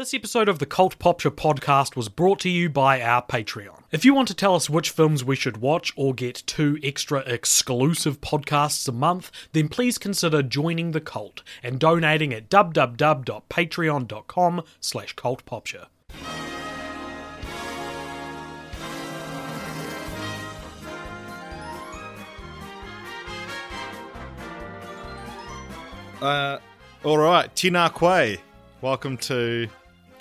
This 0.00 0.14
episode 0.14 0.48
of 0.48 0.60
the 0.60 0.64
Cult 0.64 0.98
Popture 0.98 1.30
podcast 1.30 1.94
was 1.94 2.08
brought 2.08 2.40
to 2.40 2.48
you 2.48 2.70
by 2.70 3.02
our 3.02 3.20
Patreon. 3.20 3.82
If 3.92 4.02
you 4.02 4.14
want 4.14 4.28
to 4.28 4.34
tell 4.34 4.54
us 4.54 4.70
which 4.70 4.88
films 4.88 5.22
we 5.22 5.36
should 5.36 5.58
watch 5.58 5.92
or 5.94 6.14
get 6.14 6.42
two 6.46 6.78
extra 6.82 7.18
exclusive 7.26 8.22
podcasts 8.22 8.88
a 8.88 8.92
month, 8.92 9.30
then 9.52 9.68
please 9.68 9.98
consider 9.98 10.42
joining 10.42 10.92
the 10.92 11.02
cult 11.02 11.42
and 11.62 11.78
donating 11.78 12.32
at 12.32 12.48
www.patreon.com 12.48 14.62
slash 14.80 15.14
cultpopture. 15.16 15.84
Uh, 26.22 26.58
all 27.04 27.18
right, 27.18 27.54
Tēnā 27.54 27.92
koe. 27.92 28.36
Welcome 28.80 29.18
to 29.18 29.68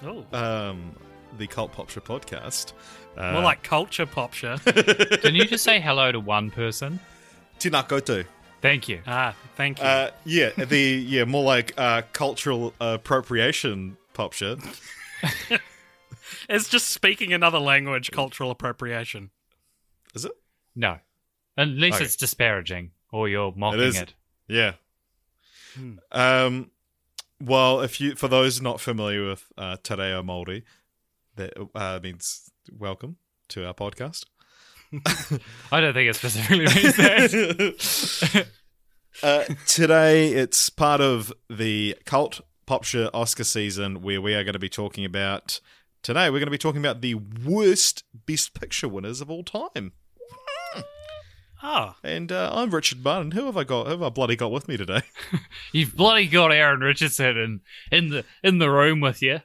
Oh, 0.04 0.26
um, 0.32 0.96
the 1.38 1.48
Cult 1.48 1.72
Popture 1.74 2.02
podcast. 2.02 2.74
Uh, 3.18 3.34
more 3.34 3.42
like 3.42 3.64
culture 3.64 4.06
popture. 4.06 4.58
Didn't 4.66 5.36
you 5.36 5.46
just 5.46 5.64
say 5.64 5.80
hello 5.80 6.12
to 6.12 6.20
one 6.20 6.52
person? 6.52 7.00
Tēnā 7.60 7.88
koutou. 7.88 8.26
Thank 8.62 8.88
you. 8.90 9.02
ah, 9.08 9.36
thank 9.56 9.80
you. 9.80 9.86
Uh, 9.86 10.12
yeah, 10.26 10.50
the 10.58 10.78
yeah 10.78 11.26
more 11.26 11.44
like 11.44 11.74
uh, 11.78 12.02
cultural 12.14 12.74
appropriation 12.82 13.98
pop 14.14 14.32
popture. 14.32 14.58
it's 16.50 16.68
just 16.70 16.88
speaking 16.90 17.32
another 17.34 17.60
language, 17.60 18.12
cultural 18.12 18.52
appropriation. 18.52 19.30
Is 20.14 20.26
it? 20.26 20.32
No. 20.76 20.98
Unless 21.58 21.96
Okay. 21.96 22.04
it's 22.06 22.16
disparaging 22.16 22.92
or 23.12 23.30
you're 23.30 23.54
mocking 23.56 23.82
is. 23.82 24.00
it. 24.00 24.14
Yeah. 24.48 24.74
Hmm. 25.76 25.94
Um. 26.12 26.72
Well, 27.42 27.82
if 27.82 28.02
you 28.02 28.16
for 28.16 28.28
those 28.28 28.62
not 28.62 28.82
familiar 28.82 29.30
with 29.30 29.46
uh, 29.58 29.78
Te 29.82 29.96
Reo 29.96 30.22
Māori, 30.22 30.64
that 31.36 31.54
uh, 31.74 32.00
means 32.04 32.52
welcome 32.72 33.18
to 33.50 33.66
our 33.66 33.74
podcast. 33.74 34.26
I 35.72 35.80
don't 35.80 35.94
think 35.94 36.10
it 36.10 36.16
specifically 36.16 36.66
means 36.66 36.96
that. 36.98 38.48
Uh, 39.22 39.44
today, 39.66 40.30
it's 40.30 40.70
part 40.70 41.02
of 41.02 41.34
the 41.50 41.98
Cult 42.06 42.40
Popture 42.66 43.10
Oscar 43.14 43.44
season 43.44 44.02
where 44.02 44.22
we 44.22 44.34
are 44.34 44.46
going 44.46 44.54
to 44.54 44.60
be 44.60 44.70
talking 44.70 45.04
about. 45.04 45.60
Today, 46.04 46.30
we're 46.30 46.40
going 46.40 46.46
to 46.46 46.52
be 46.52 46.58
talking 46.58 46.80
about 46.80 47.02
the 47.02 47.16
worst 47.16 48.06
Best 48.14 48.54
Picture 48.54 48.88
winners 48.88 49.20
of 49.20 49.30
all 49.30 49.44
time. 49.44 49.92
Oh, 51.62 51.96
And 52.04 52.32
uh, 52.32 52.52
I'm 52.54 52.70
Richard 52.70 53.04
Martin. 53.04 53.32
Who 53.32 53.46
have 53.46 53.58
I 53.58 53.64
got? 53.66 53.86
Who 53.88 53.92
have 53.92 54.04
I 54.04 54.10
bloody 54.10 54.36
got 54.36 54.52
with 54.52 54.68
me 54.68 54.78
today? 54.78 55.02
You've 55.74 55.96
bloody 55.96 56.28
got 56.28 56.54
Aaron 56.54 56.80
Richardson 56.80 57.38
in, 57.38 57.62
in 57.92 58.10
the 58.10 58.26
in 58.44 58.60
the 58.60 58.70
room 58.70 59.02
with 59.02 59.22
you. 59.22 59.42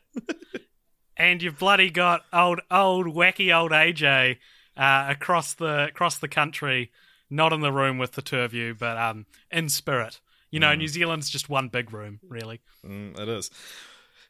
and 1.16 1.42
you've 1.42 1.58
bloody 1.58 1.90
got 1.90 2.22
old, 2.32 2.60
old, 2.70 3.06
wacky 3.06 3.54
old 3.56 3.72
AJ 3.72 4.36
uh, 4.76 5.06
across 5.08 5.54
the 5.54 5.86
across 5.86 6.18
the 6.18 6.28
country, 6.28 6.92
not 7.30 7.52
in 7.52 7.60
the 7.60 7.72
room 7.72 7.98
with 7.98 8.12
the 8.12 8.22
two 8.22 8.40
of 8.40 8.54
you, 8.54 8.74
but 8.74 8.96
um, 8.96 9.26
in 9.50 9.68
spirit. 9.68 10.20
You 10.50 10.60
know, 10.60 10.72
New 10.72 10.86
Zealand's 10.86 11.28
just 11.28 11.48
one 11.48 11.66
big 11.66 11.92
room, 11.92 12.20
really. 12.28 12.60
Mm, 12.86 13.18
it 13.18 13.28
is. 13.28 13.50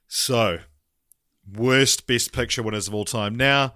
So, 0.09 0.61
worst 1.47 2.07
Best 2.07 2.33
Picture 2.33 2.63
winners 2.63 2.89
of 2.89 2.95
all 2.95 3.05
time. 3.05 3.35
Now, 3.35 3.75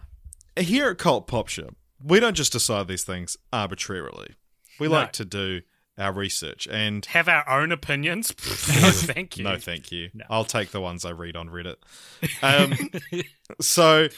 here 0.56 0.88
at 0.88 0.97
Cult 0.97 1.27
Popture, 1.27 1.69
we 2.03 2.20
don't 2.20 2.34
just 2.36 2.53
decide 2.53 2.88
these 2.88 3.04
things 3.04 3.36
arbitrarily. 3.53 4.34
We 4.78 4.88
No. 4.88 4.94
like 4.94 5.12
to 5.14 5.25
do 5.25 5.62
our 5.97 6.12
research 6.12 6.69
and 6.70 7.04
Have 7.06 7.28
our 7.28 7.48
own 7.48 7.72
opinions. 7.72 8.32
no, 8.81 8.91
thank 8.91 9.36
you. 9.36 9.44
No, 9.44 9.59
thank 9.59 9.91
you. 9.91 10.10
No. 10.14 10.25
I'll 10.31 10.44
take 10.44 10.70
the 10.70 10.81
ones 10.81 11.04
I 11.04 11.10
read 11.10 11.36
on 11.36 11.48
Reddit. 11.48 11.76
Um, 12.42 12.75
so, 13.60 14.09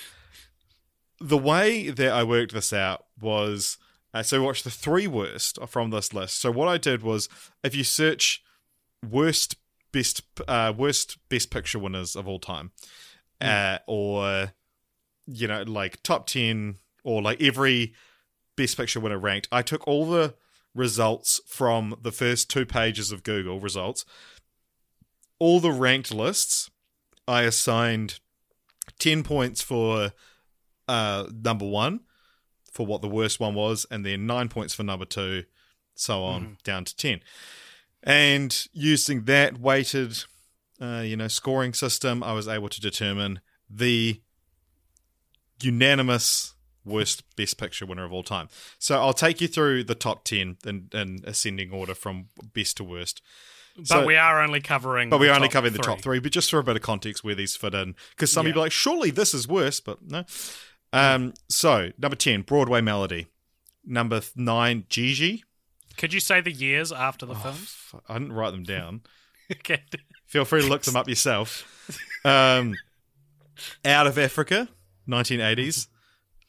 the 1.21 1.39
way 1.39 1.91
that 1.91 2.13
I 2.13 2.23
worked 2.25 2.53
this 2.53 2.73
out 2.73 3.05
was 3.21 3.77
uh, 4.13 4.23
so 4.23 4.43
watch 4.43 4.63
the 4.63 4.71
three 4.71 5.07
worst 5.07 5.59
from 5.69 5.91
this 5.91 6.13
list. 6.13 6.41
So 6.41 6.51
what 6.51 6.69
I 6.69 6.79
did 6.79 7.03
was 7.03 7.29
if 7.63 7.75
you 7.75 7.85
search 7.85 8.43
worst 9.09 9.57
best 9.93 10.23
uh, 10.49 10.73
worst 10.77 11.19
best 11.29 11.51
picture 11.51 11.79
winners 11.79 12.17
of 12.17 12.27
all 12.27 12.39
time, 12.41 12.73
uh, 13.41 13.79
or 13.87 14.53
you 15.27 15.47
know 15.47 15.63
like 15.63 16.03
top 16.03 16.27
ten 16.27 16.77
or 17.05 17.23
like 17.23 17.41
every 17.41 17.95
best 18.57 18.77
picture 18.77 19.01
winner 19.01 19.19
ranked, 19.19 19.49
I 19.51 19.63
took 19.63 19.87
all 19.87 20.09
the 20.09 20.35
results 20.75 21.41
from 21.47 21.97
the 22.01 22.13
first 22.13 22.49
two 22.49 22.65
pages 22.65 23.11
of 23.11 23.23
Google 23.23 23.59
results 23.61 24.05
all 25.41 25.59
the 25.59 25.73
ranked 25.73 26.15
lists, 26.15 26.71
I 27.27 27.43
assigned 27.43 28.21
10 29.01 29.25
points 29.25 29.61
for 29.61 30.13
uh, 30.87 31.27
number 31.33 31.67
one, 31.67 32.01
for 32.71 32.87
what 32.87 33.03
the 33.03 33.09
worst 33.09 33.41
one 33.41 33.55
was, 33.55 33.87
and 33.91 34.07
then 34.07 34.27
nine 34.27 34.49
points 34.49 34.75
for 34.75 34.85
number 34.85 35.07
two, 35.07 35.45
so 35.95 36.23
on, 36.23 36.59
down 36.63 36.85
to 36.85 36.95
10. 36.95 37.21
And 38.03 38.67
using 38.73 39.25
that 39.25 39.59
weighted, 39.59 40.25
uh, 40.81 41.03
you 41.05 41.17
know, 41.17 41.29
scoring 41.29 41.73
system, 41.75 42.23
I 42.23 42.33
was 42.33 42.47
able 42.47 42.69
to 42.69 42.81
determine 42.81 43.41
the 43.69 44.21
unanimous 45.63 46.55
worst 46.85 47.23
best 47.37 47.59
picture 47.59 47.85
winner 47.87 48.05
of 48.05 48.13
all 48.13 48.23
time. 48.23 48.49
So 48.79 48.99
I'll 49.01 49.13
take 49.13 49.41
you 49.41 49.49
through 49.49 49.85
the 49.85 49.95
top 49.95 50.25
10 50.25 50.57
in, 50.67 50.89
in 50.93 51.21
ascending 51.25 51.71
order 51.73 51.95
from 51.95 52.27
best 52.55 52.77
to 52.79 52.85
worst. 52.85 53.21
But 53.77 53.87
So- 53.87 54.07
we 54.07 54.17
are 54.17 54.43
only 54.43 54.61
covering. 54.61 55.11
but 55.11 55.21
we're 55.21 55.33
only 55.33 55.49
top 55.49 55.53
covering 55.55 55.73
the 55.75 55.79
top 55.79 56.01
three. 56.01 56.19
But 56.19 56.33
just 56.33 56.51
for 56.51 56.59
a 56.59 56.65
bit 56.65 56.77
of 56.77 56.83
context 56.83 57.23
where 57.23 57.35
these 57.35 57.55
fit 57.57 57.75
in, 57.75 57.95
because 58.11 58.33
some 58.33 58.45
Yeah. 58.47 58.51
people 58.51 58.63
are 58.63 58.67
like, 58.67 58.73
surely 58.73 59.11
this 59.11 59.33
is 59.35 59.47
worse, 59.47 59.81
but 59.81 59.99
no. 60.03 60.25
Um, 60.93 61.35
so 61.49 61.91
number 61.99 62.17
ten, 62.17 62.43
Broadway 62.43 62.81
Melody. 62.81 63.29
Number 63.85 64.21
nine, 64.35 64.85
Gigi. 64.89 65.45
Could 65.97 66.13
you 66.13 66.21
say 66.21 66.41
the 66.41 66.51
years 66.53 66.91
after 66.93 67.27
Oh, 67.27 67.29
the 67.31 67.35
films? 67.37 67.77
F- 67.95 68.01
I 68.09 68.15
didn't 68.15 68.33
write 68.33 68.51
them 68.51 68.65
down. 68.65 69.03
okay. 69.53 69.83
Feel 70.27 70.45
free 70.45 70.63
to 70.63 70.67
look 70.69 70.83
them 70.83 70.97
up 70.97 71.09
yourself. 71.09 71.65
Um, 72.25 72.75
Out 73.85 74.07
of 74.07 74.19
Africa, 74.19 74.69
1980s. 75.09 75.89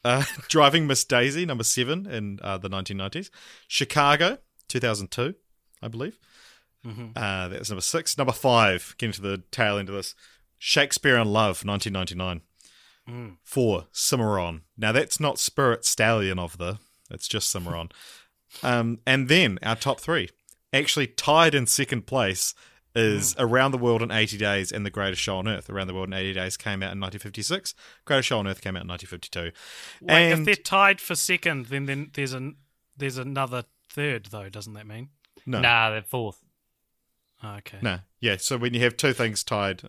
Uh, 0.04 0.24
Driving 0.48 0.86
Miss 0.86 1.04
Daisy, 1.04 1.46
number 1.46 1.64
seven 1.64 2.06
in 2.06 2.38
uh, 2.42 2.58
the 2.58 2.70
1990s. 2.70 3.30
Chicago, 3.68 4.38
2002, 4.68 5.34
I 5.80 5.88
believe. 5.88 6.18
Uh, 7.16 7.48
that 7.48 7.58
was 7.60 7.70
number 7.70 7.80
six. 7.82 8.18
Number 8.18 8.32
five, 8.32 8.94
getting 8.98 9.12
to 9.12 9.22
the 9.22 9.42
tail 9.50 9.78
end 9.78 9.88
of 9.88 9.94
this, 9.94 10.14
Shakespeare 10.58 11.16
in 11.16 11.28
Love, 11.28 11.64
1999. 11.64 12.42
Four, 13.42 13.86
Cimarron. 13.92 14.62
Now 14.76 14.92
that's 14.92 15.20
not 15.20 15.38
Spirit 15.38 15.84
Stallion 15.84 16.38
of 16.38 16.58
the, 16.58 16.78
it's 17.10 17.28
just 17.28 17.50
Cimarron. 17.50 17.90
um, 18.62 19.00
and 19.06 19.28
then 19.28 19.58
our 19.62 19.76
top 19.76 20.00
three, 20.00 20.30
actually 20.72 21.06
tied 21.06 21.54
in 21.54 21.66
second 21.66 22.06
place, 22.06 22.54
is 22.94 23.34
Around 23.38 23.72
the 23.72 23.78
World 23.78 24.02
in 24.02 24.10
80 24.10 24.36
Days 24.38 24.70
and 24.72 24.84
The 24.84 24.90
Greatest 24.90 25.20
Show 25.22 25.36
on 25.38 25.48
Earth. 25.48 25.70
Around 25.70 25.86
the 25.86 25.94
World 25.94 26.08
in 26.08 26.14
80 26.14 26.34
Days 26.34 26.56
came 26.56 26.82
out 26.82 26.92
in 26.92 27.00
1956. 27.00 27.74
Greatest 28.04 28.28
Show 28.28 28.38
on 28.38 28.46
Earth 28.46 28.60
came 28.60 28.76
out 28.76 28.82
in 28.82 28.88
1952. 28.88 29.56
Wait, 30.04 30.32
if 30.32 30.44
they're 30.44 30.54
tied 30.54 31.00
for 31.00 31.14
second, 31.14 31.66
then 31.66 31.86
then 31.86 32.10
there's 32.14 32.32
an 32.32 32.56
there's 32.96 33.18
another 33.18 33.64
third 33.90 34.26
though. 34.26 34.48
Doesn't 34.48 34.74
that 34.74 34.86
mean? 34.86 35.08
no, 35.46 35.60
Nah, 35.60 35.90
they're 35.90 36.02
fourth. 36.02 36.44
Oh, 37.42 37.54
okay. 37.56 37.78
no, 37.82 37.98
yeah. 38.20 38.36
So 38.38 38.56
when 38.56 38.72
you 38.74 38.80
have 38.80 38.96
two 38.96 39.12
things 39.12 39.42
tied, 39.42 39.82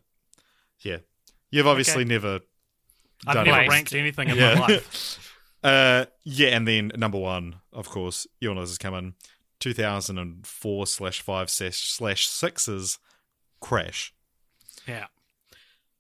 yeah, 0.80 0.98
you've 1.52 1.68
obviously 1.68 2.02
Okay. 2.04 2.10
never 2.10 2.40
I've 3.28 3.36
done 3.36 3.46
never 3.46 3.62
it. 3.62 3.70
ranked 3.70 3.94
anything 3.94 4.30
in 4.30 4.38
yeah. 4.38 4.56
my 4.56 4.60
life. 4.68 5.34
uh, 5.64 6.06
yeah, 6.24 6.50
and 6.50 6.68
then 6.68 6.92
number 6.96 7.20
one, 7.20 7.58
of 7.72 7.90
course, 7.90 8.26
you'll 8.40 8.56
know 8.56 8.62
this 8.62 8.72
is 8.72 8.78
coming. 8.78 9.14
2004 9.64 10.88
slash 10.88 11.22
five 11.22 11.50
slash 11.50 11.90
slash 11.90 12.28
sixes 12.28 13.00
crash. 13.62 14.14
Yeah. 14.88 15.08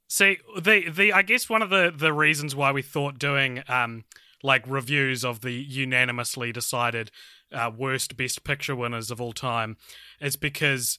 See, 0.07 0.38
the 0.60 0.89
the 0.89 1.13
I 1.13 1.21
guess 1.21 1.50
one 1.50 1.62
of 1.62 1.69
the 1.69 1.94
the 1.95 2.13
reasons 2.13 2.56
why 2.56 2.71
we 2.71 2.81
thought 2.81 3.18
doing 3.18 3.63
um 3.68 4.04
like 4.44 4.65
reviews 4.68 5.24
of 5.24 5.42
the 5.42 5.54
unanimously 5.54 6.51
decided 6.51 7.10
uh, 7.54 7.71
worst 7.75 8.18
best 8.18 8.44
picture 8.44 8.75
winners 8.75 9.10
of 9.10 9.21
all 9.21 9.31
time 9.31 9.77
is 10.19 10.36
because 10.36 10.98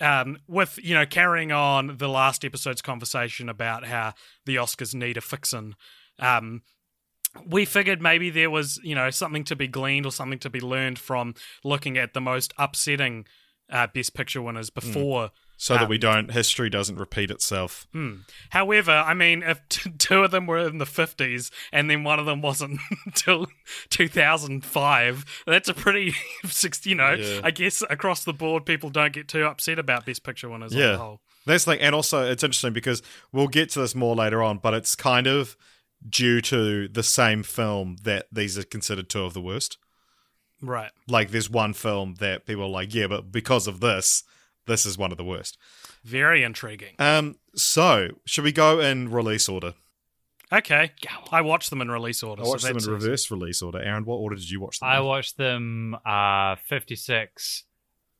um, 0.00 0.38
with 0.48 0.78
you 0.82 0.94
know 0.94 1.06
carrying 1.06 1.52
on 1.52 1.98
the 1.98 2.08
last 2.08 2.44
episode's 2.44 2.82
conversation 2.82 3.48
about 3.48 3.86
how 3.86 4.14
the 4.46 4.56
Oscars 4.56 4.94
need 4.94 5.16
a 5.16 5.20
fixin', 5.20 5.76
um, 6.18 6.62
we 7.46 7.64
figured 7.64 8.00
maybe 8.02 8.30
there 8.30 8.50
was 8.50 8.78
you 8.82 8.94
know 8.94 9.10
something 9.10 9.44
to 9.44 9.56
be 9.56 9.68
gleaned 9.68 10.06
or 10.06 10.12
something 10.12 10.38
to 10.40 10.50
be 10.50 10.60
learned 10.60 10.98
from 10.98 11.34
looking 11.64 11.96
at 11.98 12.12
the 12.14 12.20
most 12.20 12.52
upsetting 12.58 13.26
uh, 13.70 13.86
Best 13.86 14.14
Picture 14.14 14.42
winners 14.42 14.68
before. 14.68 15.30
so 15.56 15.74
that 15.74 15.88
we 15.88 15.94
Um, 15.96 16.00
don't 16.00 16.30
history 16.32 16.68
doesn't 16.68 16.96
repeat 16.96 17.30
itself. 17.30 17.86
However, 18.50 18.90
I 18.90 19.14
mean, 19.14 19.44
if 19.44 19.60
t- 19.68 19.90
two 19.96 20.24
of 20.24 20.32
them 20.32 20.46
were 20.48 20.58
in 20.66 20.78
the 20.78 20.84
50s 20.86 21.52
and 21.72 21.88
then 21.88 22.02
one 22.02 22.18
of 22.18 22.26
them 22.26 22.40
wasn't 22.42 22.80
until 23.06 23.46
2005, 24.24 25.24
that's 25.46 25.68
a 25.68 25.74
pretty, 25.74 26.14
you 26.84 26.94
know, 26.94 27.12
Yeah. 27.12 27.40
I 27.44 27.50
guess 27.50 27.82
across 27.88 28.24
the 28.24 28.32
board, 28.32 28.66
people 28.66 28.90
don't 28.90 29.12
get 29.12 29.28
too 29.28 29.44
upset 29.44 29.78
about 29.78 30.06
Best 30.06 30.22
Picture 30.24 30.48
winners 30.48 30.72
on 30.72 30.78
Yeah. 30.78 30.92
the 30.92 30.98
whole. 30.98 31.20
That's 31.46 31.66
like, 31.66 31.78
and 31.80 31.94
also 31.94 32.28
it's 32.30 32.42
interesting 32.44 32.72
because 32.72 33.02
we'll 33.32 33.48
get 33.48 33.70
to 33.70 33.80
this 33.80 33.94
more 33.94 34.14
later 34.14 34.42
on, 34.42 34.58
but 34.58 34.74
it's 34.74 34.94
kind 34.94 35.26
of 35.26 35.56
due 36.08 36.40
to 36.40 36.88
the 36.88 37.02
same 37.02 37.42
film 37.42 37.96
that 38.04 38.26
these 38.32 38.56
are 38.58 38.62
considered 38.62 39.08
two 39.08 39.24
of 39.24 39.34
the 39.34 39.40
worst. 39.40 39.78
Right. 40.62 40.90
Like, 41.08 41.30
there's 41.30 41.48
one 41.50 41.72
film 41.72 42.14
that 42.20 42.46
people 42.46 42.64
are 42.64 42.68
like, 42.68 42.94
yeah, 42.94 43.06
but 43.06 43.32
because 43.32 43.66
of 43.66 43.80
this, 43.80 44.24
this 44.66 44.84
is 44.86 44.98
one 44.98 45.10
of 45.12 45.18
the 45.18 45.24
worst. 45.24 45.56
Very 46.04 46.42
intriguing. 46.42 46.94
Um, 46.98 47.36
so 47.54 48.08
should 48.26 48.44
we 48.44 48.52
go 48.52 48.80
in 48.80 49.10
release 49.10 49.48
order? 49.48 49.74
Okay. 50.52 50.92
I 51.30 51.40
watched 51.42 51.70
them 51.70 51.80
in 51.80 51.90
release 51.90 52.22
order. 52.22 52.42
I 52.42 52.46
watched 52.48 52.62
so 52.62 52.68
them 52.68 52.76
in 52.76 52.82
easy. 52.82 52.90
reverse 52.90 53.30
release 53.30 53.62
order. 53.62 53.80
Aaron, 53.80 54.04
what 54.04 54.16
order 54.16 54.34
did 54.36 54.50
you 54.50 54.60
watch 54.60 54.80
them? 54.80 54.88
I 54.88 54.98
in? 54.98 55.04
watched 55.04 55.36
them 55.36 55.96
uh 56.04 56.56
56, 56.66 57.64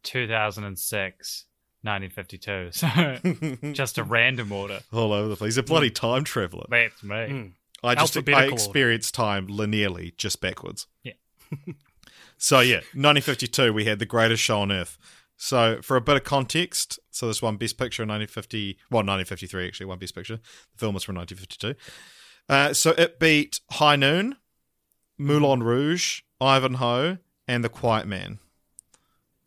2006, 0.03 1.45
1952. 1.83 2.71
So 3.63 3.73
just 3.73 3.99
a 3.99 4.05
random 4.05 4.53
order. 4.53 4.81
all 4.93 5.13
over 5.13 5.29
the 5.29 5.37
place. 5.37 5.55
He's 5.55 5.59
a 5.59 5.63
bloody 5.63 5.91
time 5.91 6.25
traveler. 6.25 6.67
That's 6.69 7.03
me. 7.03 7.15
Mm. 7.17 7.53
I 7.83 7.95
just 7.95 8.17
I 8.17 8.21
order. 8.21 8.53
experienced 8.53 9.15
time 9.15 9.49
linearly, 9.49 10.17
just 10.17 10.41
backwards. 10.41 10.87
Yeah. 11.03 11.15
so 12.39 12.61
yeah, 12.61 12.77
1952, 12.95 13.73
we 13.73 13.85
had 13.85 13.99
the 13.99 14.07
greatest 14.07 14.43
show 14.43 14.61
on 14.61 14.73
earth. 14.73 14.99
So 15.37 15.81
for 15.81 15.97
a 15.97 16.03
bit 16.03 16.17
of 16.17 16.25
context, 16.25 16.99
so 17.11 17.27
this 17.27 17.41
won 17.41 17.57
Best 17.57 17.79
Picture 17.79 18.03
in 18.03 18.11
1950, 18.11 18.77
well 18.91 18.99
1953 18.99 19.67
actually, 19.67 19.87
won 19.87 19.99
Best 19.99 20.15
Picture. 20.15 20.37
The 20.37 20.79
film 20.79 20.95
was 20.95 21.03
from 21.03 21.17
1952. 21.17 21.75
Uh, 22.49 22.75
so 22.75 22.91
it 22.99 23.19
beat 23.19 23.61
High 23.71 23.97
Noon, 23.97 24.37
Moulin 25.17 25.63
Rouge, 25.63 26.21
Ivanhoe, 26.41 27.19
and 27.49 27.65
The 27.65 27.69
Quiet 27.69 28.07
Man. 28.07 28.39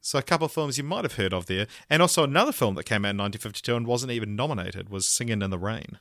So 0.01 0.19
a 0.19 0.24
couple 0.24 0.45
of 0.45 0.51
films 0.51 0.77
you 0.77 0.83
might 0.83 1.06
have 1.06 1.13
heard 1.13 1.33
of 1.33 1.45
there, 1.45 1.68
and 1.89 2.01
also 2.01 2.24
another 2.24 2.51
film 2.51 2.75
that 2.75 2.86
came 2.86 3.06
out 3.06 3.12
in 3.12 3.18
1952 3.18 3.75
and 3.75 3.88
wasn't 3.88 4.12
even 4.12 4.36
nominated 4.36 4.89
was 4.89 5.06
Singing 5.06 5.41
in 5.41 5.50
the 5.50 5.57
Rain. 5.57 6.00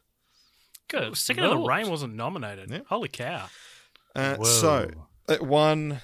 Good. 0.93 1.17
Singing 1.17 1.45
in 1.45 1.51
the 1.51 1.57
Rain 1.57 1.89
wasn't 1.89 2.15
nominated. 2.15 2.71
Yeah. 2.71 2.81
Holy 2.89 3.09
cow. 3.09 3.47
Uh, 4.15 4.43
so 4.45 4.91
it 5.29 5.43
won. 5.43 6.01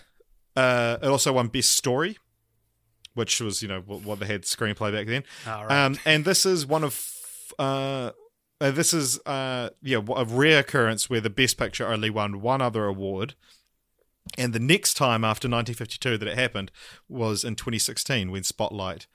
Uh, 0.57 0.97
it 1.03 1.07
also 1.07 1.35
won 1.35 1.49
Best 1.49 1.75
Story, 1.75 2.17
which 3.13 3.41
was 3.41 3.63
you 3.63 3.69
know 3.69 3.83
what, 3.85 4.03
what 4.03 4.19
they 4.19 4.27
had 4.27 4.43
screenplay 4.43 4.91
back 4.91 5.07
then. 5.07 5.25
All 5.47 5.67
right. 5.67 5.85
Um, 5.85 5.99
and 6.07 6.25
this 6.25 6.47
is 6.47 6.67
one 6.67 6.85
of 6.85 7.07
uh, 7.59 8.13
uh, 8.63 8.71
this 8.71 8.95
is 8.95 9.21
uh, 9.27 9.71
yeah 9.83 10.01
a 10.17 10.25
rare 10.25 10.61
occurrence 10.61 11.11
where 11.11 11.21
the 11.21 11.31
Best 11.31 11.59
Picture 11.59 11.87
only 11.87 12.09
won 12.09 12.41
one 12.41 12.63
other 12.63 12.87
award. 12.87 13.35
And 14.37 14.53
the 14.53 14.61
next 14.61 14.95
time 14.95 15.23
after 15.25 15.49
1952 15.49 16.19
that 16.19 16.29
it 16.29 16.39
happened 16.39 16.71
was 17.09 17.45
in 17.45 17.57
2016 17.57 18.31
when 18.31 18.43
Spotlight 18.43 19.07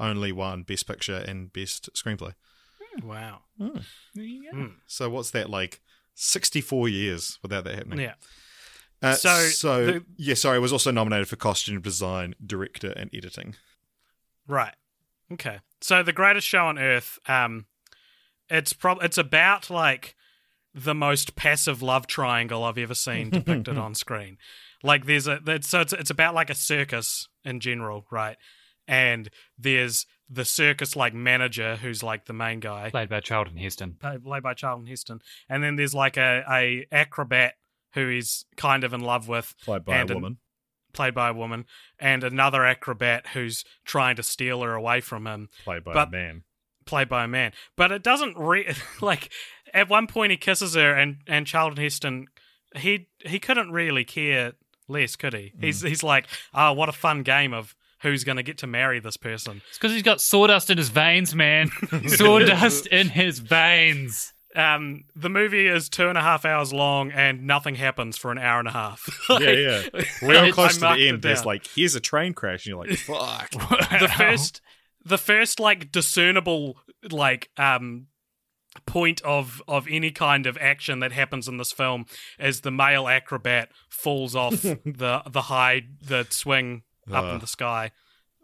only 0.00 0.32
won 0.32 0.62
Best 0.62 0.86
Picture 0.86 1.24
and 1.26 1.52
Best 1.52 1.90
Screenplay. 1.94 2.34
Wow. 3.02 3.40
So 4.86 5.10
what's 5.10 5.30
that 5.32 5.50
like? 5.50 5.80
64 6.20 6.88
years 6.88 7.38
without 7.42 7.62
that 7.62 7.76
happening. 7.76 8.00
Yeah. 8.00 8.14
Uh, 9.00 9.14
So, 9.14 9.36
so, 9.50 9.86
the- 9.86 10.04
yeah, 10.16 10.34
sorry, 10.34 10.58
it 10.58 10.60
was 10.60 10.72
also 10.72 10.90
nominated 10.90 11.28
for 11.28 11.36
costume 11.36 11.80
design, 11.80 12.34
director, 12.44 12.90
and 12.96 13.08
editing. 13.14 13.54
Right. 14.48 14.74
Okay. 15.32 15.60
So 15.80 16.02
the 16.02 16.12
greatest 16.12 16.44
show 16.48 16.66
on 16.66 16.76
earth, 16.76 17.20
um, 17.28 17.66
it's 18.50 18.72
prob 18.72 18.98
it's 19.02 19.18
about 19.18 19.70
like 19.70 20.16
the 20.74 20.94
most 20.94 21.36
passive 21.36 21.82
love 21.82 22.06
triangle 22.08 22.64
I've 22.64 22.78
ever 22.78 22.94
seen 22.94 23.30
depicted 23.38 23.78
on 23.78 23.94
screen. 23.94 24.38
Like 24.82 25.06
there's 25.06 25.28
a 25.28 25.38
so 25.62 25.80
it's 25.82 25.92
it's 25.92 26.10
about 26.10 26.34
like 26.34 26.50
a 26.50 26.54
circus 26.56 27.28
in 27.44 27.60
general, 27.60 28.06
right? 28.10 28.36
And 28.88 29.28
there's 29.56 30.06
the 30.30 30.44
circus 30.44 30.94
like 30.96 31.14
manager 31.14 31.76
who's 31.76 32.02
like 32.02 32.26
the 32.26 32.32
main 32.32 32.60
guy, 32.60 32.90
Played 32.90 33.08
by 33.08 33.20
Charlton 33.20 33.56
Heston. 33.56 33.96
played 34.00 34.22
played 34.24 34.42
by 34.42 34.54
Charlton 34.54 34.86
Heston, 34.86 35.20
and 35.48 35.62
then 35.64 35.76
there's 35.76 35.94
like 35.94 36.16
a 36.16 36.44
a 36.50 36.86
acrobat 36.92 37.54
who 37.94 38.08
he's 38.08 38.44
kind 38.56 38.84
of 38.84 38.92
in 38.92 39.00
love 39.00 39.28
with, 39.28 39.54
Played 39.64 39.84
by 39.84 39.96
And 39.96 40.10
a 40.10 40.12
an- 40.12 40.16
woman. 40.22 40.38
played 40.92 41.14
by 41.14 41.28
a 41.28 41.32
woman, 41.34 41.64
and 41.98 42.22
another 42.24 42.64
acrobat 42.64 43.28
who's 43.28 43.64
trying 43.84 44.16
to 44.16 44.22
steal 44.22 44.62
her 44.62 44.74
away 44.74 45.00
from 45.00 45.26
him, 45.26 45.48
Played 45.64 45.84
by 45.84 45.92
but- 45.94 46.08
a 46.08 46.10
man. 46.10 46.42
played 46.84 47.08
by 47.08 47.24
a 47.24 47.28
man. 47.28 47.52
But 47.76 47.92
it 47.92 48.02
doesn't 48.02 48.36
re- 48.38 48.74
like 49.00 49.30
at 49.74 49.88
one 49.88 50.06
point 50.06 50.30
he 50.32 50.36
kisses 50.36 50.74
her, 50.74 50.94
and 50.94 51.18
and 51.26 51.46
Charlton 51.46 51.82
Heston 51.82 52.26
he 52.76 53.08
he 53.24 53.38
couldn't 53.38 53.72
really 53.72 54.04
care 54.04 54.52
less, 54.88 55.16
could 55.16 55.32
he? 55.32 55.52
Hmm. 55.56 55.62
He's 55.64 55.80
he's 55.80 56.02
like, 56.02 56.26
oh, 56.52 56.72
what 56.74 56.88
a 56.90 56.92
fun 56.92 57.22
game 57.22 57.54
of 57.54 57.74
who's 58.02 58.24
going 58.24 58.36
to 58.36 58.42
get 58.42 58.58
to 58.58 58.66
marry 58.66 59.00
this 59.00 59.16
person. 59.16 59.62
It's 59.68 59.78
because 59.78 59.92
he's 59.92 60.02
got 60.02 60.20
sawdust 60.20 60.70
in 60.70 60.78
his 60.78 60.88
veins, 60.88 61.34
man. 61.34 61.70
sawdust 62.06 62.86
in 62.86 63.08
his 63.08 63.38
veins. 63.38 64.32
Um, 64.56 65.04
the 65.14 65.28
movie 65.28 65.66
is 65.66 65.88
two 65.88 66.08
and 66.08 66.16
a 66.16 66.22
half 66.22 66.44
hours 66.44 66.72
long, 66.72 67.12
and 67.12 67.46
nothing 67.46 67.74
happens 67.74 68.16
for 68.16 68.32
an 68.32 68.38
hour 68.38 68.58
and 68.58 68.68
a 68.68 68.72
half. 68.72 69.08
Yeah, 69.30 69.50
yeah. 69.50 69.82
Real 70.22 70.44
I 70.44 70.50
close 70.50 70.74
to 70.74 70.80
the 70.80 71.08
end, 71.08 71.22
there's 71.22 71.44
like, 71.44 71.66
here's 71.66 71.94
a 71.94 72.00
train 72.00 72.32
crash, 72.32 72.66
and 72.66 72.70
you're 72.70 72.86
like, 72.86 72.98
fuck. 72.98 73.50
the 74.00 74.12
first 74.16 74.60
the 75.04 75.18
first 75.18 75.60
like 75.60 75.92
discernible 75.92 76.76
like 77.10 77.50
um 77.56 78.06
point 78.86 79.20
of 79.22 79.62
of 79.66 79.86
any 79.88 80.10
kind 80.10 80.46
of 80.46 80.56
action 80.58 81.00
that 81.00 81.12
happens 81.12 81.48
in 81.48 81.56
this 81.56 81.72
film 81.72 82.04
is 82.38 82.60
the 82.60 82.70
male 82.70 83.08
acrobat 83.08 83.70
falls 83.88 84.36
off 84.36 84.60
the 84.62 85.22
the 85.30 85.42
high 85.42 85.82
the 86.02 86.26
swing 86.30 86.82
up 87.12 87.32
in 87.34 87.38
the 87.40 87.46
sky 87.46 87.90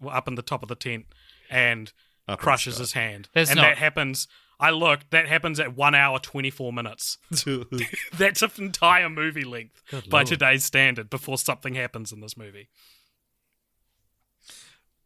up 0.09 0.29
in 0.29 0.35
the 0.35 0.43
top 0.43 0.63
of 0.63 0.69
the 0.69 0.75
tent 0.75 1.07
and 1.51 1.93
Up 2.29 2.39
crushes 2.39 2.79
his 2.79 2.93
hand 2.93 3.29
That's 3.35 3.51
and 3.51 3.57
not- 3.59 3.63
that 3.63 3.79
happens 3.79 4.29
I 4.61 4.71
looked. 4.71 5.11
That 5.11 5.27
happens 5.27 5.59
at 5.59 5.77
one 5.77 5.97
hour 5.97 6.21
twenty 6.21 6.49
four 6.51 6.73
minutes. 6.73 7.19
That's 8.17 8.41
an 8.41 8.51
entire 8.59 9.09
movie 9.11 9.43
length 9.45 9.83
Good 9.91 10.09
by 10.09 10.19
lord. 10.19 10.29
today's 10.29 10.65
standard. 10.65 11.11
Before 11.11 11.37
something 11.39 11.75
happens 11.75 12.13
in 12.13 12.21
this 12.21 12.37
movie. 12.37 12.69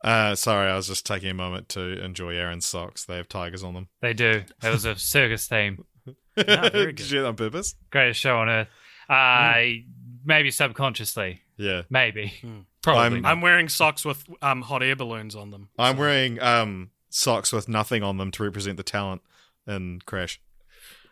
uh, 0.04 0.35
sorry, 0.37 0.71
I 0.71 0.76
was 0.76 0.87
just 0.87 1.04
taking 1.06 1.30
a 1.30 1.35
moment 1.35 1.68
to 1.71 2.02
enjoy 2.04 2.37
Aaron's 2.37 2.66
socks. 2.66 3.04
They 3.06 3.16
have 3.16 3.28
tigers 3.28 3.64
on 3.64 3.75
them. 3.75 3.88
They 4.00 4.12
do. 4.12 4.44
It 4.62 4.71
was 4.71 4.85
a 4.85 4.97
circus 4.97 5.47
theme. 5.47 5.85
Ah, 6.37 6.68
very 6.71 6.92
Did 6.92 7.00
you 7.06 7.16
do 7.16 7.23
that 7.23 7.28
on 7.28 7.35
purpose? 7.35 7.75
Greatest 7.90 8.21
show 8.21 8.37
on 8.37 8.49
earth. 8.49 8.68
Uh, 9.09 9.80
Maybe 10.25 10.52
subconsciously. 10.52 11.40
Yeah. 11.56 11.83
Maybe. 11.90 12.33
Hmm. 12.42 12.61
Probably. 12.95 13.16
I'm- 13.18 13.26
I'm 13.26 13.40
wearing 13.40 13.68
socks 13.68 14.04
with 14.04 14.25
um, 14.42 14.62
hot 14.62 14.83
air 14.83 14.97
balloons 14.97 15.35
on 15.37 15.50
them. 15.50 15.68
I'm 15.78 15.97
wearing 15.97 16.40
um, 16.40 16.90
socks 17.11 17.52
with 17.52 17.68
nothing 17.68 18.02
on 18.02 18.16
them 18.16 18.30
to 18.33 18.42
represent 18.42 18.76
the 18.76 18.83
talent 18.83 19.23
in 19.66 20.00
Crash. 20.07 20.40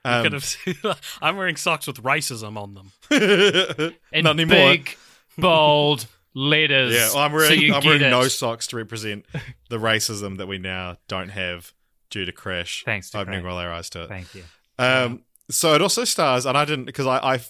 Um, 0.04 0.23
Could 0.23 0.33
have- 0.35 1.00
I'm 1.23 1.37
wearing 1.37 1.56
socks 1.56 1.87
with 1.87 2.02
racism 2.02 2.56
on 2.56 2.75
them. 2.75 2.92
in 4.12 4.25
not 4.25 4.35
anymore. 4.38 4.56
big, 4.56 4.97
bold 5.37 6.06
letters. 6.35 6.95
Yeah, 6.95 7.09
well, 7.14 7.18
I'm 7.25 7.33
wearing 7.33 7.61
you 7.61 7.75
I'm 7.75 7.85
wearing 7.85 8.02
no 8.02 8.28
socks 8.28 8.66
to 8.68 8.76
represent 8.76 9.26
the 9.71 9.78
racism 9.78 10.38
that 10.38 10.47
we 10.47 10.59
now 10.59 10.97
don't 11.09 11.30
have 11.30 11.73
due 12.11 12.25
to 12.25 12.33
Crash. 12.33 12.85
Thanks 12.85 13.11
to 13.11 13.18
opening 13.18 13.40
Crash. 13.40 13.50
while 13.54 13.59
our 13.64 13.73
eyes 13.73 13.90
to 13.90 14.04
it. 14.04 14.09
Thank 14.09 14.35
you. 14.35 14.45
Um, 14.78 15.23
so 15.50 15.75
it 15.75 15.83
also 15.83 16.04
stars, 16.04 16.47
and 16.47 16.56
I 16.56 16.64
didn't 16.64 16.85
because 16.85 17.06
I, 17.06 17.16
I, 17.18 17.35
I 17.35 17.40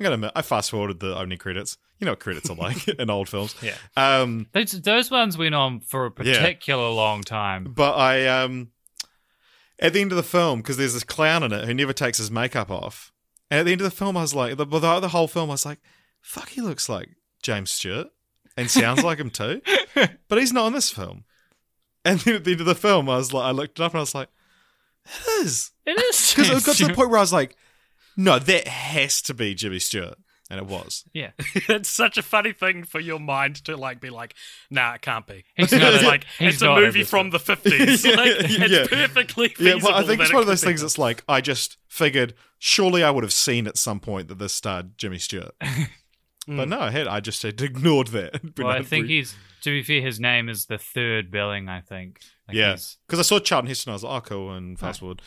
gotta 0.00 0.14
admit, 0.14 0.32
I 0.34 0.42
fast 0.42 0.70
forwarded 0.70 1.00
the 1.00 1.16
opening 1.16 1.38
credits. 1.38 1.78
You 2.00 2.06
know 2.06 2.12
what 2.12 2.20
credits 2.20 2.50
are 2.50 2.56
like 2.56 2.86
in 2.98 3.08
old 3.10 3.28
films. 3.28 3.54
Yeah. 3.62 3.76
Um, 3.96 4.46
Those, 4.52 4.72
those 4.82 5.10
ones 5.10 5.38
went 5.38 5.54
on 5.54 5.80
for 5.80 6.06
a 6.06 6.12
Yeah. 6.24 6.40
particular 6.40 6.88
long 6.90 7.22
time. 7.22 7.64
but 7.74 7.92
I 7.96 8.26
um, 8.26 8.70
at 9.78 9.92
the 9.92 10.00
end 10.00 10.12
of 10.12 10.16
the 10.16 10.22
film 10.22 10.60
because 10.60 10.76
there's 10.76 10.94
this 10.94 11.04
clown 11.04 11.42
in 11.42 11.52
it 11.52 11.64
who 11.64 11.74
never 11.74 11.92
takes 11.92 12.18
his 12.18 12.30
makeup 12.30 12.70
off. 12.70 13.12
And 13.50 13.60
at 13.60 13.66
the 13.66 13.72
end 13.72 13.80
of 13.80 13.84
the 13.84 13.96
film, 13.96 14.16
I 14.16 14.22
was 14.22 14.34
like, 14.34 14.56
the, 14.56 14.64
the, 14.64 15.00
the 15.00 15.08
whole 15.08 15.28
film, 15.28 15.50
I 15.50 15.54
was 15.54 15.66
like, 15.66 15.78
fuck, 16.20 16.48
he 16.48 16.60
looks 16.60 16.88
like 16.88 17.10
James 17.42 17.70
Stewart 17.70 18.08
and 18.56 18.70
sounds 18.70 19.04
like 19.04 19.18
him 19.18 19.30
too, 19.30 19.60
but 20.28 20.38
he's 20.38 20.52
not 20.52 20.66
in 20.68 20.72
this 20.72 20.90
film. 20.90 21.24
And 22.04 22.20
then 22.20 22.34
at 22.36 22.44
the 22.44 22.52
end 22.52 22.60
of 22.60 22.66
the 22.66 22.74
film, 22.74 23.08
I 23.08 23.16
was 23.16 23.32
like, 23.32 23.44
I 23.44 23.50
looked 23.50 23.78
it 23.78 23.82
up 23.82 23.92
and 23.92 23.98
I 23.98 24.02
was 24.02 24.14
like, 24.14 24.28
it 25.06 25.44
is. 25.44 25.70
It 25.86 25.92
is. 25.98 26.34
Because 26.36 26.62
it 26.62 26.66
got 26.66 26.76
to 26.76 26.86
the 26.86 26.94
point 26.94 27.10
where 27.10 27.18
I 27.18 27.22
was 27.22 27.32
like, 27.32 27.56
no, 28.16 28.38
that 28.38 28.66
has 28.68 29.20
to 29.22 29.34
be 29.34 29.54
Jimmy 29.54 29.78
Stewart. 29.78 30.16
And 30.58 30.60
it 30.60 30.66
was. 30.72 31.04
Yeah. 31.12 31.30
it's 31.54 31.88
such 31.88 32.18
a 32.18 32.22
funny 32.22 32.52
thing 32.52 32.84
for 32.84 33.00
your 33.00 33.18
mind 33.20 33.56
to 33.66 33.76
like 33.76 34.00
be 34.00 34.10
like, 34.10 34.34
nah, 34.70 34.94
it 34.94 35.02
can't 35.02 35.26
be. 35.26 35.44
He's 35.56 35.72
not 35.72 35.94
it's 35.94 36.02
a- 36.02 36.06
like 36.06 36.26
he's 36.38 36.54
it's 36.54 36.62
a 36.62 36.74
movie 36.74 37.00
this 37.00 37.10
from 37.10 37.30
the 37.30 37.38
fifties. 37.38 38.04
Like 38.06 38.30
it's 38.40 38.70
Yeah. 38.70 38.86
perfectly 38.88 39.54
Yeah, 39.58 39.74
well, 39.82 39.94
I 39.94 40.02
think 40.02 40.18
that 40.18 40.24
it's 40.24 40.30
it 40.30 40.34
one 40.34 40.42
of 40.42 40.46
those 40.48 40.62
things 40.64 40.80
done. 40.80 40.86
that's 40.86 40.98
like 40.98 41.24
I 41.28 41.40
just 41.40 41.76
figured 41.88 42.34
surely 42.58 43.02
I 43.02 43.10
would 43.10 43.24
have 43.24 43.32
seen 43.32 43.66
at 43.66 43.76
some 43.76 44.00
point 44.00 44.28
that 44.28 44.38
this 44.38 44.52
starred 44.54 44.96
Jimmy 44.98 45.18
Stewart, 45.18 45.54
but 46.46 46.68
no, 46.68 46.80
I 46.80 46.90
had 46.90 47.06
I 47.06 47.20
just 47.20 47.42
had 47.42 47.60
ignored 47.60 48.08
that. 48.08 48.40
Well, 48.58 48.68
I 48.68 48.82
think 48.82 49.06
he's 49.06 49.34
to 49.62 49.70
be 49.70 49.82
fair, 49.82 50.00
his 50.02 50.18
name 50.20 50.48
is 50.48 50.66
the 50.66 50.78
third 50.78 51.30
billing. 51.30 51.68
I 51.68 51.80
think. 51.80 52.20
Like 52.48 52.56
yeah, 52.56 52.76
because 53.06 53.18
I 53.18 53.22
saw 53.22 53.38
Charlton 53.38 53.68
Heston, 53.68 53.90
I 53.92 53.94
was 53.94 54.04
like, 54.04 54.12
oh, 54.24 54.28
cool, 54.28 54.52
and 54.52 54.78
fast 54.78 55.00
forward. 55.00 55.22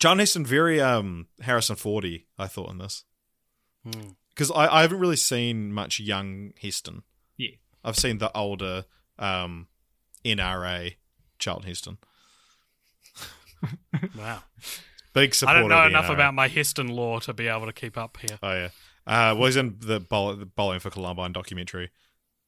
Charlton 0.00 0.18
Heston, 0.20 0.44
very 0.46 0.80
um 0.80 1.26
Harrison 1.40 1.76
Fordy, 1.76 2.26
I 2.38 2.46
thought 2.46 2.70
in 2.70 2.78
this, 2.78 3.04
Because 4.30 4.50
I, 4.50 4.78
I 4.78 4.82
haven't 4.82 4.98
really 4.98 5.16
seen 5.16 5.72
much 5.72 6.00
young 6.00 6.52
Heston. 6.60 7.02
Yeah. 7.36 7.50
I've 7.82 7.96
seen 7.96 8.18
the 8.18 8.34
older 8.36 8.84
um 9.18 9.68
NRA 10.24 10.94
Charlton 11.38 11.68
Heston. 11.68 11.98
wow. 14.18 14.42
Big 15.12 15.30
I 15.30 15.32
supporter. 15.32 15.60
don't 15.60 15.68
know 15.68 15.86
enough 15.86 16.06
NRA. 16.06 16.14
about 16.14 16.34
my 16.34 16.48
Heston 16.48 16.88
law 16.88 17.20
to 17.20 17.32
be 17.32 17.46
able 17.46 17.66
to 17.66 17.72
keep 17.72 17.96
up 17.96 18.18
here. 18.20 18.38
Oh 18.42 18.52
yeah. 18.52 18.68
Uh, 19.06 19.34
well, 19.36 19.46
he's 19.46 19.56
in 19.56 19.76
the, 19.80 20.00
bowl, 20.00 20.34
the 20.34 20.46
Bowling 20.46 20.80
for 20.80 20.88
Columbine 20.88 21.32
documentary, 21.32 21.90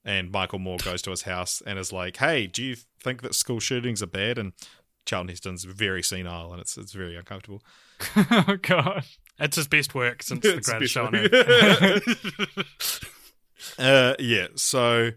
and 0.07 0.31
Michael 0.31 0.59
Moore 0.59 0.79
goes 0.83 1.03
to 1.03 1.11
his 1.11 1.23
house 1.23 1.63
and 1.67 1.79
is 1.79 1.93
like, 1.93 2.17
"Hey, 2.17 2.47
do 2.47 2.65
you 2.65 2.77
think 2.99 3.21
that 3.21 3.35
school 3.35 3.61
shootings 3.61 4.03
are 4.03 4.07
bad?" 4.07 4.39
And 4.39 4.55
Charlton 5.05 5.29
Heston's 5.29 5.65
very 5.65 6.03
senile, 6.03 6.53
and 6.53 6.61
it's 6.61 6.79
it's 6.79 6.93
very 6.93 7.15
uncomfortable. 7.15 7.63
oh 8.17 8.57
god. 8.63 9.05
It's 9.39 9.57
his 9.57 9.69
best 9.69 9.95
work 9.95 10.23
since 10.23 10.41
the 10.43 10.61
greatest 10.61 10.95
show 10.95 11.07
on 11.07 11.15
earth. 11.17 13.05
Uh, 13.79 14.15
yeah. 14.19 14.49
So 14.55 15.11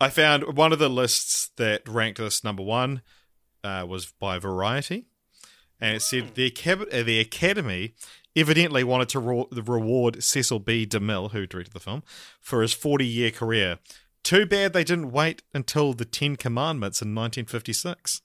I 0.00 0.10
found 0.10 0.56
one 0.56 0.72
of 0.72 0.78
the 0.78 0.88
lists 0.90 1.50
that 1.56 1.88
ranked 1.88 2.18
this 2.18 2.44
number 2.44 2.62
one 2.62 3.02
uh, 3.64 3.84
was 3.88 4.12
by 4.20 4.38
Variety, 4.38 5.06
and 5.80 5.96
it 5.96 6.02
said 6.02 6.34
the 6.34 6.46
Acad- 6.46 6.92
uh, 6.92 7.02
the 7.02 7.18
Academy 7.18 7.94
evidently 8.36 8.84
wanted 8.84 9.08
to 9.10 9.18
ro- 9.18 9.48
reward 9.50 10.22
Cecil 10.22 10.60
B. 10.60 10.86
DeMille, 10.86 11.32
who 11.32 11.46
directed 11.46 11.72
the 11.72 11.80
film, 11.80 12.02
for 12.40 12.62
his 12.62 12.72
40 12.72 13.04
year 13.06 13.30
career. 13.30 13.78
Too 14.22 14.46
bad 14.46 14.72
they 14.72 14.84
didn't 14.84 15.10
wait 15.10 15.42
until 15.54 15.94
the 15.94 16.04
Ten 16.04 16.36
Commandments 16.36 17.00
in 17.00 17.14
1956. 17.14 18.20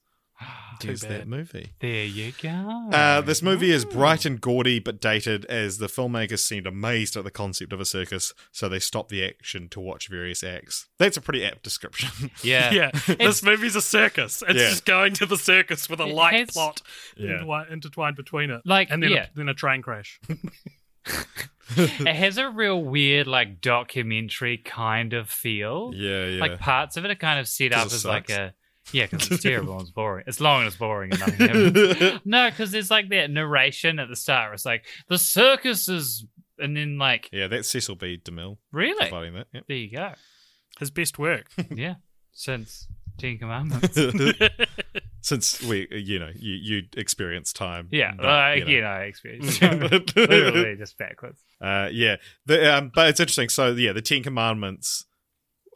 Too 0.80 0.88
There's 0.88 1.02
that 1.02 1.28
movie. 1.28 1.72
There 1.80 2.04
you 2.04 2.32
go. 2.42 2.88
Uh, 2.92 3.20
this 3.20 3.40
movie 3.40 3.70
is 3.70 3.84
bright 3.84 4.24
and 4.26 4.40
gaudy 4.40 4.80
but 4.80 5.00
dated 5.00 5.44
as 5.44 5.78
the 5.78 5.86
filmmakers 5.86 6.40
seemed 6.40 6.66
amazed 6.66 7.16
at 7.16 7.22
the 7.22 7.30
concept 7.30 7.72
of 7.72 7.80
a 7.80 7.84
circus, 7.84 8.34
so 8.50 8.68
they 8.68 8.80
stopped 8.80 9.08
the 9.10 9.24
action 9.24 9.68
to 9.68 9.78
watch 9.80 10.08
various 10.08 10.42
acts. 10.42 10.88
That's 10.98 11.16
a 11.16 11.20
pretty 11.20 11.44
apt 11.44 11.62
description. 11.62 12.30
yeah. 12.42 12.72
Yeah, 12.72 12.90
this 13.06 13.42
movie's 13.44 13.76
a 13.76 13.80
circus. 13.82 14.42
It's 14.48 14.58
Yeah. 14.60 14.70
just 14.70 14.84
going 14.84 15.12
to 15.14 15.26
the 15.26 15.38
circus 15.38 15.88
with 15.88 16.00
a 16.00 16.06
It 16.06 16.14
light 16.14 16.34
has- 16.40 16.50
plot 16.50 16.82
Yeah. 17.16 17.38
intertwi- 17.38 17.70
intertwined 17.70 18.16
between 18.16 18.50
it, 18.50 18.62
Like, 18.64 18.90
and 18.90 19.00
then 19.02 19.10
yeah. 19.10 19.26
a, 19.32 19.36
then 19.36 19.48
a 19.48 19.54
train 19.54 19.80
crash. 19.82 20.18
it 21.76 22.14
has 22.16 22.38
a 22.38 22.48
real 22.50 22.82
weird, 22.82 23.26
like 23.26 23.60
documentary 23.60 24.58
kind 24.58 25.12
of 25.12 25.30
feel. 25.30 25.92
Yeah, 25.94 26.26
yeah. 26.26 26.40
Like 26.40 26.58
parts 26.58 26.96
of 26.96 27.04
it 27.04 27.10
are 27.10 27.14
kind 27.16 27.38
of 27.40 27.48
set 27.48 27.72
up 27.72 27.86
it 27.86 27.92
as 27.92 28.04
like 28.04 28.30
a 28.30 28.54
yeah, 28.92 29.06
because 29.06 29.30
it's 29.30 29.42
terrible 29.42 29.72
and 29.74 29.82
it's 29.82 29.90
boring. 29.94 30.24
It's 30.26 30.40
long 30.40 30.60
and 30.60 30.66
it's 30.68 30.76
boring 30.76 31.10
and 31.12 31.20
nothing 31.20 31.48
happens. 31.48 32.20
no, 32.24 32.50
because 32.50 32.70
there's 32.70 32.90
like 32.90 33.08
that 33.10 33.30
narration 33.30 33.98
at 33.98 34.08
the 34.08 34.16
start. 34.16 34.48
Where 34.48 34.54
it's 34.54 34.66
like 34.66 34.84
the 35.08 35.18
circus 35.18 35.88
is, 35.88 36.26
and 36.58 36.76
then 36.76 36.98
like 36.98 37.28
yeah, 37.32 37.48
that's 37.48 37.68
Cecil 37.68 37.96
B. 37.96 38.20
DeMille 38.22 38.58
really, 38.72 39.08
providing 39.08 39.34
that. 39.34 39.46
Yep. 39.52 39.64
there 39.68 39.76
you 39.76 39.90
go. 39.90 40.12
His 40.78 40.90
best 40.90 41.18
work. 41.18 41.46
Yeah, 41.70 41.94
since 42.32 42.88
Ten 43.18 43.38
Commandments. 43.38 43.98
Since 45.20 45.62
we, 45.62 45.88
you 45.90 46.18
know, 46.18 46.30
you 46.34 46.52
you 46.52 46.82
experience 46.98 47.54
time. 47.54 47.88
Yeah, 47.90 48.12
but, 48.14 48.26
like, 48.26 48.68
you 48.68 48.76
you 48.76 48.80
know. 48.82 48.94
know, 48.94 49.00
experience. 49.04 49.58
Literally 49.62 50.76
just 50.76 50.98
backwards. 50.98 51.42
Uh, 51.62 51.88
yeah, 51.90 52.16
the, 52.44 52.76
um, 52.76 52.92
but 52.94 53.08
it's 53.08 53.20
interesting. 53.20 53.48
So 53.48 53.68
yeah, 53.72 53.92
the 53.92 54.02
Ten 54.02 54.22
Commandments, 54.22 55.06
that 55.06 55.13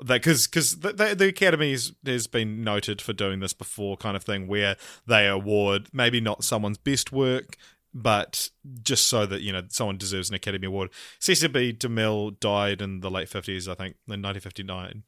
because 0.04 0.46
because 0.46 0.80
the, 0.80 0.92
the, 0.92 1.14
the 1.14 1.28
Academy 1.28 1.72
has, 1.72 2.26
been 2.26 2.62
noted 2.62 3.00
for 3.00 3.12
doing 3.12 3.40
this 3.40 3.52
before, 3.52 3.96
kind 3.96 4.16
of 4.16 4.22
thing, 4.22 4.46
where 4.46 4.76
they 5.06 5.26
award 5.26 5.88
maybe 5.92 6.20
not 6.20 6.44
someone's 6.44 6.78
best 6.78 7.12
work, 7.12 7.56
but 7.92 8.50
just 8.82 9.08
so 9.08 9.26
that 9.26 9.40
you 9.42 9.52
know 9.52 9.62
someone 9.68 9.96
deserves 9.96 10.28
an 10.28 10.34
Academy 10.34 10.66
Award. 10.66 10.90
Cecil 11.18 11.48
B. 11.50 11.72
DeMille 11.72 12.38
died 12.38 12.80
in 12.80 13.00
the 13.00 13.10
late 13.10 13.28
fifties, 13.28 13.68
I 13.68 13.74
think, 13.74 13.96
in 14.08 14.20
nineteen 14.20 14.40
fifty 14.42 14.62
nine. 14.62 15.04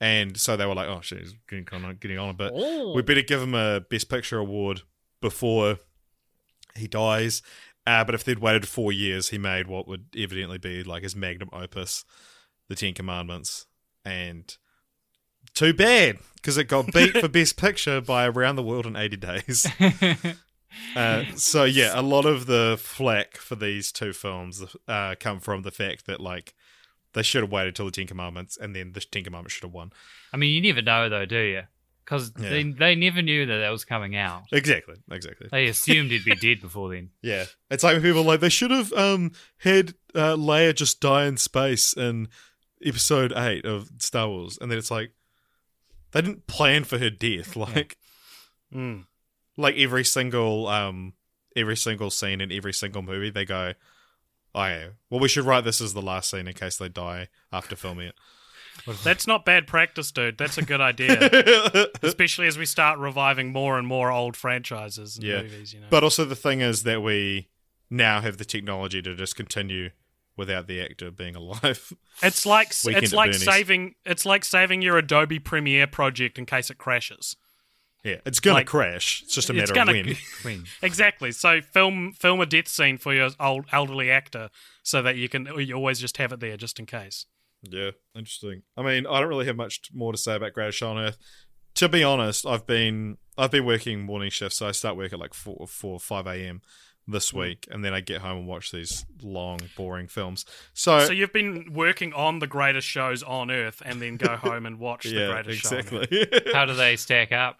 And 0.00 0.36
so 0.36 0.56
they 0.56 0.66
were 0.66 0.74
like, 0.74 0.88
"Oh 0.88 1.00
shit, 1.00 1.20
he's 1.20 1.34
getting 1.48 1.66
on, 1.84 1.96
getting 2.00 2.18
on 2.18 2.28
a 2.28 2.34
bit. 2.34 2.52
We 2.94 3.02
better 3.02 3.22
give 3.22 3.42
him 3.42 3.54
a 3.54 3.80
Best 3.80 4.08
Picture 4.08 4.38
award 4.38 4.82
before 5.20 5.78
he 6.76 6.86
dies." 6.86 7.42
Uh, 7.86 8.04
but 8.04 8.14
if 8.14 8.22
they'd 8.22 8.38
waited 8.38 8.68
four 8.68 8.92
years, 8.92 9.30
he 9.30 9.38
made 9.38 9.66
what 9.66 9.88
would 9.88 10.04
evidently 10.14 10.58
be 10.58 10.84
like 10.84 11.02
his 11.02 11.16
magnum 11.16 11.48
opus, 11.54 12.04
The 12.68 12.74
Ten 12.74 12.92
Commandments. 12.92 13.64
And 14.08 14.56
too 15.54 15.74
bad, 15.74 16.18
because 16.36 16.56
it 16.56 16.64
got 16.64 16.92
beat 16.92 17.16
for 17.16 17.28
Best 17.28 17.56
Picture 17.56 18.00
by 18.00 18.26
Around 18.26 18.56
the 18.56 18.62
World 18.62 18.86
in 18.86 18.96
80 18.96 19.16
Days. 19.16 19.66
Uh, 20.94 21.24
so, 21.34 21.64
yeah, 21.64 21.98
a 21.98 22.02
lot 22.02 22.24
of 22.26 22.46
the 22.46 22.76
flack 22.80 23.36
for 23.38 23.56
these 23.56 23.90
two 23.90 24.12
films 24.12 24.62
uh, 24.86 25.14
come 25.18 25.40
from 25.40 25.62
the 25.62 25.70
fact 25.70 26.06
that, 26.06 26.20
like, 26.20 26.54
they 27.14 27.22
should 27.22 27.42
have 27.42 27.50
waited 27.50 27.74
till 27.74 27.86
The 27.86 27.90
Ten 27.90 28.06
Commandments, 28.06 28.56
and 28.56 28.76
then 28.76 28.92
The 28.92 29.00
Ten 29.00 29.24
Commandments 29.24 29.54
should 29.54 29.64
have 29.64 29.72
won. 29.72 29.92
I 30.32 30.36
mean, 30.36 30.54
you 30.54 30.60
never 30.60 30.82
know 30.82 31.08
though, 31.08 31.24
do 31.24 31.38
you? 31.40 31.62
Because 32.04 32.32
Yeah. 32.38 32.50
they 32.50 32.62
they 32.64 32.94
never 32.94 33.22
knew 33.22 33.46
that 33.46 33.58
that 33.58 33.70
was 33.70 33.84
coming 33.84 34.14
out. 34.14 34.42
Exactly, 34.52 34.96
exactly. 35.10 35.48
They 35.50 35.66
assumed 35.66 36.10
he'd 36.10 36.24
be 36.24 36.36
dead 36.36 36.60
before 36.60 36.90
then. 36.94 37.10
Yeah, 37.22 37.46
it's 37.70 37.82
like 37.82 38.00
people 38.02 38.22
like 38.22 38.40
they 38.40 38.48
should 38.48 38.70
have 38.70 38.92
um 38.92 39.32
had 39.58 39.94
uh, 40.14 40.36
Leia 40.36 40.74
just 40.74 41.00
die 41.00 41.24
in 41.26 41.38
space 41.38 41.92
in 41.94 42.28
Episode 42.84 43.32
Eight 43.36 43.64
of 43.64 43.90
Star 43.98 44.28
Wars, 44.28 44.58
and 44.60 44.70
then 44.70 44.78
it's 44.78 44.90
like 44.90 45.12
they 46.12 46.22
didn't 46.22 46.46
plan 46.46 46.84
for 46.84 46.98
her 46.98 47.10
death. 47.10 47.56
Like, 47.56 47.96
Mm. 48.74 49.06
like 49.56 49.76
every 49.76 50.04
single 50.04 50.66
um 50.66 51.14
every 51.56 51.76
single 51.76 52.10
scene 52.10 52.40
in 52.40 52.52
every 52.52 52.72
single 52.74 53.02
movie, 53.02 53.30
they 53.30 53.44
go, 53.46 53.72
"Oh 54.54 54.64
yeah, 54.66 54.88
well 55.10 55.20
we 55.20 55.28
should 55.28 55.44
write 55.44 55.64
this 55.64 55.80
as 55.80 55.94
the 55.94 56.02
last 56.02 56.30
scene 56.30 56.46
in 56.46 56.54
case 56.54 56.76
they 56.76 56.88
die 56.90 57.28
after 57.52 57.74
filming 57.76 58.08
it." 58.08 58.14
That's 59.02 59.26
not 59.26 59.44
bad 59.44 59.66
practice, 59.66 60.12
dude. 60.12 60.38
That's 60.38 60.56
a 60.56 60.62
good 60.62 60.80
idea. 60.80 61.88
Especially 62.02 62.46
as 62.46 62.56
we 62.56 62.64
start 62.64 62.98
reviving 62.98 63.52
more 63.52 63.76
and 63.76 63.86
more 63.88 64.10
old 64.12 64.36
franchises 64.36 65.16
and 65.16 65.26
Yeah. 65.26 65.42
movies, 65.42 65.74
you 65.74 65.80
know. 65.80 65.86
but 65.90 66.04
also 66.04 66.24
the 66.24 66.36
thing 66.36 66.60
is 66.60 66.84
that 66.84 67.02
we 67.02 67.48
now 67.90 68.20
have 68.20 68.36
the 68.36 68.44
technology 68.44 69.02
to 69.02 69.14
just 69.16 69.34
continue 69.34 69.90
without 70.38 70.66
the 70.68 70.80
actor 70.80 71.10
being 71.10 71.36
alive. 71.36 71.92
it's 72.22 72.46
like 72.46 72.68
it's 72.68 73.12
like 73.12 73.32
Bernie's. 73.32 73.44
saving 73.44 73.94
it's 74.06 74.24
like 74.24 74.44
saving 74.44 74.80
your 74.80 74.96
Adobe 74.96 75.38
Premiere 75.38 75.86
project 75.86 76.38
in 76.38 76.46
case 76.46 76.70
it 76.70 76.78
crashes. 76.78 77.36
yeah, 78.04 78.16
it's 78.24 78.40
gonna 78.40 78.54
Like, 78.58 78.66
crash. 78.68 79.22
It's 79.24 79.34
just 79.34 79.50
a 79.50 79.52
matter 79.52 79.74
gonna- 79.74 79.90
of 79.90 80.06
when. 80.06 80.16
Queen. 80.42 80.64
Exactly. 80.82 81.32
So 81.32 81.60
film 81.60 82.12
film 82.12 82.40
a 82.40 82.46
death 82.46 82.68
scene 82.68 82.96
for 82.96 83.12
your 83.12 83.28
old 83.38 83.66
elderly 83.72 84.10
actor 84.10 84.48
so 84.82 85.02
that 85.02 85.16
you 85.16 85.28
can 85.28 85.46
you 85.58 85.74
always 85.74 85.98
just 86.00 86.16
have 86.16 86.32
it 86.32 86.40
there 86.40 86.56
just 86.56 86.78
in 86.78 86.86
case. 86.86 87.26
Yeah, 87.62 87.90
interesting. 88.14 88.62
I 88.76 88.82
mean, 88.82 89.04
I 89.06 89.18
don't 89.18 89.28
really 89.28 89.46
have 89.46 89.56
much 89.56 89.80
more 89.92 90.12
to 90.12 90.18
say 90.18 90.36
about 90.36 90.52
Greatest 90.52 90.78
Show 90.78 90.90
on 90.92 90.98
Earth. 90.98 91.18
To 91.74 91.88
be 91.88 92.04
honest, 92.04 92.46
I've 92.46 92.66
been 92.66 93.18
I've 93.36 93.50
been 93.50 93.64
working 93.66 94.00
morning 94.02 94.30
shifts, 94.30 94.58
so 94.58 94.68
I 94.68 94.72
start 94.72 94.96
work 94.96 95.12
at 95.12 95.18
like 95.18 95.34
four 95.34 95.66
four 95.66 95.98
five 95.98 96.26
a.m. 96.28 96.62
this 97.10 97.32
week, 97.32 97.66
and 97.70 97.82
then 97.84 97.94
I 97.94 98.00
get 98.00 98.20
home 98.20 98.38
and 98.38 98.46
watch 98.46 98.70
these 98.70 99.04
long, 99.22 99.58
boring 99.76 100.06
films. 100.08 100.44
So, 100.74 101.00
So 101.06 101.12
you've 101.12 101.32
been 101.32 101.72
working 101.72 102.12
on 102.12 102.38
the 102.38 102.46
greatest 102.46 102.86
shows 102.86 103.22
on 103.22 103.50
earth 103.50 103.82
and 103.84 104.00
then 104.00 104.16
go 104.18 104.36
home 104.36 104.66
and 104.66 104.78
watch 104.78 105.04
the 105.04 105.10
yeah, 105.14 105.32
greatest 105.32 105.62
show. 105.62 105.70
on 105.70 105.74
Earth. 105.78 106.12
exactly. 106.12 106.52
How 106.52 106.66
do 106.66 106.74
they 106.74 106.96
stack 106.96 107.32
up? 107.32 107.58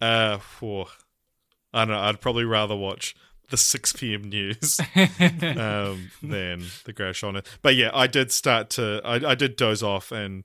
uh, 0.00 0.38
phew. 0.38 0.84
I 1.72 1.84
don't 1.86 1.94
know. 1.94 2.00
I'd 2.00 2.20
probably 2.20 2.44
rather 2.44 2.76
watch 2.76 3.16
the 3.48 3.56
six 3.56 3.92
p.m. 3.94 4.24
news 4.24 4.78
um, 4.96 6.10
than 6.22 6.62
the 6.84 6.92
Greatest 6.94 7.20
Show 7.20 7.28
on 7.28 7.38
Earth. 7.38 7.58
But 7.62 7.76
yeah, 7.76 7.90
I 7.94 8.06
did 8.06 8.30
start 8.30 8.68
to 8.70 9.00
I, 9.04 9.30
I 9.30 9.34
did 9.34 9.56
doze 9.56 9.82
off 9.82 10.12
and 10.12 10.44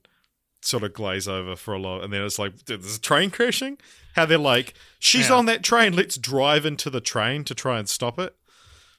sort 0.62 0.82
of 0.82 0.92
glaze 0.92 1.28
over 1.28 1.56
for 1.56 1.74
a 1.74 1.78
lot, 1.78 2.02
and 2.02 2.12
then 2.12 2.22
it's 2.22 2.38
like, 2.38 2.64
there's 2.66 2.96
a 2.96 3.00
train 3.00 3.30
crashing. 3.30 3.78
How 4.14 4.26
they're 4.26 4.38
like, 4.38 4.74
she's 4.98 5.28
Yeah. 5.28 5.36
on 5.36 5.46
that 5.46 5.62
train. 5.62 5.94
Let's 5.94 6.16
drive 6.16 6.66
into 6.66 6.90
the 6.90 7.00
train 7.00 7.44
to 7.44 7.54
try 7.54 7.78
and 7.78 7.88
stop 7.88 8.18
it. 8.18 8.34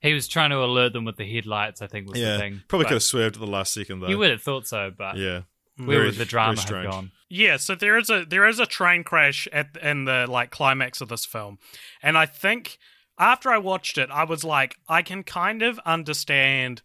He 0.01 0.13
was 0.13 0.29
trying 0.29 0.51
to 0.51 0.63
alert 0.63 0.93
them 0.93 1.03
with 1.03 1.17
the 1.17 1.29
headlights. 1.29 1.81
I 1.81 1.87
think 1.87 2.07
was 2.09 2.17
the 2.19 2.37
thing. 2.37 2.61
probably 2.69 2.85
But 2.85 2.89
could 2.89 2.95
have 2.95 3.03
swerved 3.03 3.35
at 3.35 3.41
the 3.41 3.47
last 3.47 3.73
second 3.73 3.99
though. 3.99 4.07
You 4.07 4.17
would 4.17 4.31
have 4.31 4.41
thought 4.41 4.65
so, 4.65 4.91
but 4.97 5.17
yeah, 5.17 5.41
where 5.75 6.03
would 6.03 6.15
the 6.15 6.23
drama 6.25 6.57
have 6.59 6.69
gone? 6.69 7.11
Yeah, 7.27 7.57
so 7.57 7.75
there 7.75 7.97
is 7.97 8.09
a 8.09 8.23
there 8.25 8.47
is 8.47 8.59
a 8.59 8.65
train 8.65 9.03
crash 9.03 9.45
at 9.51 9.75
in 9.81 10.05
the 10.05 10.25
like 10.29 10.51
climax 10.51 11.01
of 11.01 11.09
this 11.09 11.25
film, 11.25 11.59
and 12.01 12.17
I 12.17 12.25
think 12.25 12.77
after 13.17 13.51
I 13.51 13.57
watched 13.57 13.97
it, 13.97 14.09
I 14.09 14.23
was 14.23 14.45
like, 14.45 14.77
I 14.87 15.01
can 15.01 15.23
kind 15.23 15.61
of 15.61 15.77
understand 15.85 16.81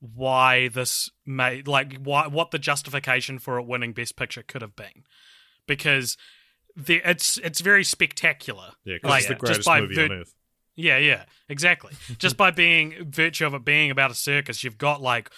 why 0.00 0.68
this 0.68 1.10
made 1.26 1.68
like 1.68 1.96
why 1.98 2.26
what 2.26 2.50
the 2.50 2.58
justification 2.58 3.38
for 3.38 3.58
it 3.58 3.66
winning 3.66 3.92
Best 3.92 4.16
Picture 4.16 4.42
could 4.42 4.62
have 4.62 4.74
been, 4.74 5.04
because 5.66 6.16
the 6.76 7.00
it's 7.04 7.36
it's 7.38 7.60
very 7.60 7.84
spectacular. 7.84 8.72
Yeah, 8.84 8.96
Like, 9.02 9.20
it's 9.20 9.28
the 9.28 9.34
just 9.34 9.40
greatest 9.40 9.66
by 9.66 9.80
movie 9.82 9.94
vir- 9.94 10.04
on 10.04 10.12
earth. 10.12 10.34
Yeah, 10.76 10.96
yeah, 10.98 11.24
exactly. 11.48 11.92
Just 12.18 12.36
by 12.38 12.50
being 12.50 13.10
virtue 13.10 13.44
of 13.44 13.52
it 13.54 13.64
being 13.64 13.90
about 13.90 14.10
a 14.10 14.14
circus, 14.14 14.64
you've 14.64 14.78
got 14.78 15.02
like 15.02 15.30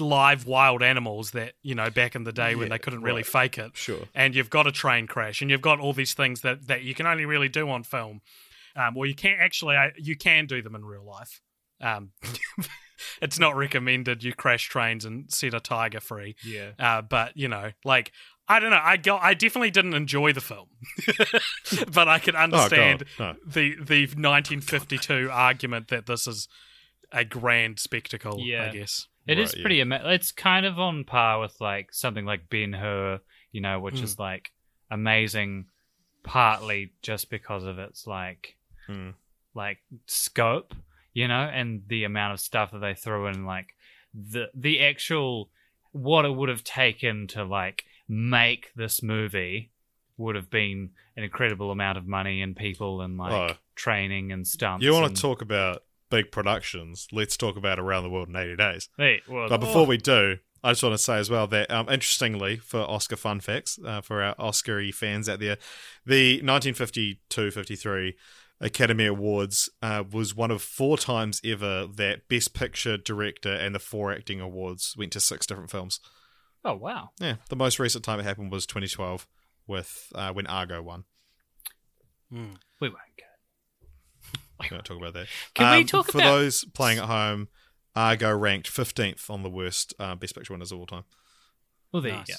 live 0.00 0.46
wild 0.46 0.82
animals 0.82 1.32
that 1.32 1.52
you 1.62 1.74
know 1.74 1.90
back 1.90 2.14
in 2.16 2.24
the 2.24 2.32
day 2.32 2.54
when 2.54 2.70
they 2.70 2.78
couldn't 2.78 3.02
really 3.02 3.18
right. 3.22 3.26
fake 3.26 3.58
it. 3.58 3.76
Sure. 3.76 4.04
and 4.14 4.34
you've 4.34 4.50
got 4.50 4.66
a 4.66 4.72
train 4.72 5.06
crash, 5.06 5.42
and 5.42 5.50
you've 5.50 5.60
got 5.60 5.80
all 5.80 5.92
these 5.92 6.14
things 6.14 6.40
that 6.40 6.68
that 6.68 6.82
you 6.82 6.94
can 6.94 7.06
only 7.06 7.26
really 7.26 7.48
do 7.50 7.68
on 7.68 7.82
film. 7.82 8.22
Um, 8.74 8.94
well, 8.94 9.06
you 9.06 9.14
can't 9.14 9.40
actually. 9.40 9.76
I- 9.76 9.92
You 9.98 10.16
can 10.16 10.46
do 10.46 10.62
them 10.62 10.74
in 10.74 10.84
real 10.84 11.04
life. 11.04 11.40
Um, 11.80 12.12
it's 13.22 13.38
not 13.38 13.56
recommended 13.56 14.22
you 14.24 14.32
crash 14.32 14.68
trains 14.68 15.04
and 15.04 15.30
set 15.32 15.54
a 15.54 15.60
tiger 15.60 16.00
free. 16.00 16.36
Yeah. 16.44 16.70
Uh, 16.78 17.02
but 17.02 17.36
you 17.36 17.48
know, 17.48 17.72
like 17.84 18.12
I 18.48 18.60
don't 18.60 18.70
know. 18.70 18.80
I 18.82 18.96
go. 18.96 19.16
I 19.16 19.34
definitely 19.34 19.70
didn't 19.72 19.94
enjoy 19.94 20.32
the 20.32 20.40
film, 20.40 20.68
but 21.92 22.08
I 22.08 22.18
can 22.20 22.36
understand 22.36 23.04
Oh, 23.18 23.24
no. 23.32 23.34
the 23.44 23.74
the 23.80 24.02
1952 24.06 25.28
argument 25.32 25.88
that 25.88 26.06
this 26.06 26.26
is 26.26 26.48
a 27.12 27.24
grand 27.24 27.78
spectacle. 27.78 28.38
Yeah. 28.40 28.68
I 28.70 28.72
guess. 28.72 29.08
It 29.26 29.38
is 29.40 29.50
Right, 29.50 29.56
yeah. 29.58 29.62
pretty. 29.62 29.80
Ama- 29.80 30.02
it's 30.12 30.30
kind 30.30 30.64
of 30.64 30.78
on 30.78 31.02
par 31.04 31.40
with 31.40 31.56
like 31.60 31.92
something 31.92 32.24
like 32.24 32.48
Ben 32.48 32.72
Hur, 32.72 33.18
you 33.50 33.60
know, 33.60 33.80
which 33.80 33.96
Mm. 33.96 34.04
is 34.04 34.18
like 34.18 34.52
amazing, 34.90 35.66
partly 36.22 36.92
just 37.02 37.30
because 37.30 37.64
of 37.64 37.78
its 37.80 38.06
like 38.06 38.56
Hmm. 38.86 39.10
like 39.54 39.78
scope, 40.06 40.74
you 41.16 41.26
know, 41.28 41.40
and 41.58 41.80
the 41.88 42.04
amount 42.04 42.34
of 42.34 42.40
stuff 42.40 42.72
that 42.72 42.80
they 42.80 42.92
throw 42.94 43.26
in, 43.28 43.46
like 43.46 43.68
the 44.12 44.50
the 44.54 44.80
actual 44.84 45.48
what 45.92 46.26
it 46.26 46.34
would 46.34 46.50
have 46.50 46.62
taken 46.62 47.26
to 47.28 47.42
like 47.42 47.84
make 48.06 48.70
this 48.76 49.02
movie 49.02 49.70
would 50.18 50.34
have 50.36 50.50
been 50.50 50.90
an 51.16 51.24
incredible 51.24 51.70
amount 51.70 51.96
of 51.96 52.06
money 52.06 52.42
and 52.42 52.54
people 52.54 53.00
and 53.00 53.16
like 53.16 53.32
Oh. 53.32 53.56
training 53.74 54.30
and 54.30 54.46
stunts. 54.46 54.84
You 54.84 54.92
want 54.92 55.06
and- 55.06 55.16
to 55.16 55.22
talk 55.22 55.40
about 55.40 55.84
big 56.10 56.30
productions? 56.30 57.08
Let's 57.12 57.36
talk 57.38 57.56
about 57.56 57.78
Around 57.78 58.02
the 58.04 58.10
World 58.10 58.28
in 58.28 58.36
80 58.36 58.56
Days. 58.56 58.88
Hey, 58.98 59.22
well, 59.26 59.48
But 59.48 59.60
before 59.60 59.86
we 59.86 59.96
do, 59.96 60.36
I 60.62 60.72
just 60.72 60.82
want 60.82 60.92
to 60.94 60.98
say 61.02 61.16
as 61.16 61.30
well 61.30 61.46
that, 61.46 61.70
um, 61.70 61.88
interestingly, 61.88 62.56
for 62.58 62.80
Oscar 62.80 63.16
fun 63.16 63.40
facts, 63.40 63.78
uh, 63.86 64.02
for 64.02 64.22
our 64.22 64.34
Oscar 64.38 64.82
fans 64.92 65.28
out 65.30 65.38
there, 65.40 65.56
the 66.04 66.42
1952 66.42 67.50
53 67.50 68.14
Academy 68.60 69.04
Awards 69.06 69.68
uh, 69.82 70.04
was 70.10 70.34
one 70.34 70.50
of 70.50 70.62
four 70.62 70.96
times 70.96 71.40
ever 71.44 71.86
that 71.96 72.28
Best 72.28 72.54
Picture, 72.54 72.96
Director, 72.96 73.52
and 73.52 73.74
the 73.74 73.78
four 73.78 74.12
acting 74.12 74.40
awards 74.40 74.94
went 74.96 75.12
to 75.12 75.20
six 75.20 75.46
different 75.46 75.70
films. 75.70 76.00
oh 76.64 76.74
wow, 76.74 77.10
Yeah, 77.20 77.36
the 77.50 77.56
most 77.56 77.78
recent 77.78 78.04
time 78.04 78.18
it 78.20 78.24
happened 78.24 78.50
was 78.50 78.66
2012 78.66 79.26
with 79.66 80.10
uh, 80.14 80.32
when 80.32 80.46
Argo 80.46 80.82
won. 80.82 81.04
Hmm. 82.30 82.52
we 82.80 82.88
won't 82.88 83.00
go. 83.18 83.24
We 84.60 84.68
won't 84.70 84.84
talk 84.86 84.96
about 84.96 85.12
that. 85.14 85.26
Can 85.54 85.70
we 85.76 85.80
Um, 85.82 85.86
talk 85.86 86.06
for 86.10 86.18
about- 86.18 86.30
those 86.38 86.64
playing 86.64 86.98
at 86.98 87.04
home? 87.04 87.48
Argo 87.94 88.34
ranked 88.36 88.70
15th 88.70 89.30
on 89.30 89.42
the 89.42 89.48
worst 89.50 89.94
uh, 89.98 90.14
Best 90.14 90.34
Picture 90.34 90.52
winners 90.54 90.70
of 90.72 90.78
all 90.78 90.86
time. 90.86 91.04
Well, 91.92 92.02
there 92.02 92.12
Nice. 92.12 92.28
you 92.28 92.34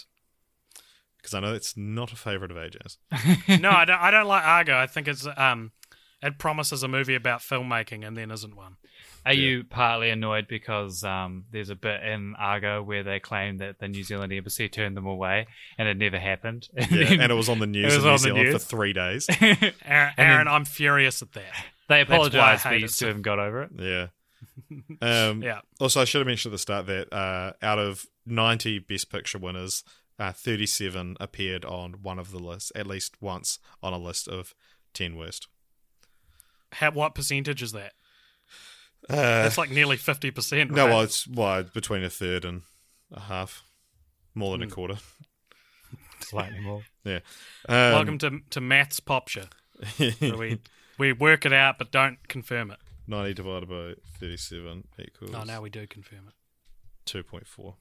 Because 1.17 1.33
I 1.33 1.39
know 1.39 1.53
it's 1.53 1.75
not 1.77 2.11
a 2.11 2.15
favorite 2.15 2.51
of 2.51 2.57
AJ's. 2.57 2.97
no, 3.61 3.69
I 3.71 3.85
don't. 3.85 3.99
I 3.99 4.11
don't 4.11 4.27
like 4.27 4.43
Argo. 4.43 4.77
I 4.77 4.85
think 4.87 5.07
it's 5.07 5.25
um, 5.37 5.71
it 6.21 6.39
promises 6.39 6.83
a 6.83 6.87
movie 6.87 7.15
about 7.15 7.41
filmmaking 7.41 8.05
and 8.07 8.17
then 8.17 8.31
isn't 8.31 8.55
one. 8.55 8.77
Are 9.25 9.33
Yeah. 9.33 9.41
you 9.49 9.63
partly 9.65 10.09
annoyed 10.09 10.47
because 10.47 11.03
um, 11.03 11.45
there's 11.51 11.69
a 11.69 11.75
bit 11.75 12.01
in 12.03 12.33
Argo 12.39 12.81
where 12.81 13.03
they 13.03 13.19
claim 13.19 13.57
that 13.57 13.79
the 13.79 13.87
New 13.87 14.03
Zealand 14.03 14.31
embassy 14.33 14.69
turned 14.69 14.95
them 14.97 15.05
away 15.05 15.47
and 15.77 15.87
it 15.87 15.97
never 15.97 16.17
happened? 16.17 16.67
And 16.75 16.89
Yeah, 16.91 17.09
then 17.09 17.21
and 17.21 17.31
it 17.31 17.35
was 17.35 17.49
on 17.49 17.59
the 17.59 17.67
news 17.67 17.93
in 17.95 18.01
New 18.01 18.07
on 18.07 18.13
the 18.13 18.17
Zealand 18.19 18.51
for 18.53 18.59
three 18.59 18.93
days. 18.93 19.27
Aaron, 19.41 19.73
Aaron 19.85 20.13
then- 20.17 20.47
I'm 20.47 20.65
furious 20.65 21.21
at 21.21 21.33
that. 21.33 21.43
they 21.89 22.03
That's 22.03 22.09
why 22.09 22.15
I 22.15 22.17
apologized, 22.19 22.63
but 22.63 22.79
you 22.79 22.87
still 22.87 23.07
haven't 23.09 23.23
got 23.23 23.39
over 23.39 23.63
it. 23.63 23.69
Yeah. 23.77 24.07
Um, 25.01 25.41
Yeah. 25.43 25.61
Also, 25.79 26.01
I 26.01 26.05
should 26.05 26.19
have 26.19 26.27
mentioned 26.27 26.51
at 26.51 26.55
the 26.55 26.59
start 26.59 26.85
that 26.87 27.13
uh, 27.13 27.53
out 27.61 27.79
of 27.79 28.05
90 28.25 28.79
Best 28.79 29.11
Picture 29.11 29.37
winners, 29.37 29.83
uh, 30.19 30.31
37 30.31 31.17
appeared 31.19 31.63
on 31.65 32.01
one 32.01 32.17
of 32.17 32.31
the 32.31 32.39
lists, 32.39 32.71
at 32.75 32.87
least 32.87 33.15
once 33.21 33.59
on 33.83 33.93
a 33.93 33.97
list 33.99 34.27
of 34.27 34.53
10 34.93 35.15
worst. 35.15 35.47
How, 36.79 36.91
what 36.91 37.15
percentage 37.15 37.61
is 37.63 37.71
that? 37.73 37.93
Uh, 39.09 39.15
That's 39.43 39.57
like 39.57 39.69
nearly 39.71 39.97
fifty 39.97 40.31
percent. 40.31 40.71
no, 40.71 40.83
right? 40.85 40.89
well, 40.91 41.01
it's 41.01 41.27
well, 41.27 41.63
between 41.63 42.03
a 42.03 42.09
third 42.09 42.43
and 42.45 42.63
a 43.11 43.21
half, 43.21 43.63
more 44.35 44.51
than 44.57 44.63
a 44.63 44.65
Hmm. 44.65 44.73
quarter. 44.73 44.97
Slightly 46.19 46.59
more. 46.59 46.83
Yeah. 47.03 47.19
Um, 47.69 47.75
Welcome 47.93 48.17
to 48.19 48.39
to 48.49 48.61
maths 48.61 48.99
popture. 48.99 49.47
where 49.97 50.35
we 50.37 50.59
we 50.97 51.13
work 51.13 51.45
it 51.45 51.53
out 51.53 51.77
but 51.77 51.91
don't 51.91 52.27
confirm 52.27 52.71
it. 52.71 52.79
90 53.09 53.33
divided 53.35 53.69
by 53.69 53.93
37 54.19 54.87
equals 54.99 55.31
Oh, 55.33 55.43
now 55.43 55.61
we 55.61 55.69
do 55.69 55.85
confirm 55.87 56.27
it. 56.27 56.33
2.4. 57.05 57.75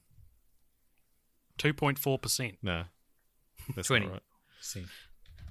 Two 1.58 1.72
point 1.74 1.98
four 1.98 2.18
percent. 2.18 2.58
No, 2.62 2.84
that's 3.74 3.88
20. 3.88 4.06
not 4.06 4.12
right. 4.12 4.22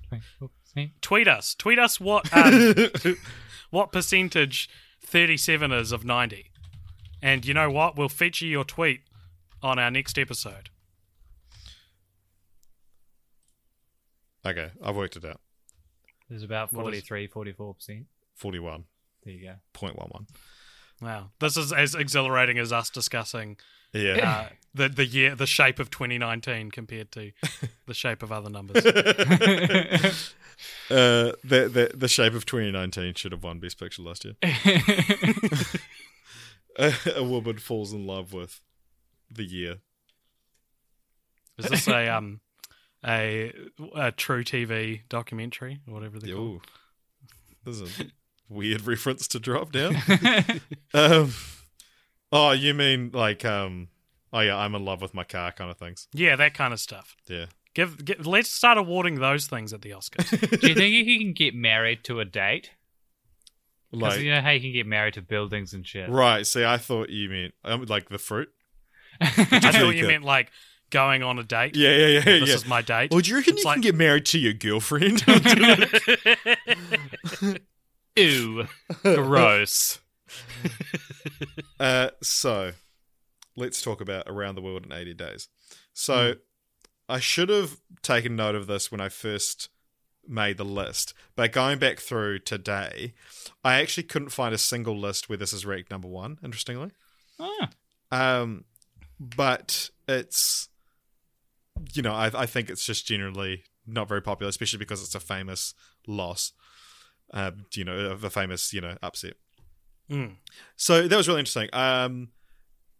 See. 0.09 0.19
See? 0.73 0.93
Tweet 1.01 1.27
us. 1.27 1.55
Tweet 1.55 1.79
us 1.79 1.99
what 1.99 2.31
um, 2.37 2.87
what 3.69 3.91
percentage 3.91 4.69
thirty 5.01 5.37
seven 5.37 5.71
is 5.71 5.91
of 5.91 6.03
ninety. 6.05 6.51
And 7.21 7.45
you 7.45 7.53
know 7.53 7.71
what? 7.71 7.97
We'll 7.97 8.09
feature 8.09 8.45
your 8.45 8.63
tweet 8.63 9.01
on 9.63 9.79
our 9.79 9.89
next 9.89 10.19
episode. 10.19 10.69
Okay, 14.45 14.69
I've 14.83 14.95
worked 14.95 15.15
it 15.15 15.25
out. 15.25 15.41
There's 16.29 16.43
about 16.43 16.71
What 16.71 16.93
is- 16.93 17.03
43, 17.07 17.27
44%. 17.27 18.05
41. 18.35 18.83
There 19.23 19.33
you 19.33 19.41
go. 19.47 19.53
Wow, 21.01 21.31
this 21.39 21.57
is 21.57 21.71
as 21.73 21.93
exhilarating 21.95 22.57
as 22.57 22.71
us 22.71 22.89
discussing 22.89 23.57
Yeah. 23.93 24.47
uh, 24.47 24.49
the 24.73 24.89
the 24.89 25.05
year, 25.05 25.35
the 25.35 25.47
shape 25.47 25.79
of 25.79 25.89
2019 25.89 26.71
compared 26.71 27.11
to 27.13 27.31
the 27.87 27.93
shape 27.93 28.23
of 28.23 28.31
other 28.31 28.49
numbers. 28.49 28.83
Uh, 30.89 31.33
the, 31.43 31.67
the 31.67 31.91
the 31.93 32.07
shape 32.07 32.33
of 32.33 32.45
2019 32.45 33.15
should 33.15 33.33
have 33.33 33.43
won 33.43 33.59
Best 33.59 33.77
Picture 33.77 34.01
last 34.01 34.23
year. 34.23 34.35
a, 36.77 36.93
a 37.17 37.23
woman 37.23 37.57
falls 37.57 37.91
in 37.91 38.05
love 38.07 38.31
with 38.33 38.61
the 39.29 39.43
year. 39.43 39.77
Is 41.57 41.65
this 41.69 41.87
a 41.89 42.07
um 42.07 42.39
a, 43.05 43.51
a 43.95 44.11
true 44.13 44.43
TV 44.45 45.01
documentary 45.09 45.81
or 45.87 45.93
whatever 45.93 46.19
they 46.19 46.31
call? 46.31 46.61
This 47.65 47.81
is 47.81 48.01
weird 48.49 48.85
reference 48.85 49.27
to 49.29 49.39
drop 49.39 49.71
down. 49.71 49.95
um, 50.93 51.33
oh, 52.31 52.51
you 52.51 52.73
mean 52.73 53.11
like 53.13 53.43
um, 53.45 53.87
oh 54.33 54.39
yeah, 54.41 54.57
I'm 54.57 54.75
in 54.75 54.83
love 54.85 55.01
with 55.01 55.13
my 55.13 55.23
car 55.23 55.51
kind 55.51 55.69
of 55.71 55.77
things. 55.77 56.07
Yeah, 56.13 56.35
that 56.35 56.53
kind 56.53 56.73
of 56.73 56.79
stuff. 56.79 57.15
Yeah. 57.27 57.45
Give, 57.73 58.05
give 58.05 58.25
let's 58.25 58.49
start 58.51 58.77
awarding 58.77 59.15
those 59.19 59.47
things 59.47 59.73
at 59.73 59.81
the 59.81 59.89
Oscars. 59.91 60.29
Do 60.61 60.67
you 60.67 60.75
think 60.75 60.93
you 60.93 61.19
can 61.19 61.33
get 61.33 61.53
married 61.53 62.03
to 62.05 62.19
a 62.21 62.25
date? 62.25 62.71
Like 63.91 64.19
you 64.21 64.31
know 64.31 64.41
how 64.41 64.49
you 64.51 64.59
can 64.61 64.73
get 64.73 64.85
married 64.87 65.13
to 65.15 65.21
buildings 65.21 65.73
and 65.73 65.85
shit. 65.85 66.09
right. 66.09 66.45
See, 66.45 66.65
I 66.65 66.77
thought 66.77 67.09
you 67.09 67.29
meant 67.29 67.53
um, 67.63 67.85
like 67.85 68.09
the 68.09 68.17
fruit. 68.17 68.49
I 69.21 69.27
thought 69.71 69.95
you 69.95 70.01
good. 70.01 70.07
meant 70.07 70.23
like 70.23 70.51
going 70.89 71.23
on 71.23 71.39
a 71.39 71.43
date. 71.43 71.75
Yeah, 71.77 71.89
yeah, 71.95 72.07
yeah, 72.07 72.21
This 72.39 72.49
yeah. 72.49 72.55
is 72.55 72.65
my 72.67 72.81
date. 72.81 73.11
Well, 73.11 73.21
do 73.21 73.29
you 73.29 73.37
reckon 73.37 73.53
It's 73.53 73.63
you 73.63 73.67
like- 73.69 73.75
can 73.75 73.81
get 73.81 73.95
married 73.95 74.25
to 74.27 74.39
your 74.39 74.53
girlfriend? 74.53 75.21
Ew. 78.15 78.67
Gross. 79.03 79.99
Uh, 81.79 82.09
so 82.23 82.71
let's 83.55 83.81
talk 83.81 83.99
about 84.01 84.23
around 84.27 84.55
the 84.55 84.61
world 84.61 84.85
in 84.85 84.91
80 84.93 85.13
days. 85.13 85.49
So 85.93 86.33
Hmm. 86.33 86.39
I 87.09 87.19
should 87.19 87.49
have 87.49 87.77
taken 88.01 88.35
note 88.35 88.55
of 88.55 88.65
this 88.67 88.91
when 88.91 89.01
I 89.01 89.09
first 89.09 89.69
made 90.27 90.57
the 90.57 90.65
list, 90.65 91.13
but 91.35 91.51
going 91.51 91.77
back 91.77 91.99
through 91.99 92.39
today, 92.39 93.13
I 93.63 93.75
actually 93.81 94.03
couldn't 94.03 94.29
find 94.29 94.55
a 94.55 94.57
single 94.57 94.97
list 94.97 95.29
where 95.29 95.37
this 95.37 95.53
is 95.53 95.65
ranked 95.65 95.91
number 95.91 96.07
one. 96.07 96.39
Interestingly, 96.43 96.91
Ah. 97.39 97.69
um, 98.11 98.63
but 99.19 99.89
it's 100.07 100.69
you 101.93 102.01
know 102.01 102.13
I, 102.13 102.31
I 102.33 102.45
think 102.47 102.69
it's 102.69 102.85
just 102.85 103.05
generally 103.05 103.63
not 103.85 104.07
very 104.07 104.21
popular, 104.21 104.49
especially 104.49 104.79
because 104.79 105.03
it's 105.03 105.13
a 105.15 105.19
famous 105.19 105.75
loss. 106.07 106.53
Uh, 107.33 107.51
you 107.73 107.83
know, 107.83 107.97
of 107.97 108.23
a 108.23 108.29
famous 108.29 108.73
you 108.73 108.81
know 108.81 108.97
upset. 109.01 109.33
Mm. 110.09 110.35
So 110.75 111.07
that 111.07 111.17
was 111.17 111.27
really 111.27 111.39
interesting. 111.39 111.69
Um, 111.73 112.29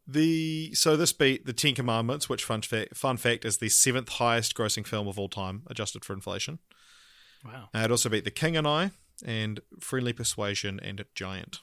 the 0.08 0.74
so 0.74 0.96
this 0.96 1.14
beat 1.14 1.46
the 1.46 1.54
Ten 1.54 1.76
Commandments, 1.76 2.30
which 2.30 2.44
fun 2.44 2.62
fact, 2.62 2.96
fun 2.96 3.18
fact 3.18 3.46
is 3.46 3.58
the 3.58 3.70
seventh 3.70 4.10
highest 4.10 4.56
grossing 4.56 4.86
film 4.86 5.08
of 5.08 5.18
all 5.18 5.30
time, 5.30 5.64
adjusted 5.68 6.06
for 6.06 6.14
inflation. 6.14 6.60
Wow. 7.44 7.70
Uh, 7.74 7.80
it 7.80 7.92
also 7.92 8.10
beat 8.10 8.24
The 8.24 8.32
King 8.32 8.58
and 8.58 8.68
I 8.68 8.92
and 9.24 9.60
Friendly 9.80 10.14
Persuasion 10.14 10.80
and 10.82 11.06
Giant. 11.16 11.60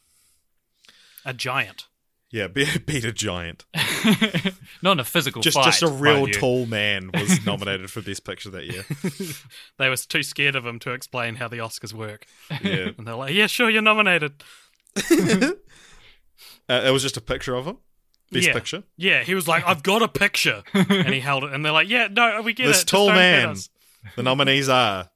A 1.24 1.34
giant. 1.34 1.86
Yeah, 2.32 2.48
be- 2.48 2.78
beat 2.86 3.04
a 3.04 3.12
giant. 3.12 3.66
Not 4.82 4.92
in 4.92 5.00
a 5.00 5.04
physical 5.04 5.42
Just 5.42 5.54
fight. 5.56 5.66
just 5.66 5.82
a 5.82 5.88
real 5.88 6.26
tall 6.26 6.64
man 6.66 7.10
was 7.12 7.44
nominated 7.46 7.90
for 7.90 8.00
Best 8.00 8.24
Picture 8.24 8.48
that 8.50 8.64
year. 8.64 8.84
They 9.78 9.88
were 9.90 9.96
too 9.96 10.22
scared 10.22 10.56
of 10.56 10.64
him 10.66 10.78
to 10.80 10.92
explain 10.92 11.34
how 11.36 11.48
the 11.48 11.58
Oscars 11.58 11.92
work. 11.92 12.26
Yeah, 12.62 12.90
And 12.96 13.06
they're 13.06 13.14
like, 13.14 13.34
yeah, 13.34 13.46
sure, 13.48 13.68
you're 13.70 13.82
nominated. 13.82 14.42
uh, 14.96 15.52
it 16.68 16.90
was 16.90 17.02
just 17.02 17.16
a 17.16 17.20
picture 17.20 17.54
of 17.54 17.66
him. 17.66 17.78
Best 18.30 18.46
Yeah. 18.46 18.52
Picture. 18.54 18.82
Yeah, 18.96 19.22
he 19.24 19.34
was 19.34 19.46
like, 19.46 19.66
I've 19.66 19.82
got 19.82 20.00
a 20.02 20.08
picture. 20.08 20.62
and 20.72 21.12
he 21.12 21.20
held 21.20 21.44
it. 21.44 21.52
And 21.52 21.64
they're 21.64 21.72
like, 21.72 21.88
yeah, 21.88 22.08
no, 22.10 22.40
we 22.42 22.54
get 22.54 22.64
This 22.66 22.76
it. 22.78 22.80
Just 22.80 22.88
tall 22.88 23.08
man. 23.10 23.56
The 24.16 24.22
nominees 24.22 24.68
are 24.70 25.10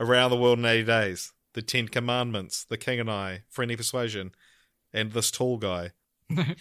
Around 0.00 0.30
the 0.30 0.36
World 0.36 0.58
in 0.58 0.64
80 0.64 0.84
Days, 0.84 1.32
The 1.54 1.62
Ten 1.62 1.86
Commandments, 1.88 2.64
The 2.64 2.76
King 2.76 2.98
and 3.00 3.10
I, 3.10 3.44
Friendly 3.48 3.76
Persuasion, 3.76 4.32
and 4.92 5.12
This 5.12 5.30
Tall 5.30 5.58
Guy. 5.58 5.92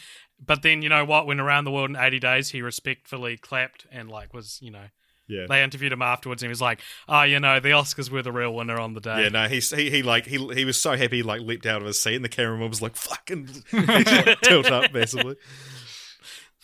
But 0.46 0.62
then, 0.62 0.82
you 0.82 0.90
know 0.90 1.06
what? 1.06 1.26
When 1.26 1.40
Around 1.40 1.64
the 1.64 1.72
World 1.72 1.90
in 1.90 1.96
80 1.96 2.20
Days, 2.20 2.50
he 2.50 2.62
respectfully 2.62 3.38
clapped 3.38 3.86
and, 3.90 4.10
like, 4.10 4.34
was, 4.34 4.60
you 4.62 4.72
know, 4.72 4.88
Yeah. 5.28 5.46
they 5.48 5.64
interviewed 5.64 5.94
him 5.94 6.02
afterwards 6.02 6.44
and 6.44 6.48
he 6.48 6.52
was 6.52 6.60
like, 6.60 6.82
oh, 7.08 7.22
you 7.24 7.40
know, 7.40 7.62
the 7.62 7.70
Oscars 7.70 8.10
were 8.10 8.22
the 8.22 8.32
real 8.34 8.54
winner 8.54 8.78
on 8.78 8.94
the 8.94 9.00
day. 9.00 9.24
Yeah, 9.24 9.30
no, 9.30 9.48
he's, 9.48 9.70
he 9.72 9.90
he 9.90 10.04
like 10.04 10.26
he 10.26 10.38
he 10.54 10.66
was 10.66 10.80
so 10.82 10.98
happy 10.98 11.18
he 11.18 11.24
like 11.24 11.40
leaped 11.42 11.66
out 11.66 11.80
of 11.82 11.88
his 11.88 12.02
seat 12.02 12.16
and 12.16 12.26
the 12.26 12.30
cameraman 12.30 12.68
was 12.70 12.82
like 12.82 12.98
fucking 12.98 13.48
like, 13.72 14.42
tilt 14.42 14.70
up 14.70 14.92
massively. 14.94 15.38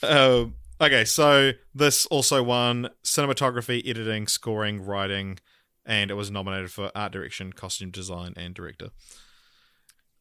Um, 0.03 0.55
okay, 0.81 1.05
so 1.05 1.51
this 1.73 2.05
also 2.07 2.43
won 2.43 2.89
cinematography, 3.03 3.81
editing, 3.89 4.27
scoring, 4.27 4.81
writing, 4.81 5.39
and 5.85 6.11
it 6.11 6.15
was 6.15 6.29
nominated 6.31 6.71
for 6.71 6.91
art 6.95 7.11
direction, 7.13 7.53
costume 7.53 7.91
design, 7.91 8.33
and 8.35 8.53
director. 8.53 8.89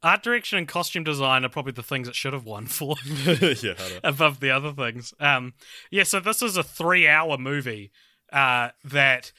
Art 0.03 0.23
direction 0.23 0.59
and 0.59 0.69
costume 0.69 1.05
design 1.05 1.45
are 1.45 1.49
probably 1.49 1.73
the 1.73 1.83
things 1.83 2.09
it 2.09 2.15
should 2.15 2.33
have 2.33 2.45
won 2.45 2.67
for. 2.67 2.97
yeah, 3.63 3.75
above 4.05 4.41
the 4.41 4.51
other 4.51 4.73
things. 4.73 5.13
Um, 5.19 5.55
yeah, 5.91 6.05
so 6.05 6.21
this 6.21 6.43
is 6.43 6.57
a 6.57 6.63
three-hour 6.63 7.39
movie 7.39 7.91
uh, 8.33 8.71
that 8.85 9.33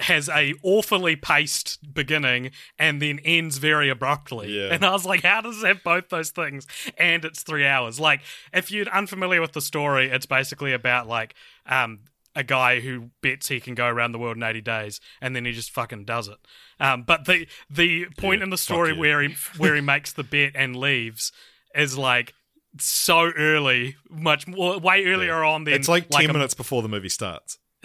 has 0.00 0.28
a 0.28 0.54
awfully 0.62 1.16
paced 1.16 1.94
beginning 1.94 2.50
and 2.78 3.00
then 3.00 3.18
ends 3.24 3.58
very 3.58 3.88
abruptly. 3.88 4.58
Yeah. 4.58 4.72
And 4.72 4.84
I 4.84 4.92
was 4.92 5.04
like, 5.04 5.22
how 5.22 5.40
does 5.40 5.62
it 5.62 5.66
have 5.66 5.82
both 5.82 6.08
those 6.08 6.30
things? 6.30 6.66
And 6.98 7.24
it's 7.24 7.42
three 7.42 7.66
hours. 7.66 8.00
Like, 8.00 8.20
if 8.52 8.70
you're 8.70 8.88
unfamiliar 8.88 9.40
with 9.40 9.52
the 9.52 9.60
story, 9.60 10.08
it's 10.10 10.26
basically 10.26 10.72
about 10.72 11.06
like 11.06 11.34
um, 11.66 12.00
a 12.34 12.42
guy 12.44 12.80
who 12.80 13.10
bets 13.22 13.48
he 13.48 13.60
can 13.60 13.74
go 13.74 13.86
around 13.86 14.12
the 14.12 14.18
world 14.18 14.36
in 14.36 14.42
80 14.42 14.60
days 14.60 15.00
and 15.20 15.36
then 15.36 15.44
he 15.44 15.52
just 15.52 15.70
fucking 15.70 16.04
does 16.04 16.28
it. 16.28 16.38
Um, 16.80 17.04
but 17.04 17.24
the 17.26 17.46
the 17.70 18.06
point 18.18 18.40
Yeah, 18.40 18.44
in 18.44 18.50
the 18.50 18.58
story 18.58 18.92
yeah. 18.92 18.98
where 18.98 19.22
he 19.22 19.34
where 19.56 19.74
he 19.74 19.80
makes 19.80 20.12
the 20.12 20.24
bet 20.24 20.52
and 20.54 20.74
leaves 20.76 21.30
is 21.74 21.96
like 21.98 22.34
so 22.80 23.30
early, 23.36 23.96
much 24.10 24.48
more, 24.48 24.78
way 24.80 25.04
earlier 25.04 25.44
on 25.44 25.62
than 25.64 25.74
It's 25.74 25.88
like 25.88 26.08
ten 26.10 26.30
a- 26.30 26.32
minutes 26.32 26.54
before 26.54 26.82
the 26.82 26.88
movie 26.88 27.08
starts. 27.08 27.58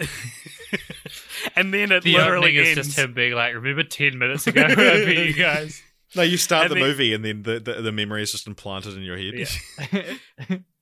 and 1.56 1.72
then 1.74 1.92
it 1.92 2.02
The 2.02 2.14
literally 2.14 2.48
opening 2.48 2.56
is 2.56 2.68
ends. 2.78 2.86
just 2.88 2.98
him 2.98 3.12
being 3.14 3.34
like, 3.34 3.54
"Remember 3.54 3.82
ten 3.82 4.18
minutes 4.18 4.46
ago 4.48 4.62
when 4.62 4.78
I 4.78 5.04
beat 5.04 5.26
you 5.28 5.34
guys." 5.34 5.82
No, 6.16 6.22
you 6.22 6.36
start 6.38 6.62
And 6.64 6.70
the 6.72 6.74
then- 6.74 6.82
movie 6.84 7.14
and 7.14 7.24
then 7.24 7.42
the, 7.42 7.60
the 7.60 7.74
the 7.82 7.92
memory 7.92 8.22
is 8.22 8.32
just 8.32 8.46
implanted 8.46 8.96
in 8.96 9.02
your 9.02 9.16
head. 9.16 9.48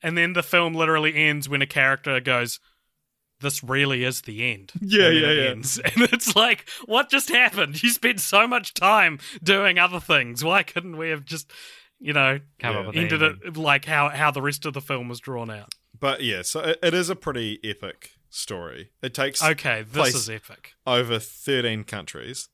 and 0.03 0.17
then 0.17 0.33
the 0.33 0.43
film 0.43 0.75
literally 0.75 1.15
ends 1.15 1.49
when 1.49 1.61
a 1.63 1.67
character 1.67 2.19
goes, 2.21 2.61
"This 3.41 3.63
really 3.65 4.05
is 4.05 4.23
the 4.23 4.53
end." 4.53 4.73
Yeah, 4.81 5.07
And 5.07 5.17
yeah, 5.19 5.27
it 5.29 5.37
yeah. 5.45 5.51
ends. 5.51 5.79
And 5.85 6.03
it's 6.13 6.35
like, 6.37 6.69
what 6.87 7.11
just 7.11 7.29
happened? 7.31 7.83
You 7.83 7.91
spent 7.91 8.21
so 8.21 8.47
much 8.47 8.75
time 8.75 9.19
doing 9.43 9.79
other 9.79 10.01
things. 10.01 10.43
Why 10.45 10.63
couldn't 10.63 10.97
we 10.97 11.11
have 11.11 11.25
just, 11.25 11.51
you 11.99 12.13
know, 12.13 12.41
Come 12.59 12.75
Yeah. 12.75 12.81
up 12.81 12.87
with 12.89 12.97
ended 12.97 13.23
it 13.23 13.57
like 13.57 13.85
how 13.85 14.09
how 14.09 14.31
the 14.31 14.43
rest 14.43 14.67
of 14.67 14.75
the 14.75 14.81
film 14.81 15.09
was 15.09 15.21
drawn 15.21 15.51
out? 15.51 15.75
But 15.99 16.23
yeah, 16.23 16.43
so 16.43 16.61
it, 16.61 16.79
it 16.83 16.95
is 16.95 17.11
a 17.11 17.17
pretty 17.17 17.59
epic 17.65 18.11
story. 18.31 18.91
It 19.03 19.15
takes 19.15 19.43
Okay, 19.43 19.83
this 19.83 19.93
place- 19.93 20.15
is 20.15 20.31
epic. 20.31 20.75
over 20.87 21.19
13 21.19 21.83
countries 21.85 22.49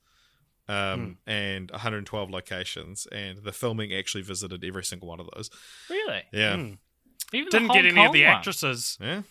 um, 0.68 1.18
and 1.26 1.70
112 1.70 2.30
locations, 2.30 3.06
and 3.12 3.42
the 3.42 3.52
filming 3.52 3.92
actually 3.92 4.22
visited 4.22 4.64
every 4.64 4.82
single 4.84 5.08
one 5.08 5.20
of 5.20 5.28
those. 5.34 5.50
Really? 5.90 6.22
Yeah. 6.32 6.54
Even 7.34 7.48
Didn't 7.50 7.66
Hong 7.68 7.76
get 7.76 7.84
any 7.84 7.88
of 8.06 8.12
the 8.12 8.20
Kong 8.22 8.28
one? 8.30 8.36
actresses. 8.38 8.96
yeah, 9.00 9.22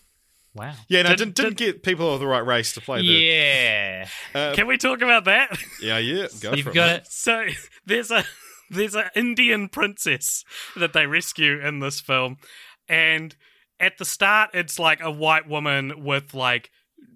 Wow. 0.55 0.73
yeah. 0.87 1.01
No, 1.03 1.09
Did- 1.09 1.17
didn't 1.17 1.35
didn't 1.35 1.57
get 1.57 1.83
people 1.83 2.13
of 2.13 2.19
the 2.19 2.27
right 2.27 2.45
race 2.45 2.73
to 2.73 2.81
play 2.81 2.99
the. 2.99 3.05
Yeah. 3.07 4.07
Uh, 4.35 4.53
Can 4.55 4.67
we 4.67 4.77
talk 4.77 5.01
about 5.01 5.25
that? 5.25 5.57
yeah, 5.81 5.97
yeah. 5.97 6.27
Go 6.41 6.53
You've 6.53 6.67
for 6.67 6.71
got 6.73 6.89
it. 6.89 7.01
it. 7.03 7.07
So 7.11 7.45
there's 7.85 8.11
a 8.11 8.23
there's 8.69 8.95
an 8.95 9.05
Indian 9.15 9.69
princess 9.69 10.43
that 10.75 10.93
they 10.93 11.05
rescue 11.07 11.59
in 11.59 11.79
this 11.79 11.99
film, 11.99 12.37
and 12.87 13.35
at 13.79 13.97
the 13.97 14.05
start 14.05 14.51
it's 14.53 14.77
like 14.79 15.01
a 15.01 15.11
white 15.11 15.47
woman 15.47 16.03
with 16.03 16.33
like 16.33 16.69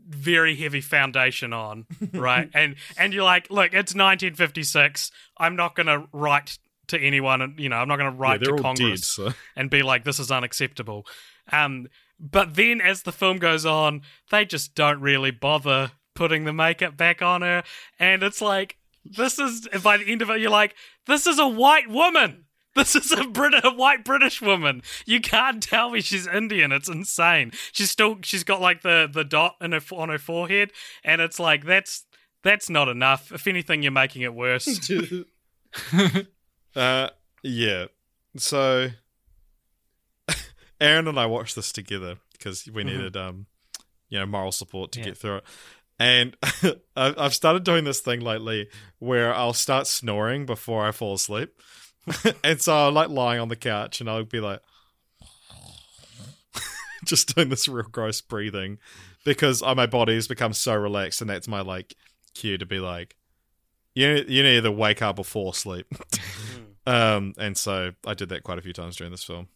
very 0.09 0.55
heavy 0.55 0.81
foundation 0.81 1.53
on, 1.53 1.85
right? 2.13 2.49
and 2.53 2.75
and 2.97 3.13
you're 3.13 3.23
like, 3.23 3.49
look, 3.51 3.67
it's 3.73 3.93
1956. 3.93 5.11
I'm 5.37 5.55
not 5.55 5.75
gonna 5.75 6.05
write 6.11 6.57
to 6.87 6.99
anyone, 6.99 7.41
and 7.41 7.59
you 7.59 7.69
know, 7.69 7.75
I'm 7.77 7.87
not 7.87 7.97
gonna 7.97 8.11
write 8.11 8.39
they're 8.41 8.55
to 8.55 8.63
all 8.63 8.73
dead. 8.73 8.81
Congress 8.81 9.05
So. 9.07 9.33
and 9.55 9.69
be 9.69 9.83
like, 9.83 10.03
this 10.05 10.19
is 10.19 10.31
unacceptable. 10.31 11.05
Um, 11.51 11.87
but 12.19 12.55
then 12.55 12.81
as 12.81 13.03
the 13.03 13.11
film 13.11 13.37
goes 13.37 13.65
on, 13.65 14.01
they 14.31 14.45
just 14.45 14.75
don't 14.75 15.01
really 15.01 15.31
bother 15.31 15.91
putting 16.15 16.45
the 16.45 16.53
makeup 16.53 16.97
back 16.97 17.21
on 17.21 17.41
her. 17.41 17.63
And 17.99 18.23
it's 18.23 18.41
like, 18.41 18.77
this 19.05 19.39
is, 19.39 19.67
by 19.83 19.97
the 19.97 20.11
end 20.11 20.21
of 20.21 20.29
it, 20.29 20.39
you're 20.39 20.51
like, 20.51 20.75
this 21.05 21.27
is 21.27 21.39
a 21.39 21.47
white 21.47 21.89
woman. 21.89 22.43
This 22.77 22.95
is 22.95 23.11
a 23.11 23.23
Brit- 23.23 23.65
a 23.65 23.71
white 23.71 24.05
British 24.05 24.39
woman. 24.39 24.83
You 25.07 25.19
can't 25.19 25.63
tell 25.63 25.89
me 25.89 25.99
she's 25.99 26.27
Indian. 26.27 26.71
It's 26.71 26.87
insane. 26.87 27.51
She's 27.71 27.89
still, 27.89 28.17
she's 28.21 28.43
got 28.43 28.61
like 28.61 28.83
the, 28.83 29.09
the 29.11 29.23
dot 29.23 29.55
in 29.59 29.71
her, 29.71 29.81
on 29.93 30.09
her 30.09 30.19
forehead. 30.19 30.71
And 31.03 31.19
it's 31.19 31.39
like, 31.39 31.65
that's, 31.65 32.05
that's 32.43 32.69
not 32.69 32.87
enough. 32.87 33.31
If 33.31 33.47
anything, 33.47 33.81
you're 33.81 33.91
making 33.91 34.21
it 34.21 34.35
worse. 34.35 34.91
Uh, 36.75 37.09
yeah. 37.41 37.85
So, 38.37 38.89
Aaron 40.79 41.07
and 41.07 41.19
I 41.19 41.25
watched 41.25 41.55
this 41.55 41.71
together 41.71 42.17
because 42.33 42.67
we 42.71 42.83
needed, 42.83 43.15
um, 43.17 43.47
you 44.09 44.19
know, 44.19 44.25
moral 44.25 44.51
support 44.51 44.91
to 44.93 44.99
Yeah. 44.99 45.05
get 45.05 45.17
through 45.17 45.37
it. 45.37 45.43
And 45.99 46.37
I've 46.95 47.33
started 47.33 47.63
doing 47.63 47.83
this 47.83 47.99
thing 47.99 48.19
lately 48.21 48.69
where 48.99 49.33
I'll 49.33 49.53
start 49.53 49.87
snoring 49.87 50.45
before 50.45 50.85
I 50.87 50.91
fall 50.91 51.15
asleep. 51.15 51.49
and 52.43 52.61
so 52.61 52.75
I'll 52.75 52.91
like 52.91 53.09
lying 53.09 53.39
on 53.39 53.49
the 53.49 53.55
couch 53.55 53.99
and 53.99 54.09
I'll 54.09 54.23
be 54.23 54.39
like, 54.39 54.61
just 57.05 57.35
doing 57.35 57.49
this 57.49 57.67
real 57.67 57.87
gross 57.91 58.21
breathing 58.21 58.77
because 59.25 59.61
uh, 59.61 59.75
my 59.75 59.87
has 60.07 60.27
become 60.27 60.53
so 60.53 60.75
relaxed 60.75 61.21
and 61.21 61.29
that's 61.29 61.47
my 61.47 61.61
like 61.61 61.95
cue 62.33 62.57
to 62.57 62.65
be 62.65 62.79
like, 62.79 63.15
you 63.95 64.07
you 64.27 64.43
need 64.43 64.61
to 64.61 64.71
wake 64.71 65.01
up 65.01 65.15
before 65.15 65.53
sleep. 65.53 65.87
um, 66.85 67.33
and 67.37 67.57
so 67.57 67.93
I 68.05 68.13
did 68.13 68.29
that 68.29 68.43
quite 68.43 68.59
a 68.59 68.61
few 68.61 68.73
times 68.73 68.95
during 68.95 69.11
this 69.11 69.23
film. 69.23 69.47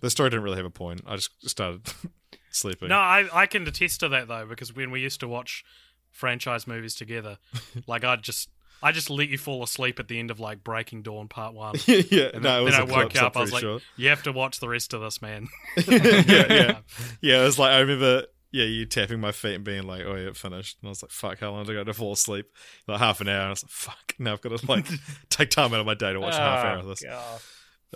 The 0.00 0.10
story 0.10 0.30
didn't 0.30 0.44
really 0.44 0.56
have 0.56 0.66
a 0.66 0.70
point. 0.70 1.02
I 1.06 1.16
just 1.16 1.30
started 1.48 1.82
sleeping. 2.50 2.88
No, 2.88 2.98
I, 2.98 3.28
I 3.32 3.46
can 3.46 3.66
attest 3.66 4.00
to 4.00 4.08
that 4.10 4.28
though, 4.28 4.46
because 4.46 4.74
when 4.74 4.90
we 4.90 5.00
used 5.00 5.20
to 5.20 5.28
watch 5.28 5.64
franchise 6.10 6.66
movies 6.66 6.94
together, 6.94 7.38
like 7.86 8.04
I'd 8.04 8.22
just 8.22 8.48
I 8.82 8.92
just 8.92 9.08
let 9.08 9.28
you 9.28 9.38
fall 9.38 9.62
asleep 9.62 9.98
at 9.98 10.08
the 10.08 10.18
end 10.18 10.30
of 10.30 10.40
like 10.40 10.62
Breaking 10.62 11.02
Dawn 11.02 11.28
Part 11.28 11.54
One. 11.54 11.74
yeah, 11.86 12.30
And 12.34 12.42
no, 12.42 12.66
it 12.66 12.70
then, 12.70 12.80
I 12.80 12.84
a 12.84 12.86
woke 12.86 13.16
up. 13.16 13.36
I 13.36 13.40
was 13.40 13.52
like, 13.52 13.62
pretty 13.62 13.82
"You 13.96 14.08
have 14.10 14.22
to 14.24 14.32
watch 14.32 14.60
the 14.60 14.68
rest 14.68 14.92
of 14.92 15.00
this, 15.00 15.22
man." 15.22 15.48
yeah, 15.86 16.24
yeah, 16.48 16.78
yeah. 17.20 17.40
It 17.40 17.44
was 17.44 17.58
like 17.58 17.70
I 17.72 17.80
remember, 17.80 18.24
yeah, 18.52 18.64
you 18.64 18.84
tapping 18.86 19.20
my 19.20 19.32
feet 19.32 19.54
and 19.54 19.64
being 19.64 19.84
like, 19.84 20.02
"Oh 20.04 20.14
yeah, 20.14 20.28
it 20.28 20.36
finished." 20.36 20.78
And 20.82 20.88
I 20.88 20.90
was 20.90 21.02
like, 21.02 21.10
"Fuck, 21.12 21.40
how 21.40 21.52
long 21.52 21.64
did 21.64 21.72
I 21.72 21.80
go 21.80 21.84
to 21.84 21.94
fall 21.94 22.12
asleep?" 22.12 22.46
Like 22.86 22.98
half 22.98 23.20
an 23.20 23.28
hour. 23.28 23.38
And 23.38 23.46
I 23.46 23.50
was 23.50 23.64
like, 23.64 23.70
"Fuck, 23.70 24.14
now 24.18 24.32
I've 24.34 24.40
got 24.42 24.58
to 24.58 24.66
like 24.66 24.86
take 25.30 25.50
time 25.50 25.72
out 25.72 25.80
of 25.80 25.86
my 25.86 25.94
day 25.94 26.12
to 26.12 26.20
watch 26.20 26.34
a 26.34 26.38
half 26.38 26.64
an 26.64 26.70
hour 26.70 26.78
of 26.78 26.86
this." 26.86 27.04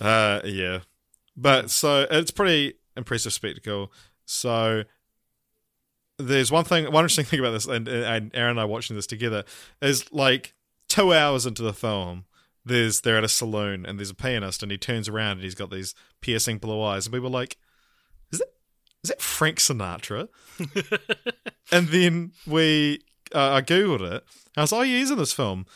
Uh, 0.01 0.41
yeah, 0.45 0.81
but 1.39 1.71
so 1.71 2.07
it's 2.11 2.33
pretty 2.33 2.75
impressive 2.97 3.33
spectacle. 3.33 3.93
So 4.27 4.83
there's 6.19 6.51
one 6.51 6.65
thing, 6.65 6.91
one 6.91 7.05
interesting 7.05 7.25
thing 7.27 7.41
about 7.41 7.53
this, 7.53 7.67
and, 7.67 7.87
and 7.87 8.31
Aaron 8.35 8.51
and 8.53 8.61
I 8.61 8.65
watching 8.65 8.97
this 8.97 9.07
together 9.07 9.45
is 9.81 10.13
like 10.13 10.55
two 10.89 11.15
hours 11.15 11.47
into 11.47 11.63
the 11.63 11.73
film. 11.73 12.25
There's 12.65 13.01
they're 13.01 13.17
at 13.17 13.25
a 13.25 13.29
saloon 13.29 13.87
and 13.87 13.99
there's 13.99 14.11
a 14.11 14.15
pianist 14.15 14.63
and 14.63 14.71
he 14.71 14.77
turns 14.77 15.09
around 15.09 15.33
and 15.33 15.43
he's 15.43 15.55
got 15.55 15.71
these 15.71 15.95
piercing 16.21 16.59
blue 16.59 16.83
eyes 16.83 17.07
and 17.07 17.15
we 17.15 17.21
were 17.21 17.31
like, 17.31 17.57
is 18.31 18.41
that 18.41 18.49
is 19.05 19.09
that 19.09 19.23
Frank 19.23 19.59
Sinatra? 19.59 20.29
and 21.73 21.89
then 21.89 22.33
we 22.47 23.01
uh, 23.35 23.53
I 23.53 23.63
googled 23.63 24.01
it. 24.01 24.23
And 24.23 24.59
I 24.59 24.61
was 24.63 24.73
like, 24.73 24.81
oh, 24.81 24.83
yeah, 24.83 24.99
he's 24.99 25.11
in 25.11 25.19
this 25.19 25.33
film, 25.33 25.67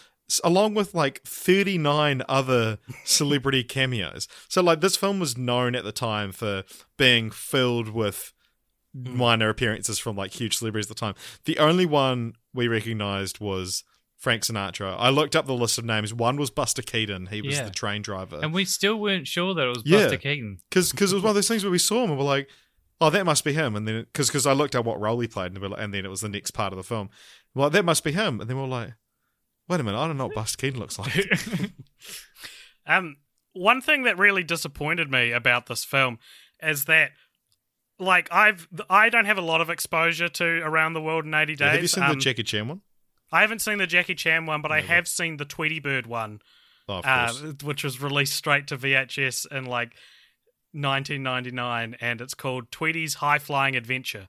along 0.45 0.75
with 0.75 0.95
like 0.95 1.23
39 1.25 2.23
other 2.29 2.79
celebrity 3.05 3.65
cameos. 3.65 4.29
So 4.49 4.63
like 4.63 4.81
this 4.81 4.97
film 4.97 5.21
was 5.21 5.37
known 5.37 5.75
at 5.75 5.85
the 5.85 5.93
time 5.93 6.33
for 6.33 6.65
being 6.97 7.31
filled 7.31 7.89
with 7.89 8.33
hmm. 8.97 9.17
minor 9.17 9.49
appearances 9.49 9.99
from 9.99 10.17
like 10.17 10.33
huge 10.33 10.57
celebrities 10.59 10.91
at 10.91 10.97
the 10.97 11.01
time. 11.01 11.15
The 11.45 11.59
only 11.59 11.87
one 11.87 12.35
we 12.55 12.69
recognized 12.69 13.41
was 13.41 13.85
Frank 14.23 14.43
Sinatra. 14.43 14.95
I 14.99 15.11
looked 15.11 15.35
up 15.35 15.47
the 15.47 15.55
list 15.55 15.79
of 15.79 15.85
names. 15.85 16.15
One 16.15 16.37
was 16.37 16.49
Buster 16.51 16.83
Keaton. 16.83 17.27
He 17.27 17.43
was 17.43 17.57
Yeah. 17.57 17.65
the 17.65 17.71
train 17.71 18.03
driver. 18.03 18.39
And 18.41 18.55
we 18.55 18.65
still 18.65 19.01
weren't 19.01 19.27
sure 19.27 19.53
that 19.53 19.67
it 19.67 19.69
was 19.69 19.83
Yeah. 19.85 20.03
Buster 20.03 20.19
Keaton. 20.19 20.59
because 20.71 20.93
it 20.93 21.01
was 21.01 21.15
one 21.15 21.31
of 21.31 21.35
those 21.35 21.49
things 21.49 21.65
where 21.65 21.73
we 21.73 21.79
saw 21.79 22.05
him 22.05 22.11
and 22.11 22.19
we're 22.19 22.25
like, 22.25 22.49
oh, 23.01 23.11
that 23.11 23.27
must 23.27 23.43
be 23.45 23.53
him. 23.53 23.75
And 23.75 23.89
then 23.89 24.07
because 24.13 24.47
I 24.47 24.53
looked 24.53 24.77
at 24.77 24.85
what 24.85 25.01
role 25.01 25.19
he 25.19 25.27
played, 25.27 25.51
and, 25.53 25.59
were 25.59 25.71
like- 25.71 25.81
and 25.81 25.93
then 25.93 26.05
it 26.05 26.09
was 26.09 26.21
the 26.21 26.29
next 26.29 26.53
part 26.53 26.73
of 26.73 26.77
the 26.77 26.85
film. 26.85 27.11
Well, 27.53 27.69
that 27.69 27.85
must 27.85 28.05
be 28.05 28.13
him. 28.13 28.41
And 28.41 28.49
then 28.49 28.57
we 28.57 28.63
are 28.63 28.69
like, 28.69 28.95
wait 29.69 29.81
a 29.81 29.83
minute, 29.83 29.99
I 29.99 30.07
don't 30.07 30.17
know 30.17 30.27
what 30.27 30.35
Buster 30.35 30.57
Keaton 30.59 30.81
looks 30.81 30.99
like. 30.99 31.15
Um, 32.87 33.17
one 33.53 33.81
thing 33.81 34.03
that 34.05 34.19
really 34.19 34.43
disappointed 34.43 35.09
me 35.11 35.31
about 35.31 35.67
this 35.67 35.85
film 35.85 36.19
is 36.61 36.87
that, 36.87 37.13
like, 37.99 38.29
I've 38.33 38.67
I 38.91 39.09
don't 39.09 39.27
have 39.27 39.39
a 39.39 39.43
lot 39.43 39.61
of 39.61 39.71
exposure 39.71 40.29
to 40.29 40.45
Around 40.45 40.95
the 40.95 41.01
World 41.01 41.25
in 41.25 41.33
Eighty 41.33 41.55
Days. 41.55 41.71
Have 41.71 41.83
you 41.83 41.87
seen 41.87 42.03
Um, 42.03 42.11
the 42.15 42.17
Jackie 42.17 42.43
Chan 42.43 42.67
one? 42.67 42.81
I 43.31 43.41
haven't 43.43 43.61
seen 43.61 43.79
the 43.79 43.87
Jackie 43.87 44.17
Chan 44.17 44.47
one, 44.47 44.63
but 44.63 44.73
I 44.73 44.81
have 44.81 45.07
seen 45.07 45.37
the 45.37 45.45
Tweety 45.45 45.79
Bird 45.79 46.07
one, 46.09 46.41
Oh, 46.89 46.95
of 46.99 47.05
uh, 47.07 47.29
course. 47.29 47.55
which 47.63 47.85
was 47.85 48.01
released 48.03 48.35
straight 48.35 48.67
to 48.67 48.77
VHS 48.77 49.47
in 49.53 49.65
like 49.67 49.95
1999, 50.73 51.97
and 52.01 52.21
it's 52.21 52.35
called 52.35 52.71
Tweety's 52.73 53.15
High 53.15 53.39
Flying 53.39 53.77
Adventure. 53.77 54.29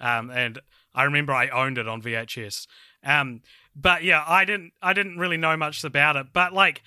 Um, 0.00 0.30
and 0.30 0.58
I 0.94 1.04
remember 1.04 1.32
I 1.34 1.48
owned 1.48 1.76
it 1.78 1.86
on 1.86 2.00
VHS. 2.00 2.66
Um, 3.04 3.42
but 3.74 4.02
yeah, 4.04 4.24
I 4.26 4.44
didn't 4.44 4.72
I 4.82 4.92
didn't 4.92 5.18
really 5.18 5.36
know 5.36 5.56
much 5.56 5.82
about 5.84 6.16
it. 6.16 6.28
But 6.32 6.52
like 6.52 6.82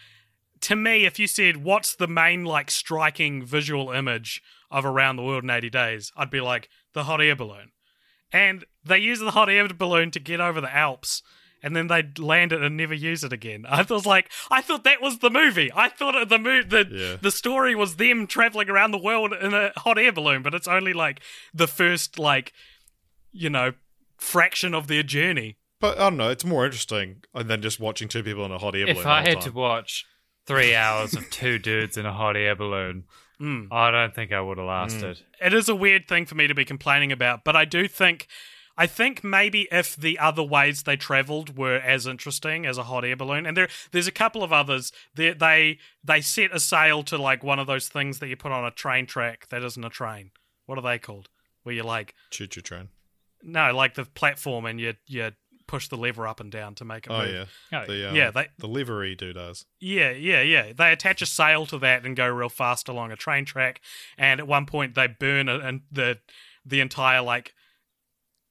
to 0.62 0.76
me, 0.76 1.06
if 1.06 1.20
you 1.20 1.28
said 1.28 1.58
what's 1.58 1.96
the 1.96 2.08
main 2.08 2.46
like 2.46 2.72
striking 2.72 3.44
visual 3.46 3.92
image 3.92 4.42
of 4.72 4.86
Around 4.86 5.18
the 5.18 5.24
World 5.24 5.44
in 5.44 5.50
80 5.50 5.70
Days, 5.70 6.12
I'd 6.16 6.30
be 6.30 6.42
like 6.42 6.70
the 6.94 7.04
hot 7.04 7.22
air 7.22 7.36
balloon. 7.36 7.72
And 8.32 8.66
they 8.84 8.98
use 8.98 9.20
the 9.20 9.32
hot 9.32 9.50
air 9.50 9.68
balloon 9.68 10.10
to 10.12 10.20
get 10.20 10.42
over 10.42 10.60
the 10.60 10.74
Alps, 10.76 11.22
and 11.62 11.76
then 11.76 11.86
they 11.88 12.04
land 12.18 12.52
it 12.52 12.64
and 12.64 12.76
never 12.76 12.94
use 12.96 13.24
it 13.24 13.32
again. 13.32 13.66
I 13.70 13.84
was 13.84 14.06
like, 14.06 14.32
I 14.50 14.62
thought 14.62 14.84
that 14.86 15.02
was 15.02 15.20
the 15.20 15.30
movie. 15.30 15.72
I 15.76 15.90
thought 15.90 16.28
the 16.28 16.40
mo- 16.40 16.64
the 16.64 16.88
Yeah. 16.90 17.18
the 17.22 17.30
story 17.32 17.76
was 17.76 17.98
them 17.98 18.26
traveling 18.26 18.70
around 18.70 18.92
the 18.92 18.98
world 18.98 19.34
in 19.34 19.54
a 19.54 19.72
hot 19.78 20.00
air 20.00 20.12
balloon, 20.12 20.42
but 20.42 20.56
it's 20.56 20.68
only 20.68 20.94
like 20.94 21.22
the 21.54 21.68
first 21.68 22.18
like, 22.18 22.52
you 23.32 23.50
know, 23.50 23.74
fraction 24.18 24.74
of 24.74 24.88
their 24.88 25.04
journey. 25.04 25.58
But 25.84 25.98
I 26.00 26.04
don't 26.10 26.16
know, 26.16 26.30
it's 26.30 26.46
more 26.46 26.66
interesting 26.66 27.24
than 27.36 27.62
just 27.62 27.78
watching 27.78 28.08
two 28.08 28.24
people 28.24 28.46
in 28.46 28.52
a 28.54 28.58
hot 28.58 28.74
air 28.74 28.86
balloon. 28.86 29.00
If 29.00 29.06
I 29.06 29.18
whole 29.22 29.30
had 29.32 29.42
to 29.42 29.52
watch 29.52 30.06
three 30.48 30.74
hours 30.74 31.14
of 31.14 31.30
two 31.30 31.60
dudes 31.60 31.98
in 31.98 32.06
a 32.06 32.14
hot 32.14 32.38
air 32.38 32.56
balloon, 32.56 33.04
Mm. 33.42 33.68
I 33.70 33.92
don't 33.92 34.16
think 34.16 34.32
I 34.32 34.40
would 34.40 34.58
have 34.60 34.68
lasted. 34.68 35.20
it 35.42 35.54
is 35.54 35.68
a 35.68 35.76
weird 35.76 36.08
thing 36.08 36.26
for 36.26 36.36
me 36.36 36.48
to 36.48 36.54
be 36.56 36.64
complaining 36.64 37.12
about, 37.12 37.44
but 37.44 37.56
I 37.58 37.66
do 37.66 37.90
think 37.90 38.28
I 38.78 38.88
think 38.88 39.24
maybe 39.26 39.68
if 39.72 39.96
the 39.98 40.18
other 40.20 40.44
ways 40.44 40.84
they 40.84 40.96
traveled 40.96 41.58
were 41.58 41.76
as 41.76 42.08
interesting 42.08 42.66
as 42.66 42.78
a 42.78 42.84
hot 42.84 43.04
air 43.04 43.18
balloon, 43.18 43.46
and 43.46 43.58
there 43.58 43.68
there's 43.92 44.08
a 44.08 44.12
couple 44.12 44.44
of 44.44 44.54
others. 44.54 44.94
They 45.16 45.34
they 45.34 45.80
they 46.02 46.22
set 46.22 46.56
a 46.56 46.60
sail 46.62 47.04
to 47.04 47.18
like 47.18 47.44
one 47.44 47.60
of 47.60 47.68
those 47.68 47.90
things 47.90 48.20
that 48.20 48.30
you 48.30 48.38
put 48.38 48.54
on 48.54 48.64
a 48.64 48.72
train 48.72 49.06
track 49.08 49.50
that 49.50 49.64
isn't 49.64 49.84
a 49.84 49.90
train. 49.90 50.32
What 50.66 50.78
are 50.78 50.82
they 50.82 50.98
called? 51.00 51.28
Where 51.64 51.76
you 51.76 51.84
like 51.84 52.14
Choo 52.30 52.48
choo 52.48 52.62
train. 52.62 52.88
no, 53.42 53.76
like 53.76 53.96
the 53.96 54.06
platform 54.06 54.66
and 54.66 54.80
you 54.80 54.94
you 55.08 55.32
push 55.74 55.88
the 55.88 55.98
lever 55.98 56.28
up 56.28 56.40
and 56.40 56.52
down 56.52 56.76
to 56.76 56.86
make 56.86 57.08
it 57.08 57.12
Oh, 57.12 57.18
move. 57.26 57.50
yeah. 57.72 57.82
Oh, 57.82 57.86
The, 57.88 58.10
um, 58.10 58.16
Yeah, 58.16 58.30
they- 58.30 58.50
the 58.60 58.68
livery 58.68 59.16
do 59.16 59.34
does. 59.34 59.66
Yeah, 59.80 60.12
yeah, 60.12 60.42
yeah. 60.42 60.72
They 60.72 60.92
attach 60.92 61.22
a 61.24 61.26
sail 61.26 61.66
to 61.66 61.80
that 61.80 62.06
and 62.06 62.16
go 62.16 62.28
real 62.28 62.50
fast 62.50 62.88
along 62.88 63.12
a 63.12 63.16
train 63.16 63.44
track. 63.44 63.82
And 64.16 64.40
at 64.40 64.48
one 64.48 64.68
point, 64.68 64.94
they 64.94 65.08
burn 65.08 65.50
a, 65.50 65.58
and 65.58 65.82
the 65.92 66.20
the 66.64 66.80
entire 66.80 67.22
like 67.24 67.56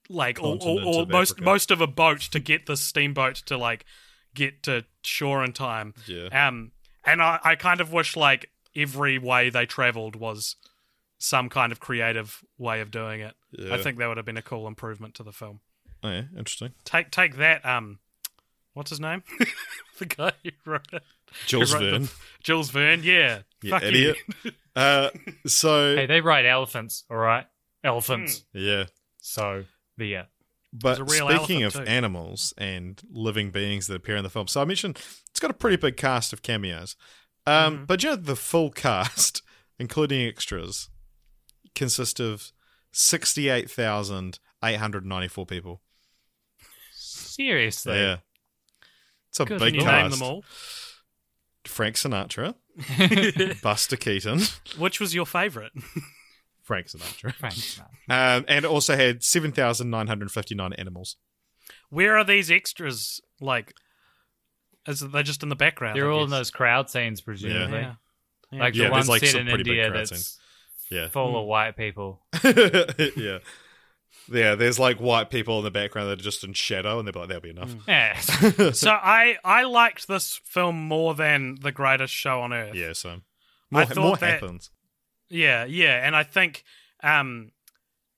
like 0.09 0.41
or, 0.43 0.59
or, 0.61 0.81
or 0.85 1.07
most 1.07 1.33
Africa. 1.33 1.45
most 1.45 1.71
of 1.71 1.81
a 1.81 1.87
boat 1.87 2.21
to 2.33 2.41
get 2.41 2.67
the 2.67 2.77
steamboat 2.77 3.37
to 3.47 3.57
like 3.57 3.85
get 4.35 4.63
to 4.65 4.85
shore 5.03 5.45
in 5.45 5.53
time. 5.53 5.95
Yeah. 6.07 6.27
Um, 6.49 6.73
and 7.05 7.23
I 7.23 7.39
I 7.45 7.55
kind 7.55 7.81
of 7.81 7.93
wish 7.93 8.17
like 8.17 8.51
every 8.75 9.17
way 9.19 9.49
they 9.49 9.65
traveled 9.67 10.17
was 10.17 10.57
some 11.19 11.49
kind 11.49 11.71
of 11.71 11.79
creative 11.79 12.43
way 12.59 12.81
of 12.81 12.91
doing 12.91 13.21
it. 13.21 13.35
Yeah. 13.53 13.75
I 13.75 13.79
think 13.79 13.99
that 13.99 14.09
would 14.09 14.17
have 14.17 14.27
been 14.27 14.37
a 14.37 14.43
cool 14.43 14.67
improvement 14.67 15.15
to 15.15 15.23
the 15.23 15.33
film. 15.33 15.61
Oh, 16.03 16.11
yeah, 16.11 16.25
interesting. 16.37 16.73
Take 16.85 17.11
take 17.11 17.37
that. 17.37 17.65
Um, 17.65 17.99
what's 18.75 18.91
his 18.91 19.01
name? 19.01 19.23
the 19.99 20.07
guy 20.07 20.33
who 20.45 20.51
wrote 20.71 20.89
it. 20.93 21.03
Jules 21.47 21.73
Who 21.73 21.79
wrote 21.79 21.85
the- 21.85 21.91
Verne. 21.99 22.09
Jules 22.43 22.71
Verne, 22.71 23.03
yeah. 23.05 23.41
You 23.63 23.71
Fuck 23.71 23.83
idiot. 23.85 24.17
you. 24.45 24.51
Uh, 24.75 25.11
so, 25.47 25.95
Hey, 25.97 26.07
they 26.07 26.23
ride 26.23 26.47
elephants, 26.47 27.05
all 27.11 27.19
right? 27.19 27.45
Elephants. 27.85 28.43
yeah. 28.55 28.85
So, 29.21 29.65
but 29.99 30.05
yeah. 30.07 30.23
But 30.73 30.97
There's 30.97 31.21
a 31.21 31.27
real 31.27 31.29
speaking 31.29 31.63
of 31.65 31.75
too. 31.75 31.83
animals 31.83 32.55
and 32.57 32.99
living 33.11 33.51
beings 33.51 33.87
that 33.89 33.97
appear 33.97 34.17
in 34.17 34.23
the 34.25 34.31
film, 34.31 34.47
so 34.49 34.63
I 34.63 34.65
mentioned 34.65 34.99
it's 35.31 35.41
got 35.41 35.51
a 35.51 35.55
pretty 35.55 35.77
big 35.77 35.99
cast 35.99 36.33
of 36.33 36.41
cameos. 36.41 36.97
Um, 37.47 37.75
Mm-hmm. 37.75 37.85
But 37.85 38.03
you 38.03 38.09
know, 38.11 38.17
the 38.17 38.35
full 38.35 38.71
cast, 38.71 39.43
including 39.79 40.27
extras, 40.27 40.89
consists 41.75 42.19
of 42.19 42.51
68,894 42.93 45.47
people. 45.47 45.83
Seriously. 47.33 47.95
Yeah. 47.95 48.17
It's 49.31 49.41
a 49.41 49.45
Good 49.45 49.59
big 49.61 49.75
Can 49.75 49.81
you 49.81 49.87
cast. 49.87 50.03
name 50.03 50.11
them 50.19 50.23
all? 50.23 50.45
Frank 51.65 51.97
Sinatra, 51.97 52.55
Buster 53.63 53.97
Keaton, 53.97 54.41
Which 54.79 54.99
was 55.01 55.15
your 55.15 55.25
favourite? 55.27 55.71
Frank 56.63 56.89
Sinatra. 56.89 57.35
Thanks, 57.37 57.81
man. 58.09 58.39
Um, 58.39 58.45
and 58.49 58.65
it 58.65 58.69
also 58.69 58.97
had 58.97 59.23
7,959 59.23 60.73
animals. 60.75 61.17
Where 61.89 62.17
are 62.19 62.25
these 62.25 62.51
extras? 62.51 63.21
Like, 63.41 63.75
is 64.87 65.01
they 65.01 65.23
just 65.23 65.43
in 65.43 65.49
the 65.49 65.57
background? 65.57 65.97
They're 65.97 66.11
I 66.11 66.15
all 66.15 66.25
in 66.25 66.31
those 66.31 66.51
crowd 66.51 66.91
scenes, 66.91 67.21
presumably. 67.21 67.81
Yeah. 67.81 67.95
Yeah. 68.51 68.61
Like 68.61 68.75
Yeah, 68.75 68.87
the 68.87 68.91
one 68.91 68.99
there's, 69.01 69.09
like, 69.09 69.25
set 69.25 69.41
in 69.41 69.47
pretty 69.47 69.63
big 69.63 69.71
India 69.79 69.91
crowd 69.91 70.07
that's 70.09 70.39
Yeah. 70.91 71.09
full 71.09 71.31
Hmm. 71.31 71.37
of 71.37 71.47
white 71.47 71.77
people. 71.77 72.23
yeah. 72.45 73.39
Yeah, 74.31 74.55
there's 74.55 74.79
like 74.79 74.99
white 74.99 75.31
people 75.31 75.59
in 75.59 75.65
the 75.65 75.71
background 75.71 76.09
that 76.09 76.21
are 76.21 76.23
just 76.23 76.45
in 76.45 76.53
shadow, 76.53 76.99
and 76.99 77.07
they're 77.09 77.13
like, 77.19 77.29
that'll 77.29 77.43
be 77.43 77.51
enough. 77.51 77.75
Yeah. 77.89 78.19
so 78.73 78.91
I 78.91 79.37
I 79.45 79.65
liked 79.65 80.07
this 80.09 80.41
film 80.45 80.77
more 80.87 81.15
than 81.15 81.57
The 81.61 81.73
Greatest 81.73 82.15
Show 82.15 82.41
on 82.41 82.53
Earth. 82.53 82.75
Yeah, 82.75 82.93
so 82.93 83.11
I 83.11 83.19
more, 83.71 83.85
thought 83.87 83.97
more 83.97 84.17
that- 84.17 84.41
happens. 84.43 84.71
Yeah, 85.29 85.65
yeah, 85.65 86.07
and 86.07 86.15
I 86.15 86.23
think 86.25 86.63
um, 87.03 87.53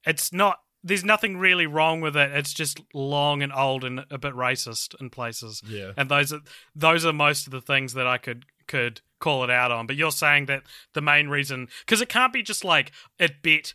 it's 0.04 0.33
not. 0.33 0.59
There's 0.83 1.04
nothing 1.04 1.38
really 1.38 1.66
wrong 1.66 2.02
with 2.02 2.14
it. 2.16 2.33
It's 2.33 2.52
just 2.52 2.80
long 2.92 3.42
and 3.42 3.52
old 3.52 3.85
and 3.85 4.04
a 4.11 4.18
bit 4.18 4.35
racist 4.35 5.00
in 5.00 5.09
places. 5.09 5.62
Yeah. 5.66 5.92
and 5.96 6.11
those 6.11 6.33
are 6.33 6.40
those 6.74 7.07
are 7.07 7.12
most 7.12 7.46
of 7.46 7.52
the 7.52 7.62
things 7.62 7.94
that 7.94 8.07
I 8.07 8.18
could 8.18 8.44
could 8.66 9.00
call 9.20 9.44
it 9.44 9.50
out 9.50 9.70
on. 9.70 9.87
But 9.87 9.96
you're 9.96 10.11
saying 10.11 10.46
that 10.46 10.64
the 10.92 11.00
main 11.00 11.28
reason 11.28 11.68
because 11.87 12.02
it 12.02 12.11
can't 12.11 12.33
be 12.35 12.42
just 12.42 12.64
like 12.64 12.90
it 13.18 13.42
bet 13.42 13.72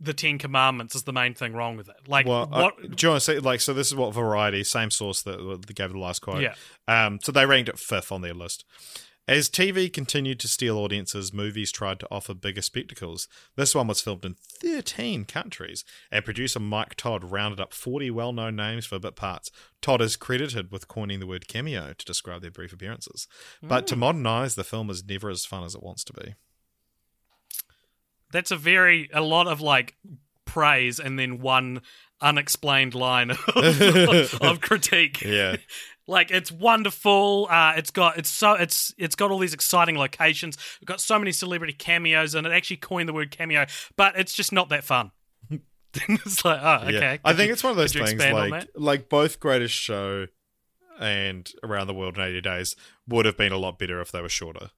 the 0.00 0.14
Ten 0.14 0.38
Commandments 0.38 0.94
is 0.94 1.02
the 1.02 1.12
main 1.12 1.34
thing 1.34 1.52
wrong 1.52 1.76
with 1.76 1.88
it. 1.88 2.08
Like 2.08 2.26
Well, 2.26 2.48
uh, 2.52 2.62
what? 2.62 2.76
do 2.96 3.06
you 3.06 3.10
want 3.10 3.20
to 3.20 3.20
say 3.20 3.38
like 3.38 3.60
so? 3.60 3.74
This 3.74 3.88
is 3.88 3.94
what 3.94 4.14
Variety, 4.14 4.64
same 4.64 4.90
source 4.90 5.22
that 5.22 5.38
that 5.38 5.74
gave 5.74 5.92
the 5.92 5.98
last 5.98 6.20
quote. 6.20 6.42
Yeah. 6.42 6.54
Um. 6.88 7.18
So 7.22 7.32
they 7.32 7.46
ranked 7.46 7.68
it 7.68 7.78
fifth 7.78 8.10
on 8.10 8.22
their 8.22 8.34
list. 8.34 8.64
As 9.28 9.48
TV 9.48 9.92
continued 9.92 10.40
to 10.40 10.48
steal 10.48 10.76
audiences, 10.76 11.32
movies 11.32 11.70
tried 11.70 12.00
to 12.00 12.08
offer 12.10 12.34
bigger 12.34 12.62
spectacles. 12.62 13.28
This 13.54 13.76
one 13.76 13.86
was 13.86 14.00
filmed 14.00 14.24
in 14.24 14.34
13 14.34 15.24
countries, 15.24 15.84
and 16.10 16.24
producer 16.24 16.58
Mike 16.58 16.96
Todd 16.96 17.30
rounded 17.30 17.60
up 17.60 17.72
40 17.72 18.10
well 18.10 18.32
known 18.32 18.56
names 18.56 18.86
for 18.86 18.98
bit 18.98 19.14
parts. 19.14 19.52
Todd 19.80 20.00
is 20.00 20.16
credited 20.16 20.72
with 20.72 20.88
coining 20.88 21.20
the 21.20 21.28
word 21.28 21.46
cameo 21.46 21.92
to 21.92 22.04
describe 22.04 22.42
their 22.42 22.50
brief 22.50 22.72
appearances. 22.72 23.28
But 23.62 23.86
to 23.88 23.96
modern 23.96 24.26
eyes, 24.26 24.56
the 24.56 24.64
film 24.64 24.90
is 24.90 25.04
never 25.04 25.30
as 25.30 25.46
fun 25.46 25.62
as 25.62 25.76
it 25.76 25.82
wants 25.82 26.02
to 26.04 26.12
be. 26.12 26.34
That's 28.32 28.50
a 28.50 28.56
very 28.56 29.08
a 29.12 29.20
lot 29.20 29.46
of 29.48 29.60
like 29.60 29.96
praise 30.44 30.98
and 31.00 31.18
then 31.18 31.40
one 31.40 31.82
unexplained 32.20 32.94
line 32.94 33.30
of, 33.56 34.34
of 34.42 34.60
critique. 34.60 35.22
Yeah. 35.22 35.56
like 36.06 36.30
it's 36.30 36.50
wonderful. 36.52 37.46
Uh, 37.50 37.74
it's 37.76 37.90
got 37.90 38.18
it's 38.18 38.30
so 38.30 38.52
it's 38.54 38.92
it's 38.98 39.14
got 39.14 39.30
all 39.30 39.38
these 39.38 39.54
exciting 39.54 39.96
locations. 39.96 40.56
We've 40.80 40.86
got 40.86 41.00
so 41.00 41.18
many 41.18 41.32
celebrity 41.32 41.72
cameos, 41.72 42.34
and 42.34 42.46
it 42.46 42.52
actually 42.52 42.78
coined 42.78 43.08
the 43.08 43.12
word 43.12 43.30
cameo, 43.30 43.66
but 43.96 44.18
it's 44.18 44.34
just 44.34 44.52
not 44.52 44.68
that 44.70 44.84
fun. 44.84 45.12
it's 45.94 46.44
like, 46.44 46.60
oh, 46.62 46.84
okay. 46.86 46.92
Yeah. 46.92 47.16
I 47.24 47.32
think 47.34 47.48
you- 47.48 47.52
it's 47.54 47.64
one 47.64 47.72
of 47.72 47.76
those 47.76 47.92
things 47.92 48.12
like 48.20 48.68
like 48.76 49.08
both 49.08 49.40
Greatest 49.40 49.74
Show 49.74 50.26
and 51.00 51.50
Around 51.64 51.86
the 51.88 51.94
World 51.94 52.16
in 52.18 52.22
80 52.22 52.40
Days 52.42 52.76
would 53.08 53.24
have 53.26 53.36
been 53.36 53.52
a 53.52 53.58
lot 53.58 53.78
better 53.78 54.00
if 54.00 54.12
they 54.12 54.20
were 54.20 54.28
shorter. 54.28 54.70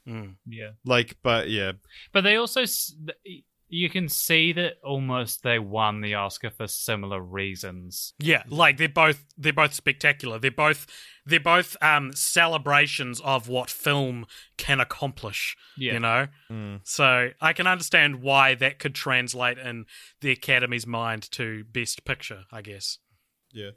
yeah. 0.46 0.70
Like, 0.84 1.16
but 1.22 1.50
yeah, 1.50 1.72
But 2.12 2.22
they 2.22 2.36
also, 2.36 2.62
you 3.68 3.88
can 3.90 4.08
see 4.08 4.52
that 4.52 4.74
almost 4.84 5.42
they 5.42 5.58
won 5.58 6.00
the 6.02 6.14
Oscar 6.14 6.50
for 6.50 6.66
similar 6.66 7.20
reasons. 7.20 8.12
Yeah, 8.18 8.42
like 8.48 8.76
they're 8.76 8.88
both 8.88 9.24
they're 9.38 9.52
both 9.52 9.72
spectacular. 9.74 10.38
They're 10.38 10.50
both 10.50 10.86
they're 11.24 11.40
both 11.40 11.76
um 11.80 12.12
celebrations 12.12 13.20
of 13.22 13.48
what 13.48 13.70
film 13.70 14.26
can 14.58 14.78
accomplish. 14.78 15.56
Yeah. 15.78 15.94
You 15.94 16.00
know? 16.00 16.80
So 16.84 17.30
I 17.40 17.52
can 17.54 17.66
understand 17.66 18.20
why 18.22 18.54
that 18.56 18.78
could 18.78 18.94
translate 18.94 19.56
in 19.58 19.86
the 20.20 20.30
Academy's 20.32 20.86
mind 20.86 21.30
to 21.32 21.64
best 21.64 22.04
picture, 22.04 22.44
I 22.52 22.60
guess. 22.62 22.98
yeah. 23.52 23.70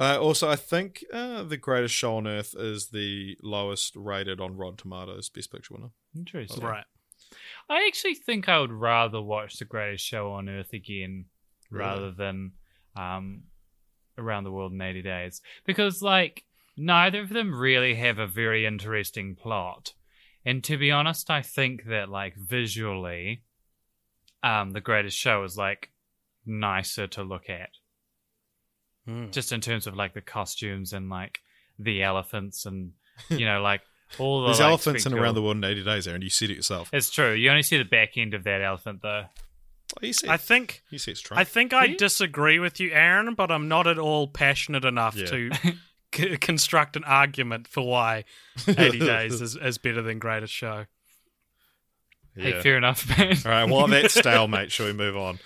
Uh, 0.00 0.18
also, 0.18 0.48
I 0.48 0.56
think 0.56 1.04
uh, 1.12 1.42
The 1.42 1.58
Greatest 1.58 1.94
Show 1.94 2.16
on 2.16 2.26
Earth 2.26 2.54
is 2.56 2.88
the 2.88 3.36
lowest 3.42 3.94
rated 3.94 4.40
on 4.40 4.56
Rotten 4.56 4.78
Tomatoes 4.78 5.28
Best 5.28 5.52
Picture 5.52 5.74
winner. 5.74 5.90
Interesting. 6.16 6.64
Right. 6.64 6.84
I 7.68 7.84
actually 7.86 8.14
think 8.14 8.48
I 8.48 8.60
would 8.60 8.72
rather 8.72 9.20
watch 9.20 9.58
The 9.58 9.66
Greatest 9.66 10.02
Show 10.04 10.32
on 10.32 10.48
Earth 10.48 10.72
again 10.72 11.26
Really? 11.70 11.84
rather 11.84 12.10
than 12.12 12.52
um, 12.96 13.42
Around 14.16 14.44
the 14.44 14.52
World 14.52 14.72
in 14.72 14.80
80 14.80 15.02
Days. 15.02 15.42
Because, 15.66 16.00
like, 16.00 16.44
neither 16.78 17.20
of 17.20 17.28
them 17.28 17.54
really 17.54 17.96
have 17.96 18.18
a 18.18 18.26
very 18.26 18.64
interesting 18.64 19.36
plot. 19.36 19.92
And 20.46 20.64
to 20.64 20.78
be 20.78 20.90
honest, 20.90 21.30
I 21.30 21.42
think 21.42 21.84
that, 21.88 22.08
like, 22.08 22.36
visually, 22.36 23.42
um, 24.42 24.70
The 24.70 24.80
Greatest 24.80 25.18
Show 25.18 25.44
is, 25.44 25.58
like, 25.58 25.90
nicer 26.46 27.06
to 27.08 27.22
look 27.22 27.50
at. 27.50 27.70
Hmm. 29.06 29.30
Just 29.30 29.52
in 29.52 29.60
terms 29.60 29.86
of, 29.86 29.96
like, 29.96 30.14
the 30.14 30.20
costumes 30.20 30.92
and, 30.92 31.08
like, 31.10 31.40
the 31.78 32.02
elephants 32.02 32.66
and, 32.66 32.92
you 33.30 33.46
know, 33.46 33.60
like, 33.62 33.80
all 34.18 34.40
the. 34.42 34.46
There's 34.48 34.60
like, 34.60 34.68
elephants 34.68 35.06
in 35.06 35.14
Around 35.14 35.34
the 35.34 35.42
World 35.42 35.56
in 35.56 35.64
80 35.64 35.84
Days, 35.84 36.06
Aaron. 36.08 36.22
You 36.22 36.30
said 36.30 36.50
it 36.50 36.56
yourself. 36.56 36.90
It's 36.92 37.10
true. 37.10 37.32
You 37.32 37.50
only 37.50 37.62
see 37.62 37.78
the 37.78 37.84
back 37.84 38.16
end 38.16 38.34
of 38.34 38.44
that 38.44 38.60
elephant, 38.60 39.00
though. 39.02 39.24
Oh, 40.02 40.06
you 40.06 40.12
said, 40.12 40.30
I 40.30 40.36
think 40.36 40.82
you 40.90 40.98
said 40.98 41.12
it's 41.12 41.20
true 41.20 41.36
I 41.36 41.42
think 41.42 41.72
I 41.72 41.86
you? 41.86 41.96
disagree 41.96 42.60
with 42.60 42.78
you, 42.78 42.92
Aaron, 42.92 43.34
but 43.34 43.50
I'm 43.50 43.66
not 43.66 43.88
at 43.88 43.98
all 43.98 44.28
passionate 44.28 44.84
enough 44.84 45.16
Yeah. 45.16 45.26
to 45.26 45.50
c- 46.14 46.36
construct 46.36 46.94
an 46.96 47.02
argument 47.02 47.66
for 47.66 47.84
why 47.84 48.22
80 48.68 48.98
Days 49.00 49.40
is, 49.40 49.56
is 49.56 49.78
better 49.78 50.00
than 50.00 50.20
Greatest 50.20 50.52
Show. 50.52 50.84
Hey, 52.36 52.60
fair 52.60 52.76
enough, 52.76 53.08
man. 53.18 53.36
All 53.44 53.50
right, 53.50 53.64
well, 53.64 53.88
that's 53.88 54.14
stalemate. 54.14 54.70
Shall 54.70 54.86
we 54.86 54.92
move 54.92 55.16
on? 55.16 55.38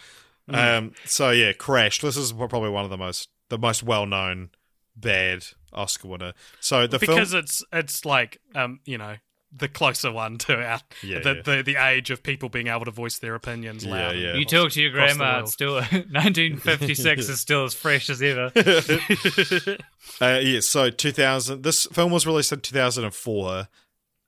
Hmm. 0.48 0.54
Um, 0.54 0.92
so 1.06 1.30
yeah, 1.30 1.52
Crash. 1.52 2.00
This 2.02 2.16
is 2.18 2.32
probably 2.32 2.68
one 2.68 2.84
of 2.84 2.90
the 2.90 2.98
most 2.98 3.30
the 3.48 3.58
most 3.58 3.82
well 3.82 4.06
known 4.06 4.50
bad 4.96 5.44
Oscar 5.72 6.08
winner. 6.08 6.32
So 6.60 6.86
the 6.86 6.98
because 6.98 7.30
film, 7.30 7.42
it's 7.42 7.62
it's 7.72 8.04
like 8.04 8.40
um 8.54 8.80
you 8.84 8.98
know 8.98 9.16
the 9.56 9.68
closer 9.68 10.10
one 10.10 10.36
to 10.36 10.54
our 10.54 10.80
Yeah, 11.02 11.20
the, 11.20 11.34
yeah. 11.36 11.42
the 11.42 11.62
the 11.62 11.76
age 11.76 12.10
of 12.10 12.22
people 12.22 12.48
being 12.48 12.66
able 12.66 12.84
to 12.86 12.90
voice 12.90 13.18
their 13.18 13.34
opinions 13.36 13.86
loud. 13.86 14.16
yeah. 14.16 14.34
You 14.34 14.44
talk 14.44 14.72
to 14.72 14.82
your 14.82 14.90
grandma, 14.90 15.34
world. 15.34 15.44
it's 15.44 15.52
still 15.52 15.74
1956 15.82 17.28
is 17.28 17.40
still 17.40 17.64
as 17.64 17.74
fresh 17.74 18.10
as 18.10 18.20
ever. 18.20 18.50
uh, 20.20 20.40
yeah. 20.42 20.60
So 20.60 20.90
2000. 20.90 21.62
This 21.62 21.86
film 21.86 22.12
was 22.12 22.26
released 22.26 22.52
in 22.52 22.60
2004, 22.60 23.68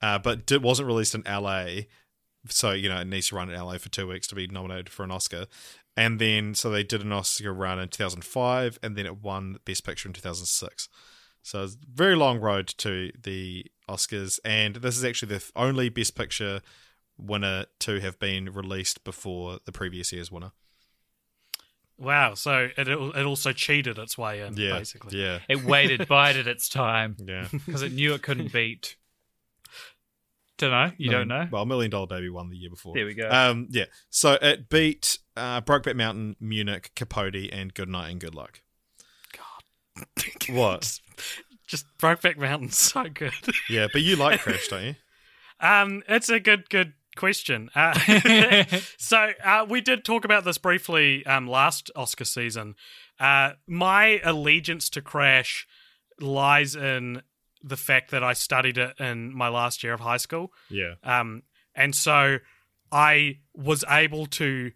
uh, 0.02 0.18
but 0.18 0.50
it 0.50 0.62
wasn't 0.62 0.86
released 0.86 1.14
in 1.14 1.22
LA. 1.26 1.66
So 2.48 2.70
you 2.70 2.88
know 2.88 3.00
it 3.00 3.06
needs 3.08 3.28
to 3.28 3.36
run 3.36 3.50
in 3.50 3.58
LA 3.60 3.78
for 3.78 3.88
two 3.88 4.06
weeks 4.06 4.28
to 4.28 4.34
be 4.36 4.46
nominated 4.46 4.88
for 4.90 5.02
an 5.02 5.10
Oscar. 5.10 5.46
And 5.96 6.18
then, 6.18 6.54
so 6.54 6.68
they 6.70 6.82
did 6.82 7.00
an 7.00 7.12
Oscar 7.12 7.54
run 7.54 7.78
in 7.78 7.88
2005, 7.88 8.78
and 8.82 8.96
then 8.96 9.06
it 9.06 9.22
won 9.22 9.58
Best 9.64 9.84
Picture 9.84 10.08
in 10.08 10.12
2006. 10.12 10.88
So 11.42 11.62
it's 11.64 11.74
a 11.74 11.78
very 11.90 12.14
long 12.16 12.38
road 12.38 12.66
to 12.78 13.12
the 13.22 13.66
Oscars, 13.88 14.38
and 14.44 14.76
this 14.76 14.98
is 14.98 15.04
actually 15.04 15.36
the 15.36 15.50
only 15.56 15.88
Best 15.88 16.14
Picture 16.14 16.60
winner 17.16 17.66
to 17.80 18.00
have 18.00 18.18
been 18.18 18.52
released 18.52 19.04
before 19.04 19.58
the 19.64 19.72
previous 19.72 20.12
year's 20.12 20.30
winner. 20.30 20.52
Wow, 21.98 22.34
so 22.34 22.68
it 22.76 22.88
it 22.88 23.26
also 23.26 23.52
cheated 23.52 23.96
its 23.96 24.18
way 24.18 24.42
in 24.42 24.54
Yeah, 24.56 24.78
basically. 24.78 25.18
yeah, 25.18 25.38
It 25.48 25.64
waited, 25.64 26.06
bided 26.08 26.46
its 26.46 26.68
time 26.68 27.16
yeah. 27.24 27.48
because 27.52 27.82
it 27.82 27.92
knew 27.92 28.12
it 28.12 28.22
couldn't 28.22 28.52
beat. 28.52 28.96
Don't 30.58 30.70
know. 30.70 30.90
You 30.96 31.10
don't 31.10 31.28
know. 31.28 31.46
Well, 31.50 31.66
Million 31.66 31.90
Dollar 31.90 32.06
Baby 32.06 32.30
won 32.30 32.48
the 32.48 32.56
year 32.56 32.70
before. 32.70 32.94
There 32.94 33.04
we 33.04 33.14
go. 33.14 33.28
Um, 33.30 33.68
yeah. 33.70 33.84
So 34.08 34.38
it 34.40 34.68
beat 34.70 35.18
uh, 35.36 35.60
Brokeback 35.60 35.96
Mountain, 35.96 36.36
Munich, 36.40 36.92
Capote, 36.96 37.50
and 37.52 37.74
Good 37.74 37.88
Night 37.88 38.10
and 38.10 38.20
Good 38.20 38.34
Luck. 38.34 38.62
God. 39.36 40.04
What? 40.54 41.00
Just 41.66 41.86
Brokeback 41.98 42.38
Mountain's 42.38 42.76
so 42.78 43.04
good. 43.12 43.32
Yeah, 43.68 43.88
but 43.92 44.00
you 44.02 44.16
like 44.16 44.40
Crash, 44.42 44.68
don't 44.68 44.84
you? 44.84 44.94
Um, 45.60 46.02
it's 46.08 46.28
a 46.28 46.38
good, 46.40 46.70
good 46.70 46.94
question. 47.16 47.70
Uh, 47.74 48.64
so 48.96 49.32
uh, 49.44 49.66
we 49.68 49.80
did 49.80 50.04
talk 50.04 50.24
about 50.24 50.44
this 50.44 50.58
briefly 50.58 51.24
um, 51.26 51.46
last 51.46 51.90
Oscar 51.96 52.24
season. 52.24 52.76
Uh, 53.18 53.52
my 53.66 54.20
allegiance 54.22 54.88
to 54.90 55.02
Crash 55.02 55.66
lies 56.20 56.76
in 56.76 57.22
the 57.66 57.76
fact 57.76 58.10
that 58.12 58.22
I 58.22 58.32
studied 58.32 58.78
it 58.78 58.98
in 59.00 59.34
my 59.34 59.48
last 59.48 59.82
year 59.82 59.92
of 59.92 60.00
high 60.00 60.16
school, 60.18 60.52
Yeah. 60.70 60.94
um, 61.02 61.42
and 61.74 61.94
so 61.94 62.38
I 62.92 63.38
was 63.54 63.84
able 63.88 64.26
to 64.26 64.70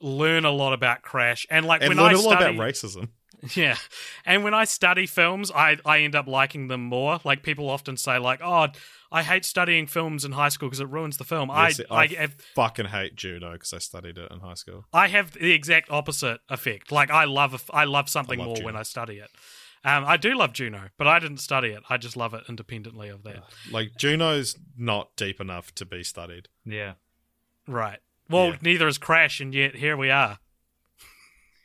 learn 0.00 0.44
a 0.44 0.50
lot 0.50 0.72
about 0.74 1.02
Crash. 1.02 1.46
And 1.50 1.64
like 1.66 1.80
And 1.82 1.88
when 1.88 1.96
learn 1.98 2.14
I 2.14 2.18
a 2.18 2.20
lot 2.20 2.42
about 2.42 2.54
racism. 2.54 3.08
yeah. 3.54 3.76
And 4.24 4.44
when 4.44 4.54
I 4.54 4.64
study 4.64 5.06
films, 5.06 5.50
I, 5.50 5.78
I 5.84 6.00
end 6.00 6.14
up 6.14 6.26
liking 6.26 6.68
them 6.68 6.84
more. 6.84 7.20
Like 7.24 7.42
people 7.42 7.68
often 7.70 7.96
say, 7.96 8.18
like, 8.18 8.40
oh, 8.42 8.68
I 9.10 9.22
hate 9.22 9.44
studying 9.44 9.86
films 9.86 10.24
in 10.24 10.32
high 10.32 10.48
school 10.50 10.68
because 10.68 10.80
it 10.80 10.88
ruins 10.88 11.16
the 11.16 11.24
film. 11.24 11.50
Yes, 11.54 11.80
I, 11.90 11.94
I, 11.94 12.02
I 12.02 12.06
have, 12.08 12.36
fucking 12.54 12.86
hate 12.86 13.14
Juno 13.16 13.52
because 13.52 13.72
I 13.72 13.78
studied 13.78 14.18
it 14.18 14.30
in 14.30 14.40
high 14.40 14.54
school. 14.54 14.84
I 14.92 15.08
have 15.08 15.32
the 15.32 15.52
exact 15.52 15.90
opposite 15.90 16.40
effect. 16.50 16.92
Like 16.92 17.10
I 17.10 17.24
love 17.24 17.54
a 17.54 17.74
I 17.76 17.84
love 17.84 18.08
something 18.08 18.38
I 18.38 18.42
love 18.42 18.46
more 18.48 18.56
Juno. 18.56 18.66
when 18.66 18.76
I 18.76 18.82
study 18.82 19.16
it. 19.18 19.30
Um, 19.86 20.04
I 20.04 20.16
do 20.16 20.34
love 20.36 20.52
Juno, 20.52 20.88
but 20.98 21.06
I 21.06 21.18
didn't 21.20 21.38
study 21.38 21.68
it. 21.68 21.82
I 21.88 21.96
just 21.96 22.16
love 22.16 22.34
it 22.34 22.42
independently 22.48 23.08
of 23.08 23.22
that. 23.22 23.44
Like 23.70 23.92
Juno's 23.96 24.56
not 24.76 25.14
deep 25.16 25.40
enough 25.40 25.72
to 25.76 25.84
be 25.86 26.02
studied. 26.02 26.48
yeah. 26.64 26.94
Right. 27.68 28.00
Well, 28.28 28.48
Yeah. 28.48 28.56
neither 28.62 28.88
is 28.88 28.98
Crash, 28.98 29.40
and 29.40 29.54
yet 29.54 29.76
here 29.76 29.96
we 29.96 30.10
are. 30.10 30.38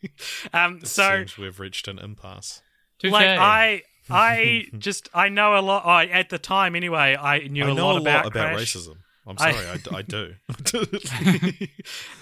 um, 0.54 0.78
It 0.84 0.88
so 0.88 1.18
seems 1.18 1.38
we've 1.38 1.60
reached 1.60 1.88
an 1.88 2.00
impasse. 2.00 2.62
Touche. 3.00 3.12
like 3.12 3.28
I 3.28 3.82
I 4.10 4.66
just 4.78 5.10
I 5.14 5.30
know 5.30 5.58
a 5.58 5.62
lot. 5.62 5.86
I 5.86 6.06
at 6.06 6.30
the 6.30 6.38
time 6.40 6.76
anyway. 6.76 7.16
I 7.20 7.48
knew 7.48 7.66
I 7.66 7.72
a 7.72 7.74
know 7.74 7.88
lot 7.88 7.98
a 7.98 8.02
about, 8.02 8.24
lot 8.26 8.32
about 8.36 8.56
Crash. 8.56 8.76
racism. 8.76 8.96
I'm 9.28 9.36
I- 9.40 9.52
sorry, 9.52 9.82
I 9.96 10.02
do. 10.02 10.34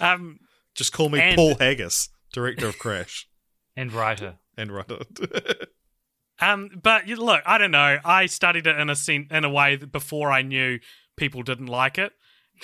um, 0.00 0.38
Just 0.74 0.92
call 0.92 1.08
me 1.08 1.20
And- 1.20 1.36
Paul 1.36 1.56
Haggis, 1.58 2.08
director 2.32 2.66
of 2.68 2.78
Crash 2.78 3.26
and 3.76 3.92
writer. 3.92 4.36
and 4.56 4.70
writer. 4.72 5.00
Um, 6.40 6.70
but 6.82 7.06
look, 7.06 7.42
I 7.46 7.58
don't 7.58 7.70
know. 7.70 7.98
I 8.04 8.26
studied 8.26 8.66
it 8.66 8.78
in 8.78 8.90
a 8.90 8.96
sen- 8.96 9.28
in 9.30 9.44
a 9.44 9.50
way 9.50 9.76
that 9.76 9.92
before 9.92 10.32
I 10.32 10.42
knew 10.42 10.78
people 11.16 11.42
didn't 11.42 11.66
like 11.66 11.98
it, 11.98 12.12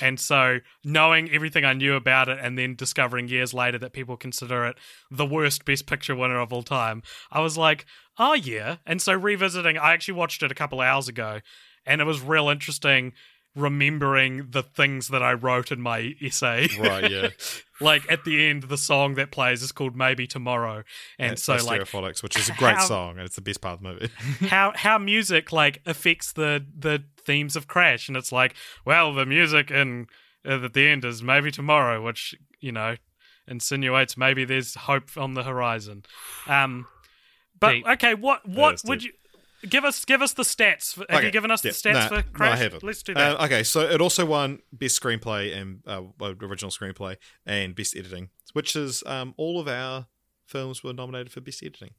and 0.01 0.19
so 0.21 0.59
knowing 0.85 1.31
everything 1.31 1.65
I 1.65 1.73
knew 1.73 1.95
about 1.95 2.29
it, 2.29 2.39
and 2.41 2.59
then 2.59 2.75
discovering 2.75 3.29
years 3.29 3.55
later 3.55 3.79
that 3.79 3.93
people 3.93 4.17
consider 4.17 4.67
it 4.67 4.77
the 5.11 5.27
worst 5.27 5.65
Best 5.65 5.87
Picture 5.87 6.15
winner 6.15 6.41
of 6.41 6.53
all 6.53 6.63
time, 6.63 7.03
I 7.31 7.41
was 7.41 7.57
like, 7.57 7.87
oh 8.19 8.35
yeah. 8.35 8.77
And 8.87 9.01
so 9.01 9.13
revisiting, 9.13 9.79
I 9.79 9.93
actually 9.93 10.15
watched 10.15 10.43
it 10.43 10.53
a 10.53 10.55
couple 10.57 10.81
hours 10.81 11.09
ago, 11.09 11.41
and 11.85 12.01
it 12.01 12.05
was 12.05 12.21
real 12.21 12.49
interesting 12.49 13.13
remembering 13.57 14.51
the 14.51 14.63
things 14.63 15.09
that 15.09 15.23
I 15.23 15.33
wrote 15.33 15.73
in 15.73 15.81
my 15.81 16.15
essay. 16.23 16.69
right, 16.79 17.11
yeah. 17.11 17.29
like 17.81 18.11
at 18.11 18.25
the 18.25 18.47
end, 18.49 18.65
the 18.65 18.77
song 18.79 19.15
that 19.15 19.31
plays 19.33 19.63
is 19.63 19.73
called 19.73 19.97
"Maybe 19.97 20.27
Tomorrow," 20.27 20.85
and 21.19 21.33
That's 21.33 21.43
so 21.43 21.55
like 21.57 21.81
Stereophonics, 21.81 22.23
which 22.23 22.37
is 22.37 22.49
a 22.49 22.53
great 22.55 22.77
how- 22.77 22.87
song, 22.87 23.11
and 23.17 23.23
it's 23.23 23.37
the 23.37 23.43
best 23.43 23.61
part 23.61 23.79
of 23.79 23.83
the 23.83 23.93
movie. 23.93 24.11
how 24.49 24.73
how 24.77 24.99
music 24.99 25.53
like 25.53 25.81
affects 25.87 26.33
the 26.33 26.65
the 26.79 27.03
themes 27.19 27.57
of 27.57 27.67
Crash, 27.67 28.09
and 28.09 28.17
it's 28.17 28.31
like, 28.31 28.55
well, 28.85 29.13
the 29.13 29.27
music 29.27 29.71
in 29.71 30.07
uh, 30.47 30.65
at 30.65 30.75
the 30.75 30.87
end 30.89 31.05
is 31.05 31.23
"Maybe 31.23 31.51
Tomorrow," 31.51 32.03
which 32.03 32.35
you 32.61 32.73
know 32.73 32.97
insinuates 33.49 34.17
maybe 34.17 34.45
there's 34.45 34.75
hope 34.75 35.17
on 35.17 35.35
the 35.35 35.45
horizon. 35.45 36.03
Um, 36.49 36.87
but 37.59 37.73
Deep. 37.73 37.87
okay, 37.89 38.15
what 38.15 38.47
what 38.49 38.81
would 38.85 39.01
deep. 39.01 39.13
you? 39.13 39.19
Give 39.69 39.85
us, 39.85 40.05
give 40.05 40.23
us 40.23 40.33
the 40.33 40.43
stats. 40.43 40.97
Have 40.97 41.07
Okay, 41.11 41.27
you 41.27 41.33
given 41.33 41.51
us 41.51 41.65
yeah, 41.65 41.71
the 41.71 41.77
stats 41.77 42.11
no, 42.11 42.23
for 42.23 42.39
no, 42.39 42.51
I 42.51 42.57
haven't. 42.57 42.83
Let's 42.83 43.03
do 43.03 43.15
that. 43.15 43.41
Uh, 43.41 43.45
okay, 43.45 43.63
so 43.63 43.81
it 43.81 44.01
also 44.01 44.27
won 44.27 44.61
Best 44.73 45.01
Screenplay 45.01 45.57
and 45.57 45.81
uh, 45.87 46.03
Original 46.21 46.71
Screenplay 46.71 47.17
and 47.45 47.75
Best 47.75 47.97
Editing, 47.97 48.29
which 48.53 48.77
is 48.77 49.03
um, 49.07 49.35
all 49.37 49.59
of 49.59 49.67
our 49.69 50.07
films 50.47 50.85
were 50.85 50.93
nominated 50.93 51.33
for 51.33 51.41
Best 51.41 51.63
Editing. 51.63 51.91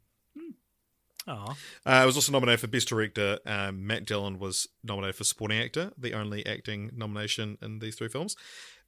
Aw. 1.28 1.56
Uh, 1.86 2.02
it 2.04 2.06
was 2.06 2.16
also 2.16 2.32
nominated 2.32 2.62
for 2.62 2.68
Best 2.68 2.88
Director. 2.88 3.40
Um, 3.46 3.86
Matt 3.86 4.06
Dillon 4.06 4.40
was 4.40 4.68
nominated 4.84 5.16
for 5.16 5.26
Supporting 5.26 5.60
Actor, 5.60 5.92
the 5.98 6.14
only 6.14 6.46
acting 6.46 6.92
nomination 6.96 7.58
in 7.62 7.80
these 7.80 7.96
three 7.96 8.08
films. 8.08 8.36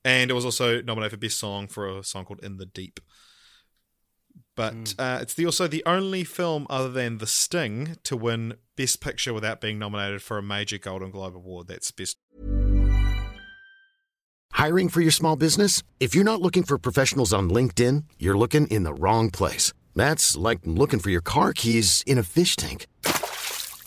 And 0.05 0.31
it 0.31 0.33
was 0.33 0.45
also 0.45 0.81
nominated 0.81 1.11
for 1.11 1.17
Best 1.17 1.37
Song 1.37 1.67
for 1.67 1.99
a 1.99 2.03
song 2.03 2.25
called 2.25 2.39
In 2.43 2.57
the 2.57 2.65
Deep. 2.65 2.99
But 4.59 4.93
uh, 4.99 5.19
it's 5.21 5.35
the, 5.35 5.45
also 5.45 5.69
the 5.69 5.83
only 5.85 6.25
film 6.25 6.67
other 6.69 6.89
than 6.89 7.19
The 7.19 7.27
Sting 7.27 7.95
to 8.03 8.17
win 8.17 8.55
Best 8.75 8.99
Picture 8.99 9.33
without 9.33 9.61
being 9.61 9.79
nominated 9.79 10.21
for 10.21 10.37
a 10.37 10.43
major 10.43 10.77
Golden 10.77 11.11
Globe 11.11 11.33
Award. 11.33 11.69
That's 11.69 11.91
Best 11.91 12.17
Hiring 14.51 14.89
for 14.89 14.99
your 14.99 15.11
small 15.11 15.37
business? 15.37 15.81
If 16.01 16.13
you're 16.13 16.25
not 16.25 16.41
looking 16.41 16.63
for 16.63 16.77
professionals 16.77 17.31
on 17.31 17.49
LinkedIn, 17.49 18.03
you're 18.17 18.37
looking 18.37 18.67
in 18.67 18.83
the 18.83 18.93
wrong 18.93 19.31
place. 19.31 19.71
That's 19.95 20.35
like 20.35 20.59
looking 20.65 20.99
for 20.99 21.09
your 21.09 21.21
car 21.21 21.53
keys 21.53 22.03
in 22.05 22.17
a 22.17 22.23
fish 22.23 22.57
tank. 22.57 22.85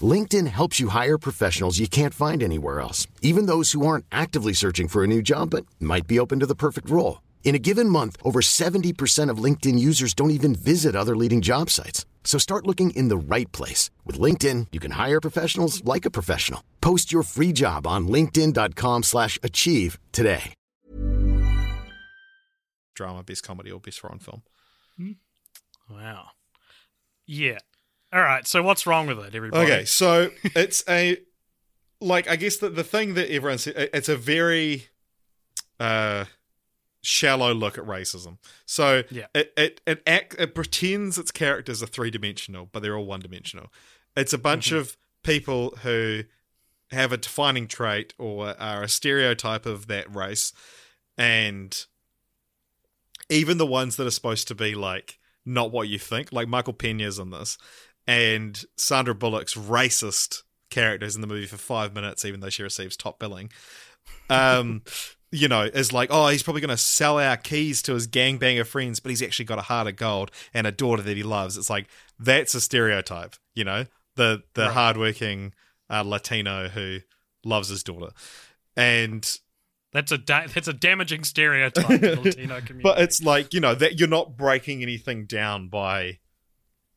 LinkedIn 0.00 0.46
helps 0.46 0.80
you 0.80 0.88
hire 0.88 1.18
professionals 1.18 1.78
you 1.78 1.86
can't 1.86 2.14
find 2.14 2.42
anywhere 2.42 2.80
else, 2.80 3.06
even 3.20 3.44
those 3.44 3.72
who 3.72 3.86
aren't 3.86 4.06
actively 4.10 4.54
searching 4.54 4.88
for 4.88 5.04
a 5.04 5.06
new 5.06 5.20
job 5.20 5.50
but 5.50 5.66
might 5.78 6.06
be 6.06 6.18
open 6.18 6.40
to 6.40 6.46
the 6.46 6.54
perfect 6.54 6.88
role. 6.88 7.18
In 7.44 7.54
a 7.54 7.58
given 7.58 7.88
month, 7.88 8.16
over 8.24 8.40
70% 8.40 9.28
of 9.28 9.44
LinkedIn 9.44 9.78
users 9.78 10.14
don't 10.14 10.30
even 10.30 10.54
visit 10.54 10.96
other 10.96 11.14
leading 11.14 11.42
job 11.42 11.68
sites. 11.68 12.06
So 12.24 12.38
start 12.38 12.66
looking 12.66 12.92
in 12.92 13.08
the 13.08 13.16
right 13.18 13.50
place. 13.52 13.90
With 14.06 14.18
LinkedIn, 14.18 14.68
you 14.72 14.80
can 14.80 14.92
hire 14.92 15.20
professionals 15.20 15.84
like 15.84 16.06
a 16.06 16.10
professional. 16.10 16.62
Post 16.80 17.12
your 17.12 17.24
free 17.24 17.52
job 17.52 17.86
on 17.86 18.08
linkedin.com 18.08 19.02
slash 19.02 19.38
achieve 19.42 19.98
today. 20.12 20.54
Drama, 22.94 23.22
best 23.22 23.42
comedy, 23.42 23.70
or 23.70 23.80
best 23.80 24.00
foreign 24.00 24.18
film. 24.18 24.42
Wow. 25.90 26.28
Yeah. 27.26 27.58
All 28.12 28.20
right. 28.20 28.46
So 28.46 28.62
what's 28.62 28.86
wrong 28.86 29.06
with 29.06 29.18
it, 29.18 29.34
everybody? 29.34 29.64
Okay, 29.64 29.84
so 29.84 30.30
it's 30.42 30.84
a 30.88 31.18
like 32.00 32.28
I 32.28 32.36
guess 32.36 32.58
the 32.58 32.68
the 32.68 32.84
thing 32.84 33.14
that 33.14 33.30
everyone 33.32 33.58
says 33.58 33.74
it's 33.76 34.08
a 34.08 34.16
very 34.16 34.88
uh 35.80 36.24
shallow 37.02 37.52
look 37.52 37.76
at 37.78 37.84
racism. 37.84 38.38
So 38.64 39.02
Yeah. 39.10 39.26
it 39.34 39.52
it 39.56 39.80
it 39.86 40.02
act 40.06 40.36
it 40.38 40.54
pretends 40.54 41.18
its 41.18 41.30
characters 41.30 41.82
are 41.82 41.86
three 41.86 42.10
dimensional, 42.10 42.68
but 42.72 42.82
they're 42.82 42.96
all 42.96 43.06
one 43.06 43.20
dimensional. 43.20 43.72
It's 44.16 44.32
a 44.32 44.38
bunch 44.38 44.72
of 44.72 44.96
people 45.22 45.76
who 45.82 46.24
have 46.90 47.12
a 47.12 47.16
defining 47.16 47.66
trait 47.66 48.12
or 48.18 48.54
are 48.60 48.82
a 48.82 48.88
stereotype 48.88 49.66
of 49.66 49.86
that 49.86 50.14
race, 50.14 50.52
and 51.16 51.86
even 53.28 53.58
the 53.58 53.66
ones 53.66 53.96
that 53.96 54.06
are 54.06 54.10
supposed 54.10 54.46
to 54.48 54.54
be 54.54 54.74
like 54.74 55.18
not 55.44 55.72
what 55.72 55.88
you 55.88 55.98
think, 55.98 56.32
like 56.32 56.46
Michael 56.48 56.74
Pena's 56.74 57.18
in 57.18 57.30
this, 57.30 57.58
and 58.06 58.62
Sandra 58.76 59.14
Bullock's 59.14 59.54
racist 59.54 60.42
characters 60.70 61.14
in 61.14 61.20
the 61.20 61.26
movie 61.26 61.46
for 61.46 61.56
five 61.56 61.94
minutes, 61.94 62.24
even 62.24 62.40
though 62.40 62.48
she 62.50 62.62
receives 62.62 62.96
top 62.96 63.18
billing. 63.18 63.50
Um, 64.30 64.82
you 65.32 65.48
know, 65.48 65.62
is 65.62 65.92
like, 65.92 66.10
oh, 66.12 66.28
he's 66.28 66.42
probably 66.42 66.60
going 66.60 66.68
to 66.68 66.76
sell 66.76 67.18
our 67.18 67.36
keys 67.36 67.82
to 67.82 67.94
his 67.94 68.06
gangbanger 68.06 68.66
friends, 68.66 69.00
but 69.00 69.10
he's 69.10 69.22
actually 69.22 69.46
got 69.46 69.58
a 69.58 69.62
heart 69.62 69.88
of 69.88 69.96
gold 69.96 70.30
and 70.54 70.66
a 70.66 70.72
daughter 70.72 71.02
that 71.02 71.16
he 71.16 71.22
loves. 71.22 71.56
It's 71.56 71.70
like 71.70 71.88
that's 72.18 72.54
a 72.54 72.60
stereotype, 72.60 73.34
you 73.54 73.64
know, 73.64 73.86
the 74.16 74.42
the 74.54 74.70
hardworking 74.70 75.54
uh, 75.90 76.02
Latino 76.02 76.68
who 76.68 76.98
loves 77.44 77.68
his 77.68 77.82
daughter, 77.82 78.12
and 78.76 79.38
That's 79.92 80.12
a 80.12 80.18
da- 80.18 80.46
that's 80.46 80.68
a 80.68 80.72
damaging 80.72 81.24
stereotype 81.24 81.88
Latino 82.02 82.60
community. 82.60 82.80
but 82.82 83.00
it's 83.00 83.22
like 83.22 83.52
you 83.54 83.60
know 83.60 83.74
that 83.74 83.98
you're 83.98 84.08
not 84.08 84.36
breaking 84.36 84.82
anything 84.82 85.24
down 85.26 85.68
by 85.68 86.18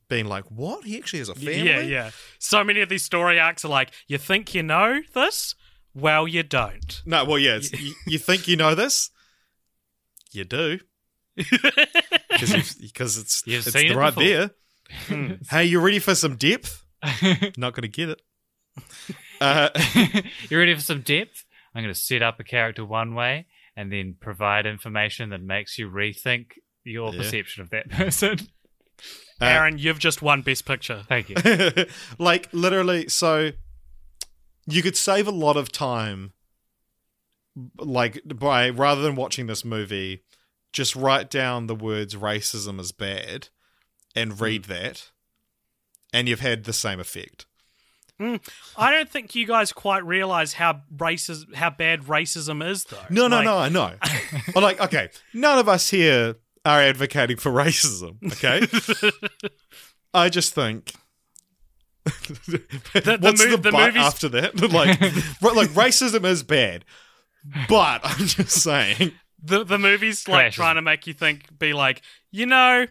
being 0.08 0.28
like, 0.28 0.46
what? 0.52 0.84
He 0.86 0.98
actually 0.98 1.20
has 1.20 1.30
a 1.30 1.36
family. 1.36 1.68
yeah, 1.68 1.80
yeah. 1.80 2.12
So 2.38 2.64
many 2.64 2.82
of 2.82 2.90
these 2.90 3.04
story 3.04 3.40
arcs 3.40 3.66
are 3.66 3.70
like, 3.70 3.92
you 4.08 4.18
think 4.20 4.54
you 4.54 4.62
know 4.62 5.00
this? 5.14 5.56
Well, 5.96 6.28
you 6.28 6.43
don't. 6.43 7.02
No, 7.06 7.24
well, 7.26 7.39
yeah. 7.39 7.56
It's, 7.56 7.72
you, 7.72 7.93
you 8.06 8.20
think 8.20 8.48
you 8.48 8.58
know 8.58 8.76
this? 8.76 9.10
You 10.34 10.43
do 10.43 10.80
because 11.38 13.18
it's 13.18 13.43
You've 13.46 13.66
it's 13.66 13.72
seen 13.74 13.91
it 13.91 13.96
right 13.96 14.14
before. 14.14 14.24
there. 14.24 14.50
Hmm. 15.08 15.32
hey, 15.50 15.66
you 15.66 15.80
ready 15.80 16.00
for 16.00 16.14
some 16.16 16.36
depth? 16.36 16.84
Not 17.58 17.74
going 17.74 17.82
to 17.84 17.88
get 17.88 18.10
it. 18.10 18.22
Uh, 19.41 19.70
you 20.50 20.58
ready 20.58 20.76
for 20.76 20.82
some 20.82 21.02
depth? 21.02 21.46
I'm 21.74 21.84
going 21.84 21.93
to 21.93 22.00
set 22.00 22.22
up 22.22 22.39
a 22.39 22.43
character 22.43 22.86
one 22.86 23.16
way 23.16 23.48
and 23.76 23.91
then 23.91 24.16
provide 24.20 24.66
information 24.66 25.30
that 25.30 25.41
makes 25.41 25.78
you 25.78 25.89
rethink 25.89 26.48
your 26.84 27.12
Yeah. 27.14 27.20
perception 27.20 27.64
of 27.64 27.70
that 27.72 27.89
person. 27.89 28.39
Uh, 29.41 29.46
Aaron, 29.46 29.78
you've 29.78 30.00
just 30.00 30.22
won 30.22 30.41
Best 30.41 30.66
Picture. 30.66 31.04
Thank 31.10 31.30
you. 31.30 31.36
like 32.20 32.48
literally, 32.54 33.08
so 33.10 33.52
you 34.68 34.82
could 34.82 34.97
save 34.97 35.28
a 35.28 35.32
lot 35.32 35.57
of 35.57 35.72
time, 35.72 36.34
like 37.78 38.22
by 38.26 38.70
rather 38.70 39.01
than 39.01 39.16
watching 39.16 39.47
this 39.47 39.63
movie, 39.63 40.24
just 40.74 40.95
write 40.95 41.30
down 41.30 41.68
the 41.68 41.76
words 41.76 42.16
"racism 42.16 42.80
is 42.80 42.91
bad" 42.91 43.49
and 44.16 44.34
hmm. 44.34 44.43
read 44.43 44.66
that, 44.66 45.11
and 46.13 46.28
you've 46.28 46.41
had 46.41 46.63
the 46.63 46.74
same 46.74 46.99
effect. 46.99 47.45
Mm. 48.20 48.39
I 48.78 48.91
don't 48.91 49.09
think 49.09 49.36
you 49.36 49.45
guys 49.45 49.74
quite 49.74 50.05
realize 50.05 50.53
how 50.53 50.82
racist, 50.95 51.53
how 51.53 51.70
bad 51.70 52.03
racism 52.03 52.66
is, 52.66 52.86
though. 52.86 52.97
No, 53.09 53.28
no, 53.28 53.38
Like, 53.38 53.45
no, 53.45 53.57
I 53.57 53.70
know. 53.70 53.95
but 54.53 54.63
like, 54.63 54.80
okay, 54.80 55.09
none 55.34 55.59
of 55.59 55.68
us 55.68 55.89
here 55.89 56.36
are 56.63 56.82
advocating 56.82 57.38
for 57.38 57.51
racism. 57.51 58.18
Okay, 58.32 58.66
I 60.13 60.30
just 60.30 60.53
think. 60.53 60.93
The 62.06 63.18
What's 63.20 63.43
mo- 63.43 63.51
the, 63.51 63.58
the 63.58 63.72
but 63.72 63.95
after 63.95 64.30
that? 64.30 64.60
like, 64.72 65.01
r- 65.43 65.53
like 65.56 65.70
racism 65.70 66.24
is 66.26 66.43
bad, 66.43 66.86
but 67.68 68.01
I'm 68.03 68.26
just 68.28 68.62
saying. 68.62 69.12
The 69.43 69.64
the 69.64 69.78
movie's 69.78 70.28
like 70.28 70.38
Crashes. 70.38 70.56
trying 70.56 70.76
to 70.76 70.82
make 70.82 71.06
you 71.08 71.14
think, 71.14 71.58
be 71.60 71.74
like, 71.74 72.01
you 72.32 72.45
know, 72.45 72.88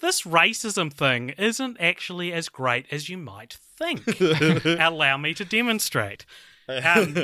this 0.00 0.22
racism 0.22 0.92
thing 0.92 1.30
isn't 1.30 1.76
actually 1.80 2.32
as 2.32 2.48
great 2.48 2.86
as 2.90 3.08
you 3.08 3.16
might 3.16 3.54
think. 3.78 4.02
Allow 4.64 5.16
me 5.16 5.34
to 5.34 5.44
demonstrate. 5.44 6.24
Um, 6.68 7.16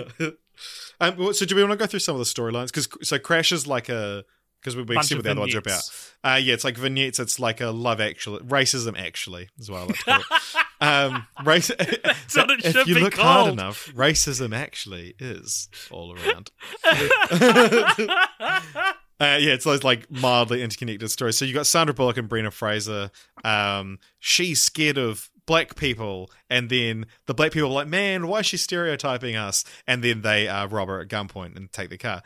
Um, 1.00 1.32
so 1.32 1.46
do 1.46 1.54
we 1.54 1.62
want 1.62 1.70
to 1.72 1.76
go 1.78 1.86
through 1.86 2.00
some 2.00 2.16
of 2.16 2.18
the 2.18 2.24
storylines? 2.24 2.66
Because 2.66 2.88
so 3.08 3.18
Crash 3.20 3.52
is 3.52 3.68
like 3.68 3.88
a 3.88 4.24
because 4.60 4.76
we, 4.76 4.82
we 4.82 5.02
see 5.02 5.14
what 5.14 5.24
the 5.24 5.30
other 5.30 5.40
ones 5.40 5.54
are 5.54 5.58
about. 5.58 5.82
Uh, 6.24 6.40
yeah, 6.42 6.54
it's 6.54 6.64
like 6.64 6.76
vignettes. 6.76 7.18
It's 7.18 7.38
like 7.38 7.60
a 7.60 7.68
love 7.68 8.00
actually 8.00 8.40
racism 8.40 8.98
actually 8.98 9.48
as 9.58 9.70
well. 9.70 9.86
Like 9.86 9.98
to 9.98 10.04
call 10.04 10.20
it. 10.20 10.64
um, 10.80 11.26
race. 11.44 11.68
That's 11.68 11.88
what 12.36 12.50
it 12.50 12.64
if 12.64 12.86
you 12.86 12.98
look 12.98 13.14
hard 13.14 13.52
enough, 13.52 13.88
racism 13.94 14.54
actually 14.54 15.14
is 15.18 15.68
all 15.90 16.16
around. 16.16 16.50
Uh, 19.20 19.36
yeah, 19.40 19.52
it's 19.52 19.64
those 19.64 19.82
like 19.82 20.08
mildly 20.10 20.62
interconnected 20.62 21.10
stories. 21.10 21.36
So 21.36 21.44
you 21.44 21.52
got 21.52 21.66
Sandra 21.66 21.92
Bullock 21.92 22.18
and 22.18 22.28
Brendan 22.28 22.52
Fraser. 22.52 23.10
Um, 23.42 23.98
she's 24.20 24.62
scared 24.62 24.96
of 24.96 25.28
black 25.44 25.74
people, 25.74 26.30
and 26.48 26.70
then 26.70 27.04
the 27.26 27.34
black 27.34 27.50
people 27.50 27.70
are 27.70 27.72
like, 27.72 27.88
"Man, 27.88 28.28
why 28.28 28.40
is 28.40 28.46
she 28.46 28.56
stereotyping 28.56 29.34
us?" 29.34 29.64
And 29.88 30.04
then 30.04 30.22
they 30.22 30.46
uh, 30.46 30.68
rob 30.68 30.86
her 30.86 31.00
at 31.00 31.08
gunpoint 31.08 31.56
and 31.56 31.72
take 31.72 31.90
the 31.90 31.98
car. 31.98 32.22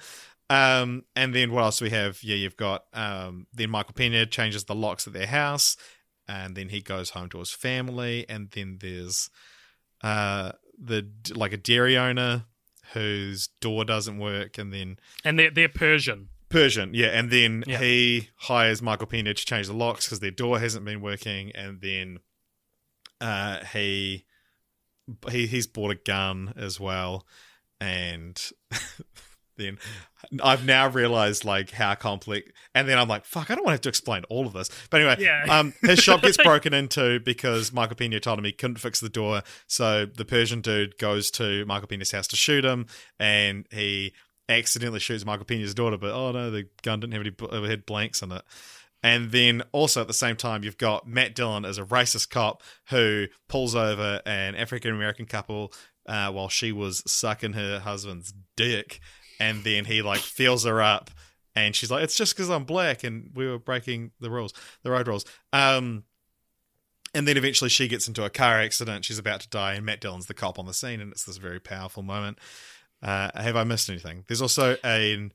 Um, 0.52 1.04
and 1.16 1.34
then 1.34 1.52
what 1.52 1.62
else 1.64 1.78
do 1.78 1.84
we 1.86 1.90
have? 1.90 2.22
Yeah, 2.22 2.36
you've 2.36 2.56
got 2.56 2.84
um, 2.92 3.46
then 3.52 3.70
Michael 3.70 3.94
Pena 3.94 4.26
changes 4.26 4.64
the 4.64 4.74
locks 4.74 5.06
at 5.06 5.12
their 5.12 5.26
house, 5.26 5.76
and 6.28 6.54
then 6.56 6.68
he 6.68 6.80
goes 6.80 7.10
home 7.10 7.28
to 7.30 7.38
his 7.38 7.52
family, 7.52 8.26
and 8.28 8.50
then 8.50 8.78
there's 8.80 9.30
uh, 10.02 10.52
the 10.78 11.08
like 11.34 11.52
a 11.52 11.56
dairy 11.56 11.96
owner 11.96 12.44
whose 12.92 13.48
door 13.60 13.84
doesn't 13.84 14.18
work, 14.18 14.58
and 14.58 14.72
then 14.72 14.98
and 15.24 15.38
they're 15.38 15.50
they're 15.50 15.68
Persian. 15.68 16.28
Persian, 16.48 16.92
yeah, 16.92 17.06
and 17.06 17.30
then 17.30 17.64
Yeah. 17.66 17.78
he 17.78 18.28
hires 18.36 18.82
Michael 18.82 19.06
Pena 19.06 19.32
to 19.32 19.44
change 19.46 19.68
the 19.68 19.72
locks 19.72 20.04
because 20.04 20.20
their 20.20 20.30
door 20.30 20.58
hasn't 20.58 20.84
been 20.84 21.00
working, 21.00 21.50
and 21.52 21.80
then 21.80 22.18
uh, 23.22 23.64
he 23.72 24.26
he 25.30 25.46
he's 25.46 25.66
bought 25.66 25.92
a 25.92 25.94
gun 25.94 26.52
as 26.56 26.78
well, 26.78 27.26
and 27.80 28.38
then 29.56 29.78
I've 30.42 30.64
now 30.64 30.88
realized 30.88 31.44
like 31.44 31.70
how 31.70 31.94
complex, 31.94 32.50
and 32.74 32.88
then 32.88 32.98
I'm 32.98 33.08
like, 33.08 33.24
fuck, 33.24 33.50
I 33.50 33.54
don't 33.54 33.64
want 33.64 33.70
to 33.70 33.74
have 33.74 33.80
to 33.82 33.88
explain 33.88 34.24
all 34.24 34.46
of 34.46 34.52
this, 34.52 34.70
but 34.90 35.00
anyway, 35.00 35.16
Yeah. 35.20 35.44
um, 35.58 35.74
his 35.82 35.98
shop 35.98 36.22
gets 36.22 36.36
broken 36.42 36.74
into 36.74 37.20
because 37.20 37.72
Michael 37.72 37.96
Pena 37.96 38.20
told 38.20 38.38
him 38.38 38.44
he 38.44 38.52
couldn't 38.52 38.78
fix 38.78 39.00
the 39.00 39.08
door, 39.08 39.42
so 39.66 40.06
the 40.06 40.24
Persian 40.24 40.60
dude 40.60 40.98
goes 40.98 41.30
to 41.32 41.64
Michael 41.66 41.88
Pena's 41.88 42.12
house 42.12 42.26
to 42.28 42.36
shoot 42.36 42.64
him, 42.64 42.86
and 43.18 43.66
he 43.70 44.12
accidentally 44.48 45.00
shoots 45.00 45.24
Michael 45.24 45.44
Pena's 45.44 45.74
daughter, 45.74 45.96
but 45.96 46.12
oh 46.12 46.32
no, 46.32 46.50
the 46.50 46.66
gun 46.82 47.00
didn't 47.00 47.12
have 47.12 47.22
any 47.22 47.64
it 47.64 47.70
had 47.70 47.86
blanks 47.86 48.22
in 48.22 48.32
it. 48.32 48.42
And 49.04 49.32
then 49.32 49.62
also 49.72 50.00
at 50.00 50.06
the 50.06 50.14
same 50.14 50.36
time, 50.36 50.62
you've 50.62 50.78
got 50.78 51.08
Matt 51.08 51.34
Dillon 51.34 51.64
as 51.64 51.76
a 51.76 51.84
racist 51.84 52.30
cop 52.30 52.62
who 52.90 53.26
pulls 53.48 53.74
over 53.74 54.20
an 54.24 54.54
African 54.54 54.94
American 54.94 55.26
couple 55.26 55.72
uh, 56.06 56.30
while 56.30 56.48
she 56.48 56.70
was 56.72 57.02
sucking 57.06 57.54
her 57.54 57.80
husband's 57.80 58.32
dick, 58.56 59.00
and 59.42 59.64
then 59.64 59.84
he 59.84 60.02
like 60.02 60.20
feels 60.20 60.64
her 60.64 60.80
up, 60.80 61.10
and 61.56 61.74
she's 61.74 61.90
like, 61.90 62.04
"It's 62.04 62.14
just 62.16 62.34
because 62.36 62.48
I'm 62.48 62.64
black 62.64 63.02
and 63.02 63.30
we 63.34 63.46
were 63.48 63.58
breaking 63.58 64.12
the 64.20 64.30
rules, 64.30 64.54
the 64.84 64.90
road 64.92 65.08
rules." 65.08 65.24
Um, 65.52 66.04
and 67.12 67.26
then 67.26 67.36
eventually 67.36 67.68
she 67.68 67.88
gets 67.88 68.06
into 68.08 68.24
a 68.24 68.30
car 68.30 68.60
accident. 68.60 69.04
She's 69.04 69.18
about 69.18 69.40
to 69.40 69.48
die, 69.48 69.74
and 69.74 69.84
Matt 69.84 70.00
Dillon's 70.00 70.26
the 70.26 70.34
cop 70.34 70.58
on 70.58 70.66
the 70.66 70.72
scene, 70.72 71.00
and 71.00 71.12
it's 71.12 71.24
this 71.24 71.36
very 71.38 71.60
powerful 71.60 72.02
moment. 72.02 72.38
Uh, 73.02 73.30
have 73.34 73.56
I 73.56 73.64
missed 73.64 73.90
anything? 73.90 74.24
There's 74.28 74.40
also 74.40 74.76
a 74.84 75.28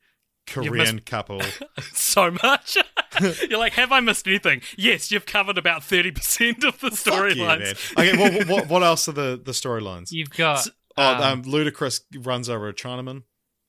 Korean 0.48 0.96
missed- 0.96 1.06
couple. 1.06 1.42
so 1.94 2.32
much. 2.32 2.78
You're 3.50 3.60
like, 3.60 3.74
have 3.74 3.92
I 3.92 4.00
missed 4.00 4.26
anything? 4.26 4.62
Yes, 4.78 5.12
you've 5.12 5.26
covered 5.26 5.58
about 5.58 5.84
thirty 5.84 6.12
percent 6.12 6.64
of 6.64 6.80
the 6.80 6.92
Fuck 6.92 7.36
you, 7.36 7.44
man. 7.44 7.60
storylines. 7.60 7.92
Okay, 7.98 8.18
what, 8.18 8.48
what, 8.48 8.70
what 8.70 8.84
else 8.84 9.10
are 9.10 9.12
the, 9.14 9.42
the 9.44 9.52
storylines? 9.52 10.12
You've 10.12 10.30
got. 10.30 10.66
Oh, 10.96 11.14
um, 11.14 11.22
um, 11.22 11.44
Ludacris 11.44 12.02
runs 12.26 12.50
over 12.50 12.70
a 12.70 12.74
Chinaman 12.74 13.24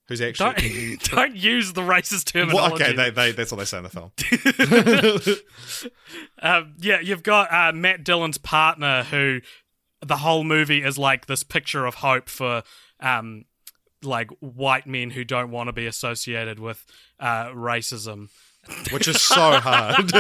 who's 0.09 0.21
actually. 0.21 0.97
don't 0.97 1.03
don't 1.11 1.37
use 1.37 1.73
the 1.75 1.83
racist 1.83 2.25
terminology. 2.33 2.57
Well, 2.57 2.91
okay, 2.91 2.97
they, 2.97 3.11
they, 3.11 3.33
that's 3.33 3.53
what 3.53 3.59
they 3.59 3.65
say 3.65 3.79
in 3.79 3.85
the 3.85 3.91
film. 3.91 4.13
Um, 6.41 6.75
yeah, 6.79 7.01
you've 7.01 7.23
got 7.25 7.53
uh, 7.53 7.73
Matt 7.73 8.05
Dillon's 8.05 8.39
partner, 8.39 9.03
who 9.05 9.41
the 10.05 10.19
whole 10.19 10.45
movie 10.45 10.83
is 10.83 10.97
like 10.97 11.27
this 11.27 11.43
picture 11.43 11.85
of 11.85 11.97
hope 11.97 12.29
for 12.29 12.63
um, 13.01 13.45
like 14.03 14.31
white 14.41 14.87
men 14.87 15.11
who 15.11 15.25
don't 15.25 15.51
want 15.51 15.69
to 15.69 15.73
be 15.73 15.87
associated 15.87 16.59
with 16.61 16.87
uh, 17.19 17.47
racism. 17.47 18.29
which 18.91 19.09
is 19.09 19.21
so 19.21 19.59
hard. 19.61 20.13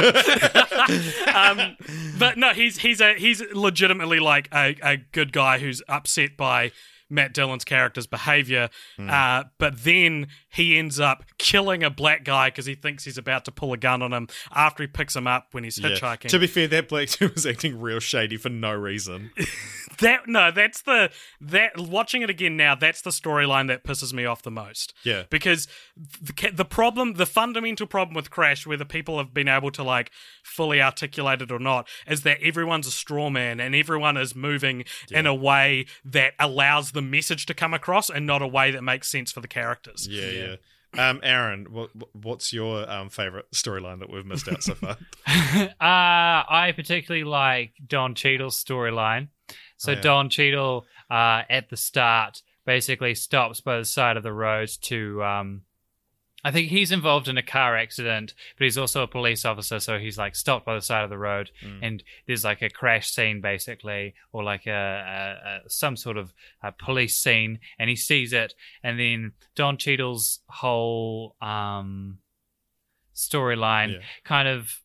um, 1.34 1.76
but 2.18 2.36
no, 2.36 2.52
he's 2.52 2.78
he's 2.78 3.00
a 3.00 3.14
he's 3.14 3.42
legitimately 3.52 4.20
like 4.20 4.48
a, 4.52 4.76
a 4.82 4.96
good 4.96 5.32
guy 5.32 5.58
who's 5.58 5.82
upset 5.88 6.36
by 6.36 6.72
Matt 7.10 7.32
Dillon's 7.34 7.64
character's 7.64 8.06
behavior. 8.06 8.68
Uh, 8.98 9.44
but 9.58 9.84
then 9.84 10.28
he 10.50 10.78
ends 10.78 10.98
up 11.00 11.24
killing 11.38 11.82
a 11.82 11.90
black 11.90 12.24
guy 12.24 12.48
because 12.50 12.66
he 12.66 12.74
thinks 12.74 13.04
he's 13.04 13.18
about 13.18 13.44
to 13.46 13.52
pull 13.52 13.72
a 13.72 13.76
gun 13.76 14.02
on 14.02 14.12
him 14.12 14.28
after 14.54 14.82
he 14.82 14.86
picks 14.86 15.14
him 15.16 15.26
up 15.26 15.48
when 15.52 15.64
he's 15.64 15.78
Yeah. 15.78 15.90
hitchhiking. 15.90 16.28
To 16.28 16.38
be 16.38 16.46
fair, 16.46 16.68
that 16.68 16.88
black 16.88 17.08
dude 17.18 17.34
was 17.34 17.46
acting 17.46 17.80
real 17.80 18.00
shady 18.00 18.36
for 18.36 18.48
no 18.48 18.72
reason. 18.72 19.30
that 20.00 20.28
no, 20.28 20.50
that's 20.50 20.82
the 20.82 21.10
that 21.40 21.78
watching 21.78 22.22
it 22.22 22.30
again 22.30 22.56
now. 22.56 22.74
That's 22.74 23.00
the 23.02 23.10
storyline 23.10 23.68
that 23.68 23.84
pisses 23.84 24.12
me 24.12 24.24
off 24.24 24.42
the 24.42 24.50
most. 24.50 24.94
Yeah. 25.04 25.24
because 25.30 25.66
the 25.96 26.50
the 26.52 26.64
problem, 26.64 27.14
the 27.14 27.26
fundamental 27.26 27.86
problem 27.86 28.14
with 28.14 28.30
Crash, 28.30 28.66
whether 28.66 28.84
people 28.84 29.18
have 29.18 29.32
been 29.34 29.48
able 29.48 29.70
to 29.72 29.82
like 29.82 30.10
fully 30.42 30.80
articulate 30.80 31.42
it 31.42 31.50
or 31.50 31.58
not, 31.58 31.88
is 32.06 32.22
that 32.22 32.38
everyone's 32.42 32.86
a 32.86 32.90
straw 32.90 33.30
man 33.30 33.60
and 33.60 33.74
everyone 33.74 34.16
is 34.16 34.34
moving 34.34 34.84
in 35.10 35.26
a 35.26 35.34
way 35.34 35.86
that 36.04 36.34
allows 36.38 36.92
the 36.98 37.02
message 37.02 37.46
to 37.46 37.54
come 37.54 37.72
across 37.72 38.10
and 38.10 38.26
not 38.26 38.42
a 38.42 38.46
way 38.46 38.72
that 38.72 38.82
makes 38.82 39.08
sense 39.08 39.30
for 39.30 39.40
the 39.40 39.46
characters. 39.46 40.08
Yeah, 40.10 40.30
yeah. 40.30 40.56
Um, 40.96 41.20
Aaron, 41.22 41.66
what, 41.70 41.90
what's 42.12 42.52
your 42.52 42.90
um, 42.90 43.08
favorite 43.08 43.46
storyline 43.52 44.00
that 44.00 44.10
we've 44.10 44.26
missed 44.26 44.48
out 44.48 44.62
so 44.62 44.74
far? 44.74 44.96
uh, 45.28 45.68
I 45.80 46.72
particularly 46.74 47.24
like 47.24 47.74
Don 47.86 48.14
Cheadle's 48.14 48.62
storyline. 48.62 49.28
So 49.76 49.92
Oh, 49.92 49.94
yeah. 49.94 50.00
Don 50.00 50.28
Cheadle, 50.28 50.86
uh, 51.08 51.42
at 51.48 51.70
the 51.70 51.76
start, 51.76 52.42
basically 52.66 53.14
stops 53.14 53.60
by 53.60 53.78
the 53.78 53.84
side 53.84 54.16
of 54.16 54.22
the 54.24 54.32
road 54.32 54.70
to. 54.82 55.22
Um, 55.22 55.62
I 56.44 56.52
think 56.52 56.68
he's 56.68 56.92
involved 56.92 57.26
in 57.26 57.36
a 57.36 57.42
car 57.42 57.76
accident, 57.76 58.32
but 58.56 58.64
he's 58.64 58.78
also 58.78 59.02
a 59.02 59.08
police 59.08 59.44
officer, 59.44 59.80
so 59.80 59.98
he's 59.98 60.16
like 60.16 60.36
stopped 60.36 60.64
by 60.64 60.74
the 60.76 60.80
side 60.80 61.02
of 61.02 61.10
the 61.10 61.18
road, 61.18 61.50
Mm. 61.64 61.78
and 61.82 62.04
there's 62.26 62.44
like 62.44 62.62
a 62.62 62.70
crash 62.70 63.10
scene 63.10 63.40
basically, 63.40 64.14
or 64.32 64.44
like 64.44 64.64
a, 64.66 64.70
a, 64.70 65.66
a 65.66 65.70
some 65.70 65.96
sort 65.96 66.16
of 66.16 66.32
police 66.78 67.18
scene, 67.18 67.58
and 67.78 67.90
he 67.90 67.96
sees 67.96 68.32
it, 68.32 68.54
and 68.84 69.00
then 69.00 69.32
Don 69.56 69.76
Cheadle's 69.78 70.38
whole 70.48 71.34
um, 71.42 72.18
storyline 73.14 73.94
Yeah. 73.94 73.98
kind 74.24 74.48
of 74.48 74.80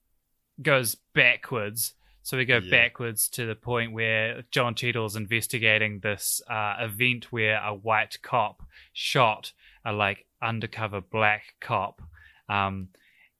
goes 0.62 0.96
backwards. 1.14 1.94
So 2.24 2.38
we 2.38 2.46
go 2.46 2.58
Yeah. 2.64 2.72
backwards 2.72 3.28
to 3.30 3.46
the 3.46 3.56
point 3.56 3.92
where 3.92 4.44
Don 4.52 4.76
Cheadle's 4.76 5.16
investigating 5.16 6.00
this 6.00 6.42
uh, 6.50 6.78
event 6.80 7.32
where 7.32 7.62
a 7.62 7.74
white 7.76 8.18
cop 8.22 8.64
shot 8.94 9.52
a 9.86 9.92
like 9.92 10.26
undercover 10.44 11.02
black 11.02 11.56
cop, 11.62 12.02
um, 12.50 12.90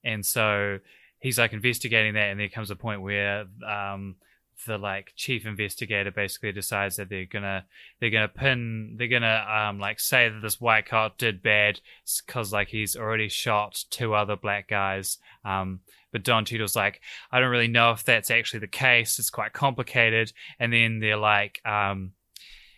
and 0.02 0.24
so 0.24 0.78
he's 1.18 1.38
like 1.38 1.52
investigating 1.52 2.14
that, 2.14 2.30
and 2.30 2.40
there 2.40 2.48
comes 2.48 2.70
a 2.70 2.76
point 2.76 3.02
where 3.02 3.46
um, 3.66 4.16
the 4.66 4.78
like 4.78 5.12
chief 5.16 5.46
investigator 5.46 6.10
basically 6.10 6.52
decides 6.52 6.96
that 6.96 7.08
they're 7.08 7.26
gonna 7.26 7.64
they're 8.00 8.10
gonna 8.10 8.28
pin 8.28 8.94
they're 8.96 9.08
gonna 9.08 9.44
um 9.48 9.78
like 9.78 10.00
say 10.00 10.28
that 10.28 10.40
this 10.40 10.60
white 10.60 10.86
cop 10.86 11.18
did 11.18 11.42
bad 11.42 11.80
because 12.24 12.52
like 12.52 12.68
he's 12.68 12.96
already 12.96 13.28
shot 13.28 13.84
two 13.90 14.14
other 14.14 14.36
black 14.36 14.68
guys. 14.68 15.18
Um 15.44 15.80
but 16.12 16.22
Don 16.22 16.44
Cheadle's 16.44 16.76
like 16.76 17.00
I 17.30 17.40
don't 17.40 17.50
really 17.50 17.68
know 17.68 17.90
if 17.90 18.04
that's 18.04 18.30
actually 18.30 18.60
the 18.60 18.68
case. 18.68 19.18
It's 19.18 19.30
quite 19.30 19.52
complicated. 19.52 20.32
And 20.58 20.72
then 20.72 21.00
they're 21.00 21.16
like 21.16 21.60
um 21.66 22.12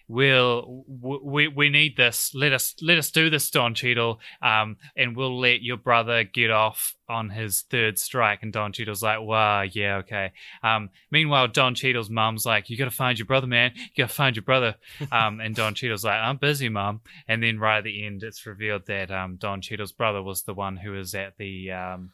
we'll 0.08 0.84
we 0.88 1.48
we 1.48 1.68
need 1.68 1.96
this. 1.96 2.34
Let 2.34 2.52
us 2.52 2.74
let 2.80 2.98
us 2.98 3.10
do 3.10 3.30
this 3.30 3.50
Don 3.50 3.74
Cheadle. 3.74 4.20
Um 4.40 4.76
and 4.96 5.16
we'll 5.16 5.38
let 5.38 5.62
your 5.62 5.76
brother 5.76 6.24
get 6.24 6.50
off 6.50 6.94
on 7.08 7.30
his 7.30 7.62
third 7.62 7.98
strike. 7.98 8.42
And 8.42 8.52
Don 8.52 8.72
Cheadle's 8.72 9.02
like 9.02 9.20
wow 9.20 9.62
yeah 9.62 9.96
okay. 9.96 10.32
Um 10.62 10.90
meanwhile 11.10 11.48
Don 11.48 11.74
Cheadle's 11.74 12.10
mum's 12.10 12.46
like 12.46 12.70
you 12.70 12.76
got 12.76 12.84
to 12.84 12.90
find 12.90 13.18
your 13.18 13.26
brother 13.26 13.46
man. 13.46 13.72
You 13.74 14.04
got 14.04 14.08
to 14.10 14.14
find 14.14 14.36
your 14.36 14.44
brother. 14.44 14.76
Um 15.12 15.40
and 15.40 15.54
Don 15.54 15.74
Cheadle's 15.74 16.04
like 16.04 16.20
I'm 16.20 16.36
busy 16.36 16.68
mum. 16.68 17.00
And 17.28 17.42
then 17.42 17.58
right 17.58 17.78
at 17.78 17.84
the 17.84 18.06
end 18.06 18.22
it's 18.22 18.46
revealed 18.46 18.86
that 18.86 19.10
um 19.10 19.36
Don 19.36 19.60
Cheadle's 19.60 19.92
brother 19.92 20.22
was 20.22 20.42
the 20.42 20.54
one 20.54 20.76
who 20.76 20.92
was 20.92 21.14
at 21.14 21.36
the 21.38 21.72
um 21.72 22.10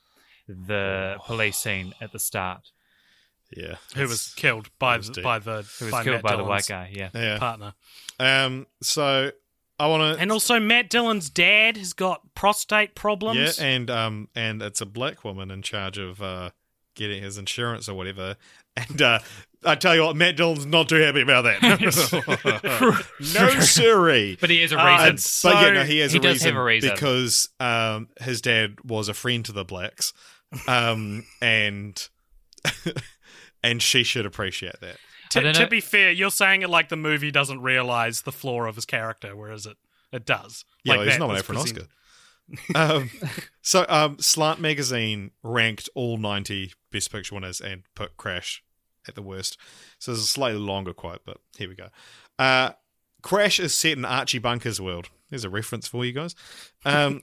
the 0.48 1.16
police 1.24 1.56
scene 1.56 1.94
at 2.00 2.12
the 2.12 2.18
start 2.18 2.70
Yeah. 3.56 3.76
Who 3.96 4.08
was 4.08 4.32
killed 4.34 4.70
by 4.78 4.96
was 4.98 5.10
the, 5.10 5.22
by 5.22 5.38
the 5.38 5.62
who 5.78 5.86
was 5.86 5.92
by 5.92 6.04
killed 6.04 6.14
Matt 6.16 6.22
by 6.22 6.30
the 6.32 6.36
Dillon's 6.38 6.48
white 6.48 6.66
guy 6.66 6.90
yeah 6.94 7.10
Yeah. 7.14 7.38
partner. 7.38 7.74
Um, 8.20 8.66
so 8.82 9.30
I 9.78 9.86
want 9.88 10.16
to. 10.16 10.22
And 10.22 10.30
also, 10.30 10.60
Matt 10.60 10.90
Dillon's 10.90 11.28
dad 11.30 11.76
has 11.76 11.92
got 11.92 12.34
prostate 12.34 12.90
Yeah, 12.94 13.00
problems. 13.00 13.58
and 13.58 13.90
um, 13.90 14.28
and 14.34 14.62
it's 14.62 14.80
a 14.80 14.86
black 14.86 15.24
woman 15.24 15.50
in 15.50 15.62
charge 15.62 15.98
of 15.98 16.22
uh, 16.22 16.50
getting 16.94 17.22
his 17.22 17.36
insurance 17.38 17.88
or 17.88 17.94
whatever. 17.94 18.36
And 18.74 19.02
uh, 19.02 19.18
I 19.66 19.74
tell 19.74 19.94
you 19.94 20.02
what, 20.04 20.16
Matt 20.16 20.36
Dillon's 20.36 20.64
not 20.64 20.88
too 20.88 20.96
happy 20.96 21.20
about 21.20 21.42
that. 21.42 21.60
no, 23.34 23.60
siree. 23.60 24.38
but 24.40 24.48
he 24.48 24.62
has 24.62 24.72
a 24.72 24.80
Uh, 24.80 25.10
reason 25.10 25.50
but 25.50 25.62
yeah, 25.62 25.70
no, 25.72 25.84
he 25.84 25.98
has 25.98 26.12
he 26.12 26.18
a, 26.18 26.22
does 26.22 26.32
reason 26.36 26.48
have 26.54 26.56
a 26.60 26.64
reason. 26.64 26.90
because 26.94 27.48
um, 27.60 28.08
his 28.20 28.40
dad 28.40 28.76
was 28.84 29.10
a 29.10 29.14
friend 29.14 29.44
to 29.44 29.52
the 29.52 29.64
blacks, 29.64 30.14
um, 30.66 31.26
and 31.42 32.08
and 33.62 33.82
she 33.82 34.02
should 34.04 34.26
appreciate 34.26 34.80
that. 34.80 34.96
I 34.96 35.28
To, 35.40 35.52
to 35.52 35.60
know- 35.60 35.66
be 35.66 35.80
fair, 35.80 36.10
you're 36.10 36.30
saying 36.30 36.62
it 36.62 36.68
like 36.70 36.88
the 36.88 36.96
movie 36.96 37.30
doesn't 37.30 37.62
realize 37.62 38.22
the 38.22 38.32
flaw 38.32 38.64
of 38.64 38.76
his 38.76 38.84
character, 38.84 39.34
whereas 39.36 39.66
it 39.66 39.76
it 40.12 40.26
does. 40.26 40.64
Yeah, 40.84 40.92
like 40.92 40.98
well, 40.98 41.04
he's 41.06 41.14
that 41.14 41.20
nominated 41.20 41.46
for 41.46 41.52
was 41.54 41.70
an 41.70 41.78
Oscar. 41.78 41.88
um, 42.74 43.10
so, 43.62 43.86
um, 43.88 44.18
Slant 44.18 44.60
Magazine 44.60 45.30
ranked 45.42 45.88
all 45.94 46.18
90 46.18 46.72
Best 46.90 47.10
Picture 47.10 47.34
winners 47.34 47.60
and 47.62 47.84
put 47.94 48.16
Crash 48.18 48.62
at 49.08 49.14
the 49.14 49.22
worst. 49.22 49.56
So, 49.98 50.10
there's 50.10 50.22
a 50.22 50.26
slightly 50.26 50.58
longer 50.60 50.92
quote, 50.92 51.20
but 51.24 51.38
here 51.56 51.68
we 51.68 51.74
go. 51.76 51.88
Uh, 52.38 52.72
Crash 53.22 53.58
is 53.58 53.72
set 53.72 53.96
in 53.96 54.04
Archie 54.04 54.38
Bunker's 54.38 54.80
world. 54.80 55.08
There's 55.30 55.44
a 55.44 55.50
reference 55.50 55.88
for 55.88 56.04
you 56.04 56.12
guys. 56.12 56.34
Um, 56.84 57.20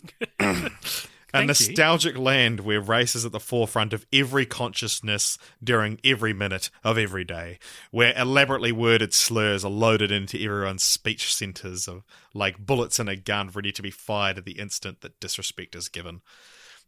a 1.30 1.38
Thank 1.38 1.43
you. 1.43 1.47
nostalgic 1.47 2.17
land 2.17 2.61
where 2.61 2.82
race 2.82 3.15
is 3.15 3.25
at 3.25 3.32
the 3.32 3.39
forefront 3.39 3.93
of 3.93 4.05
every 4.11 4.45
consciousness 4.45 5.38
during 5.63 5.99
every 6.03 6.34
minute 6.34 6.69
of 6.84 6.97
every 6.97 7.23
day, 7.23 7.59
where 7.91 8.17
elaborately 8.17 8.71
worded 8.71 9.13
slurs 9.13 9.63
are 9.63 9.71
loaded 9.71 10.11
into 10.11 10.41
everyone's 10.41 10.84
speech 10.84 11.34
centers 11.34 11.88
of 11.88 12.03
like 12.34 12.65
bullets 12.65 12.99
in 12.99 13.07
a 13.07 13.15
gun 13.15 13.49
ready 13.49 13.71
to 13.71 13.82
be 13.82 13.91
fired 13.91 14.39
at 14.39 14.45
the 14.45 14.59
instant 14.59 15.01
that 15.01 15.19
disrespect 15.19 15.75
is 15.75 15.88
given. 15.88 16.21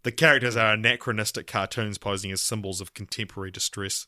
The 0.03 0.11
characters 0.11 0.55
are 0.55 0.73
anachronistic 0.73 1.45
cartoons 1.45 1.99
posing 1.99 2.31
as 2.31 2.41
symbols 2.41 2.81
of 2.81 2.95
contemporary 2.95 3.51
distress. 3.51 4.07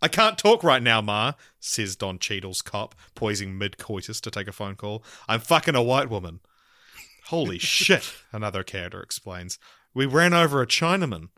I 0.00 0.08
can't 0.08 0.38
talk 0.38 0.64
right 0.64 0.82
now, 0.82 1.00
Ma, 1.00 1.34
says 1.60 1.94
Don 1.94 2.18
Cheadle's 2.18 2.62
cop, 2.62 2.94
poising 3.14 3.56
mid 3.58 3.76
coitus 3.78 4.20
to 4.22 4.30
take 4.30 4.48
a 4.48 4.52
phone 4.52 4.74
call. 4.74 5.04
I'm 5.28 5.40
fucking 5.40 5.76
a 5.76 5.82
white 5.82 6.10
woman. 6.10 6.40
Holy 7.26 7.58
shit, 7.58 8.12
another 8.32 8.62
character 8.62 9.00
explains. 9.00 9.58
We 9.94 10.06
ran 10.06 10.32
over 10.32 10.62
a 10.62 10.66
Chinaman. 10.66 11.28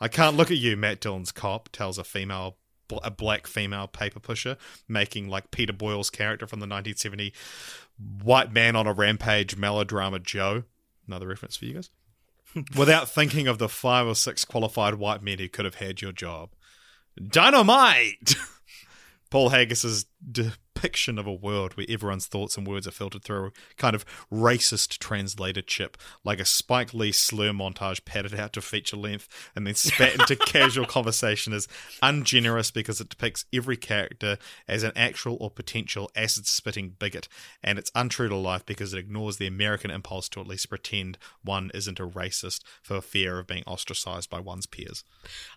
I 0.00 0.08
can't 0.08 0.36
look 0.36 0.50
at 0.50 0.58
you, 0.58 0.76
Matt 0.76 1.00
Dillon's 1.00 1.32
cop 1.32 1.68
tells 1.70 1.96
a 1.96 2.04
female, 2.04 2.56
a 3.02 3.10
black 3.10 3.46
female 3.46 3.86
paper 3.86 4.20
pusher, 4.20 4.56
making 4.88 5.28
like 5.28 5.50
Peter 5.50 5.72
Boyle's 5.72 6.10
character 6.10 6.46
from 6.46 6.60
the 6.60 6.64
1970 6.64 7.32
white 8.22 8.52
man 8.52 8.76
on 8.76 8.86
a 8.86 8.92
rampage 8.92 9.56
melodrama 9.56 10.18
Joe. 10.18 10.64
Another 11.06 11.28
reference 11.28 11.56
for 11.56 11.66
you 11.66 11.74
guys. 11.74 11.90
Without 12.76 13.08
thinking 13.08 13.48
of 13.48 13.58
the 13.58 13.68
five 13.68 14.06
or 14.06 14.14
six 14.14 14.44
qualified 14.44 14.94
white 14.94 15.22
men 15.22 15.38
who 15.38 15.48
could 15.48 15.64
have 15.64 15.76
had 15.76 16.02
your 16.02 16.12
job. 16.12 16.50
Dynamite! 17.16 18.34
Paul 19.30 19.50
Haggis's 19.50 20.06
depiction 20.74 21.18
of 21.18 21.26
a 21.26 21.32
world 21.32 21.76
where 21.76 21.86
everyone's 21.88 22.26
thoughts 22.26 22.56
and 22.56 22.66
words 22.66 22.86
are 22.86 22.92
filtered 22.92 23.22
through 23.22 23.46
a 23.46 23.50
kind 23.76 23.94
of 23.94 24.04
racist 24.32 24.98
translator 24.98 25.62
chip, 25.62 25.96
like 26.24 26.40
a 26.40 26.44
Spike 26.44 26.94
Lee 26.94 27.12
slur 27.12 27.52
montage 27.52 28.04
padded 28.04 28.34
out 28.34 28.52
to 28.54 28.60
feature 28.60 28.96
length 28.96 29.28
and 29.54 29.66
then 29.66 29.74
spat 29.74 30.14
into 30.14 30.36
casual 30.46 30.86
conversation, 30.86 31.52
is 31.52 31.68
ungenerous 32.02 32.70
because 32.70 33.00
it 33.00 33.08
depicts 33.08 33.44
every 33.52 33.76
character 33.76 34.38
as 34.66 34.82
an 34.82 34.92
actual 34.96 35.36
or 35.40 35.50
potential 35.50 36.10
acid 36.16 36.46
spitting 36.46 36.96
bigot, 36.98 37.28
and 37.62 37.78
it's 37.78 37.92
untrue 37.94 38.28
to 38.28 38.36
life 38.36 38.64
because 38.66 38.92
it 38.92 38.98
ignores 38.98 39.36
the 39.36 39.46
American 39.46 39.90
impulse 39.90 40.28
to 40.30 40.40
at 40.40 40.46
least 40.46 40.68
pretend 40.68 41.18
one 41.44 41.70
isn't 41.74 42.00
a 42.00 42.06
racist 42.06 42.60
for 42.82 43.00
fear 43.00 43.38
of 43.38 43.46
being 43.46 43.62
ostracized 43.66 44.30
by 44.30 44.40
one's 44.40 44.66
peers. 44.66 45.04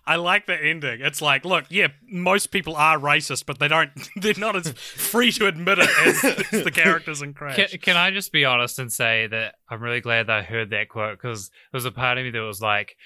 I 0.06 0.16
like 0.16 0.46
the 0.46 0.54
ending. 0.54 1.00
It's 1.00 1.20
like, 1.20 1.44
look, 1.44 1.64
yeah, 1.68 1.88
most 2.08 2.48
people 2.48 2.76
are 2.76 2.98
racist, 2.98 3.46
but 3.46 3.58
they 3.58 3.68
don't. 3.68 3.90
They're 4.16 4.34
not 4.36 4.56
as 4.56 4.72
free 5.06 5.32
to 5.32 5.46
admit 5.46 5.78
it 5.78 5.88
as, 6.04 6.24
as 6.52 6.64
the 6.64 6.70
characters 6.70 7.22
in 7.22 7.34
Crash. 7.34 7.56
Can, 7.56 7.78
can 7.80 7.96
I 7.96 8.10
just 8.10 8.32
be 8.32 8.44
honest 8.44 8.78
and 8.78 8.92
say 8.92 9.26
that 9.26 9.54
I'm 9.68 9.82
really 9.82 10.00
glad 10.00 10.26
that 10.26 10.38
I 10.38 10.42
heard 10.42 10.70
that 10.70 10.88
quote 10.88 11.18
because 11.18 11.48
there 11.48 11.78
was 11.78 11.84
a 11.84 11.90
part 11.90 12.18
of 12.18 12.24
me 12.24 12.30
that 12.30 12.40
was 12.40 12.60
like, 12.60 12.96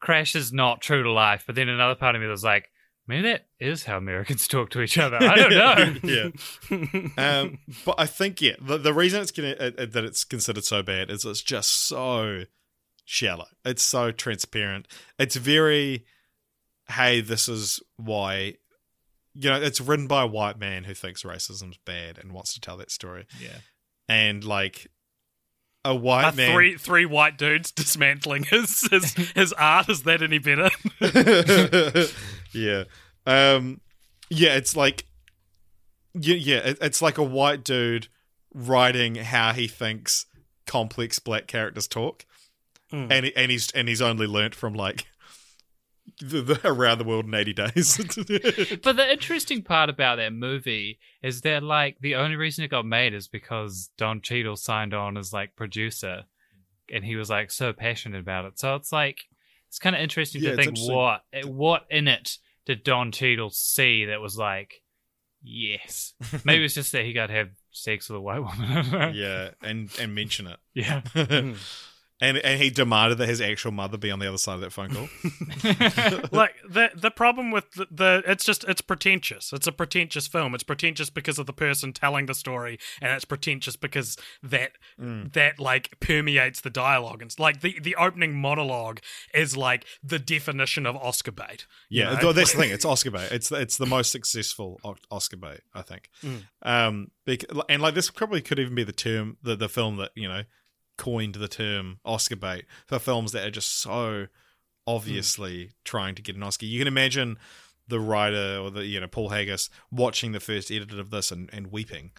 Crash 0.00 0.34
is 0.34 0.52
not 0.52 0.80
true 0.80 1.02
to 1.02 1.10
life. 1.10 1.44
But 1.46 1.54
then 1.54 1.68
another 1.68 1.94
part 1.94 2.14
of 2.14 2.22
me 2.22 2.28
was 2.28 2.44
like, 2.44 2.70
maybe 3.06 3.22
that 3.28 3.46
is 3.58 3.84
how 3.84 3.96
Americans 3.96 4.48
talk 4.48 4.70
to 4.70 4.82
each 4.82 4.98
other. 4.98 5.18
I 5.20 5.36
don't 5.36 6.02
know. 6.02 6.30
yeah. 7.16 7.40
Um, 7.40 7.58
but 7.84 7.96
I 7.98 8.06
think 8.06 8.40
yeah, 8.40 8.54
the, 8.60 8.78
the 8.78 8.94
reason 8.94 9.22
it's 9.22 9.30
gonna, 9.30 9.54
uh, 9.58 9.70
uh, 9.78 9.86
that 9.86 10.04
it's 10.04 10.24
considered 10.24 10.64
so 10.64 10.82
bad 10.82 11.10
is 11.10 11.24
it's 11.24 11.42
just 11.42 11.86
so 11.88 12.44
shallow. 13.04 13.46
It's 13.64 13.82
so 13.82 14.10
transparent. 14.12 14.88
It's 15.18 15.36
very, 15.36 16.04
hey, 16.88 17.20
this 17.20 17.48
is 17.48 17.80
why. 17.96 18.56
You 19.38 19.50
know, 19.50 19.60
it's 19.60 19.80
written 19.80 20.06
by 20.06 20.22
a 20.22 20.26
white 20.26 20.58
man 20.58 20.84
who 20.84 20.94
thinks 20.94 21.22
racism's 21.22 21.78
bad 21.84 22.16
and 22.18 22.32
wants 22.32 22.54
to 22.54 22.60
tell 22.60 22.76
that 22.78 22.90
story. 22.90 23.26
Yeah. 23.40 23.58
And 24.08 24.42
like 24.44 24.86
a 25.84 25.94
white 25.94 26.24
Are 26.24 26.32
man, 26.32 26.52
three 26.52 26.76
three 26.76 27.06
white 27.06 27.36
dudes 27.38 27.70
dismantling 27.76 28.44
his 28.44 28.80
his, 28.90 29.12
his 29.34 29.52
art. 29.52 29.88
Is 29.88 30.02
that 30.04 30.22
any 30.22 30.38
better? 30.38 30.70
yeah, 32.52 32.84
um, 33.26 33.80
yeah. 34.30 34.54
It's 34.56 34.74
like, 34.76 35.04
yeah, 36.14 36.36
yeah. 36.36 36.56
It, 36.58 36.78
it's 36.80 37.02
like 37.02 37.18
a 37.18 37.22
white 37.22 37.64
dude 37.64 38.08
writing 38.54 39.16
how 39.16 39.52
he 39.52 39.66
thinks 39.68 40.26
complex 40.66 41.18
black 41.18 41.46
characters 41.46 41.86
talk, 41.86 42.24
Mm. 42.92 43.10
and 43.10 43.32
and 43.36 43.50
he's 43.50 43.70
and 43.72 43.88
he's 43.88 44.00
only 44.00 44.26
learnt 44.28 44.54
from 44.54 44.74
like 44.74 45.06
the, 46.20 46.40
the 46.42 46.60
around 46.68 46.98
the 46.98 47.04
world 47.04 47.24
in 47.26 47.34
eighty 47.34 47.52
days. 47.52 47.96
But 48.82 48.96
the 48.96 49.10
interesting 49.10 49.62
part 49.62 49.90
about 49.90 50.16
that 50.16 50.32
movie 50.32 50.98
is 51.22 51.40
that 51.42 51.62
like 51.62 51.98
the 52.00 52.14
only 52.14 52.36
reason 52.36 52.64
it 52.64 52.68
got 52.68 52.86
made 52.86 53.14
is 53.14 53.28
because 53.28 53.90
Don 53.96 54.20
Cheadle 54.20 54.56
signed 54.56 54.94
on 54.94 55.16
as 55.16 55.32
like 55.32 55.56
producer, 55.56 56.24
and 56.92 57.04
he 57.04 57.16
was 57.16 57.28
like 57.30 57.50
so 57.50 57.72
passionate 57.72 58.20
about 58.20 58.44
it. 58.44 58.58
So 58.58 58.74
it's 58.76 58.92
like 58.92 59.20
it's 59.68 59.78
kind 59.78 59.96
of 59.96 60.02
interesting 60.02 60.42
Yeah, 60.42 60.50
to 60.50 60.56
think 60.56 60.68
interesting. 60.78 60.94
what 60.96 61.22
what 61.44 61.86
in 61.90 62.08
it 62.08 62.38
did 62.64 62.82
Don 62.84 63.12
Cheadle 63.12 63.50
see 63.50 64.06
that 64.06 64.20
was 64.20 64.36
like, 64.38 64.82
yes, 65.42 66.14
maybe 66.44 66.64
it's 66.64 66.74
just 66.74 66.92
that 66.92 67.04
he 67.04 67.12
got 67.12 67.26
to 67.28 67.32
have 67.34 67.50
sex 67.72 68.08
with 68.08 68.16
a 68.16 68.20
white 68.20 68.40
woman. 68.40 68.64
I 68.70 68.82
don't 68.82 68.92
know. 68.92 69.08
yeah, 69.14 69.50
and 69.62 69.90
and 70.00 70.14
mention 70.14 70.46
it. 70.46 70.58
yeah. 70.74 71.00
Hmm. 71.14 71.52
And 72.20 72.38
and 72.38 72.60
he 72.62 72.70
demanded 72.70 73.18
that 73.18 73.28
his 73.28 73.40
actual 73.42 73.72
mother 73.72 73.98
be 73.98 74.10
on 74.10 74.18
the 74.20 74.26
other 74.28 74.38
side 74.38 74.54
of 74.54 74.60
that 74.62 74.72
phone 74.72 74.90
call. 74.94 75.08
like 76.32 76.54
the 76.68 76.90
the 76.94 77.10
problem 77.10 77.50
with 77.50 77.72
the, 77.72 77.86
the 77.90 78.22
it's 78.26 78.44
just 78.44 78.64
it's 78.64 78.80
pretentious. 78.80 79.52
It's 79.52 79.66
a 79.66 79.72
pretentious 79.72 80.26
film. 80.26 80.54
It's 80.54 80.64
pretentious 80.64 81.10
because 81.10 81.38
of 81.38 81.46
the 81.46 81.52
person 81.52 81.92
telling 81.92 82.26
the 82.26 82.34
story, 82.34 82.78
and 83.02 83.12
it's 83.12 83.24
pretentious 83.24 83.76
because 83.76 84.16
that 84.42 84.72
Mm. 84.98 85.32
that 85.34 85.60
like 85.60 85.98
permeates 86.00 86.62
the 86.62 86.70
dialogue. 86.70 87.20
And 87.20 87.28
it's 87.30 87.38
like 87.38 87.60
the 87.60 87.78
the 87.80 87.94
opening 87.96 88.34
monologue 88.34 89.00
is 89.34 89.56
like 89.56 89.84
the 90.02 90.18
definition 90.18 90.86
of 90.86 90.96
Oscar 90.96 91.32
bait. 91.32 91.66
you 91.90 92.02
Yeah, 92.02 92.14
know? 92.18 92.32
that's 92.32 92.52
the 92.52 92.58
thing. 92.58 92.70
It's 92.76 92.84
Oscar 92.86 93.10
bait. 93.10 93.28
It's 93.30 93.52
it's 93.52 93.76
the 93.76 93.84
most 93.86 94.10
successful 94.10 94.80
Oscar 95.10 95.36
bait, 95.36 95.60
I 95.74 95.82
think. 95.82 96.08
Mm. 96.24 96.44
Um, 96.62 97.10
bec- 97.26 97.44
and 97.68 97.82
like 97.82 97.94
this 97.94 98.10
probably 98.10 98.40
could 98.40 98.58
even 98.58 98.74
be 98.74 98.84
the 98.84 98.92
term, 98.92 99.36
the 99.42 99.54
the 99.54 99.68
film 99.68 99.96
that 99.98 100.12
you 100.14 100.28
know 100.28 100.44
coined 100.96 101.36
the 101.36 101.48
term 101.48 101.98
Oscar 102.04 102.36
bait 102.36 102.64
for 102.86 102.98
films 102.98 103.32
that 103.32 103.46
are 103.46 103.50
just 103.50 103.78
so 103.80 104.26
obviously 104.86 105.70
trying 105.84 106.14
to 106.14 106.22
get 106.22 106.36
an 106.36 106.42
Oscar. 106.42 106.66
You 106.66 106.78
can 106.78 106.88
imagine 106.88 107.38
the 107.88 108.00
writer 108.00 108.58
or 108.58 108.70
the 108.70 108.84
you 108.86 109.00
know 109.00 109.06
Paul 109.08 109.30
Haggis 109.30 109.68
watching 109.90 110.32
the 110.32 110.40
first 110.40 110.70
edit 110.70 110.92
of 110.98 111.10
this 111.10 111.30
and, 111.30 111.50
and 111.52 111.68
weeping. 111.68 112.12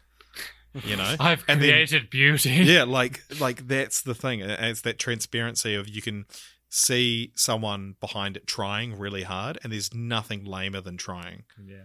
You 0.83 0.95
know, 0.95 1.15
I've 1.19 1.43
And 1.47 1.61
then- 1.61 1.69
created 1.71 2.09
beauty. 2.09 2.49
yeah, 2.63 2.83
like 2.83 3.21
like 3.39 3.67
that's 3.67 4.01
the 4.01 4.15
thing. 4.15 4.41
It's 4.41 4.81
that 4.81 4.99
transparency 4.99 5.75
of 5.75 5.87
you 5.89 6.01
can 6.01 6.25
see 6.69 7.31
someone 7.35 7.95
behind 8.01 8.35
it 8.37 8.45
trying 8.45 8.97
really 8.99 9.23
hard, 9.23 9.57
and 9.63 9.71
there's 9.71 9.93
nothing 9.93 10.43
lamer 10.43 10.81
than 10.81 10.97
trying. 10.97 11.43
Yeah. 11.65 11.83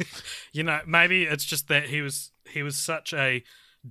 you 0.52 0.62
know 0.62 0.80
maybe 0.86 1.24
it's 1.24 1.44
just 1.44 1.66
that 1.68 1.88
he 1.88 2.00
was 2.00 2.30
he 2.48 2.62
was 2.62 2.76
such 2.76 3.12
a 3.12 3.42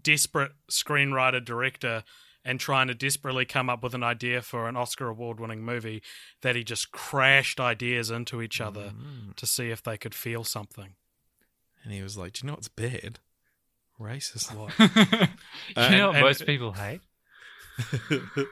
desperate 0.04 0.52
screenwriter 0.72 1.44
director 1.44 2.04
and 2.46 2.60
trying 2.60 2.88
to 2.88 2.94
desperately 2.94 3.44
come 3.46 3.70
up 3.70 3.84
with 3.84 3.94
an 3.94 4.04
idea 4.04 4.42
for 4.42 4.70
an 4.70 4.78
oscar 4.78 5.08
award 5.10 5.40
winning 5.40 5.62
movie 5.64 6.02
that 6.42 6.56
he 6.56 6.64
just 6.64 6.92
crashed 6.92 7.60
ideas 7.60 8.10
into 8.10 8.42
each 8.42 8.62
other 8.62 8.94
to 9.36 9.46
see 9.46 9.70
if 9.70 9.84
they 9.84 9.98
could 9.98 10.16
feel 10.16 10.44
something 10.44 10.96
And 11.84 11.94
he 11.94 12.02
was 12.02 12.18
like, 12.18 12.34
"Do 12.34 12.42
you 12.44 12.48
know 12.48 12.54
what's 12.54 12.70
bad? 12.70 13.20
Racist." 14.00 14.54
What? 14.56 14.72
you 14.80 15.98
know 15.98 16.08
what 16.08 16.16
and- 16.18 16.26
most 16.26 16.46
people 16.46 16.74
hate? 16.74 17.02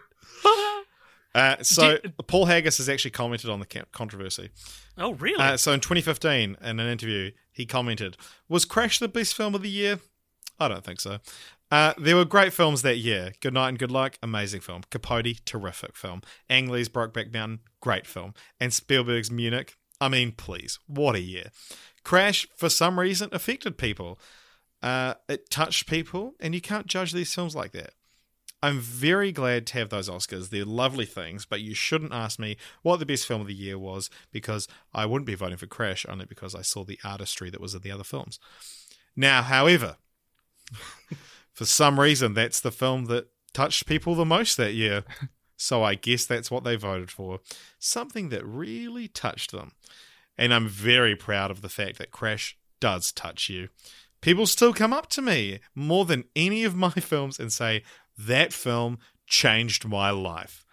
Uh, 1.33 1.61
so 1.61 1.97
Did- 1.97 2.13
Paul 2.27 2.45
Haggis 2.45 2.77
has 2.77 2.87
actually 2.87 3.11
commented 3.11 3.49
on 3.49 3.59
the 3.59 3.65
controversy. 3.91 4.51
oh 4.97 5.13
really 5.15 5.43
Uh, 5.43 5.57
so 5.57 5.73
in 5.73 5.81
2015, 5.81 6.55
in 6.61 6.79
an 6.79 6.87
interview, 6.87 7.31
he 7.51 7.65
commented, 7.65 8.15
"Was 8.47 8.63
Crash 8.63 8.99
the 8.99 9.09
best 9.09 9.35
film 9.35 9.53
of 9.53 9.61
the 9.61 9.69
year? 9.69 9.99
I 10.59 10.67
don't 10.67 10.83
think 10.83 10.99
so. 10.99 11.19
Uh, 11.71 11.93
there 11.97 12.15
were 12.15 12.25
great 12.25 12.53
films 12.53 12.83
that 12.83 12.97
year. 12.97 13.33
Good 13.41 13.53
Night 13.53 13.69
and 13.69 13.79
Good 13.79 13.91
Luck, 13.91 14.17
amazing 14.21 14.61
film. 14.61 14.83
Capote, 14.89 15.41
terrific 15.45 15.95
film. 15.95 16.21
Ang 16.49 16.69
Lee's 16.69 16.89
Brokeback 16.89 17.33
Mountain, 17.33 17.59
great 17.81 18.05
film. 18.05 18.33
And 18.59 18.73
Spielberg's 18.73 19.31
Munich, 19.31 19.75
I 19.99 20.09
mean, 20.09 20.31
please, 20.31 20.79
what 20.87 21.15
a 21.15 21.21
year. 21.21 21.49
Crash, 22.03 22.47
for 22.55 22.69
some 22.69 22.99
reason, 22.99 23.29
affected 23.31 23.77
people. 23.77 24.19
Uh, 24.81 25.15
it 25.27 25.49
touched 25.49 25.89
people, 25.89 26.35
and 26.39 26.53
you 26.53 26.61
can't 26.61 26.85
judge 26.85 27.11
these 27.11 27.33
films 27.33 27.55
like 27.55 27.71
that. 27.71 27.93
I'm 28.61 28.79
very 28.79 29.31
glad 29.31 29.67
to 29.67 29.73
have 29.79 29.89
those 29.89 30.09
Oscars. 30.09 30.49
They're 30.49 30.65
lovely 30.65 31.05
things, 31.05 31.45
but 31.45 31.61
you 31.61 31.73
shouldn't 31.73 32.13
ask 32.13 32.39
me 32.39 32.57
what 32.81 32.97
the 32.97 33.05
best 33.05 33.27
film 33.27 33.41
of 33.41 33.47
the 33.47 33.53
year 33.53 33.77
was 33.77 34.09
because 34.31 34.67
I 34.93 35.05
wouldn't 35.05 35.27
be 35.27 35.35
voting 35.35 35.57
for 35.57 35.67
Crash 35.67 36.05
only 36.07 36.25
because 36.25 36.55
I 36.55 36.61
saw 36.61 36.83
the 36.83 36.99
artistry 37.03 37.49
that 37.49 37.61
was 37.61 37.75
in 37.75 37.81
the 37.81 37.91
other 37.91 38.03
films. 38.03 38.39
Now, 39.15 39.43
however, 39.43 39.97
for 41.53 41.65
some 41.65 41.99
reason, 41.99 42.33
that's 42.33 42.59
the 42.59 42.71
film 42.71 43.05
that 43.05 43.27
touched 43.53 43.85
people 43.85 44.15
the 44.15 44.25
most 44.25 44.57
that 44.57 44.73
year. 44.73 45.03
So 45.57 45.83
I 45.83 45.95
guess 45.95 46.25
that's 46.25 46.51
what 46.51 46.63
they 46.63 46.75
voted 46.75 47.09
for. 47.09 47.39
Something 47.79 48.29
that 48.29 48.45
really 48.45 49.07
touched 49.07 49.51
them. 49.51 49.71
And 50.37 50.53
I'm 50.53 50.67
very 50.67 51.15
proud 51.15 51.49
of 51.49 51.61
the 51.61 51.69
fact 51.69 51.97
that 51.97 52.11
Crash 52.11 52.57
does 52.81 53.11
touch 53.11 53.49
you. 53.49 53.69
People 54.21 54.47
still 54.47 54.73
come 54.73 54.91
up 54.91 55.07
to 55.11 55.21
me 55.21 55.59
more 55.73 56.03
than 56.03 56.25
any 56.35 56.63
of 56.63 56.75
my 56.75 56.89
films 56.91 57.39
and 57.39 57.53
say, 57.53 57.83
that 58.17 58.53
film 58.53 58.99
changed 59.27 59.87
my 59.87 60.09
life. 60.09 60.65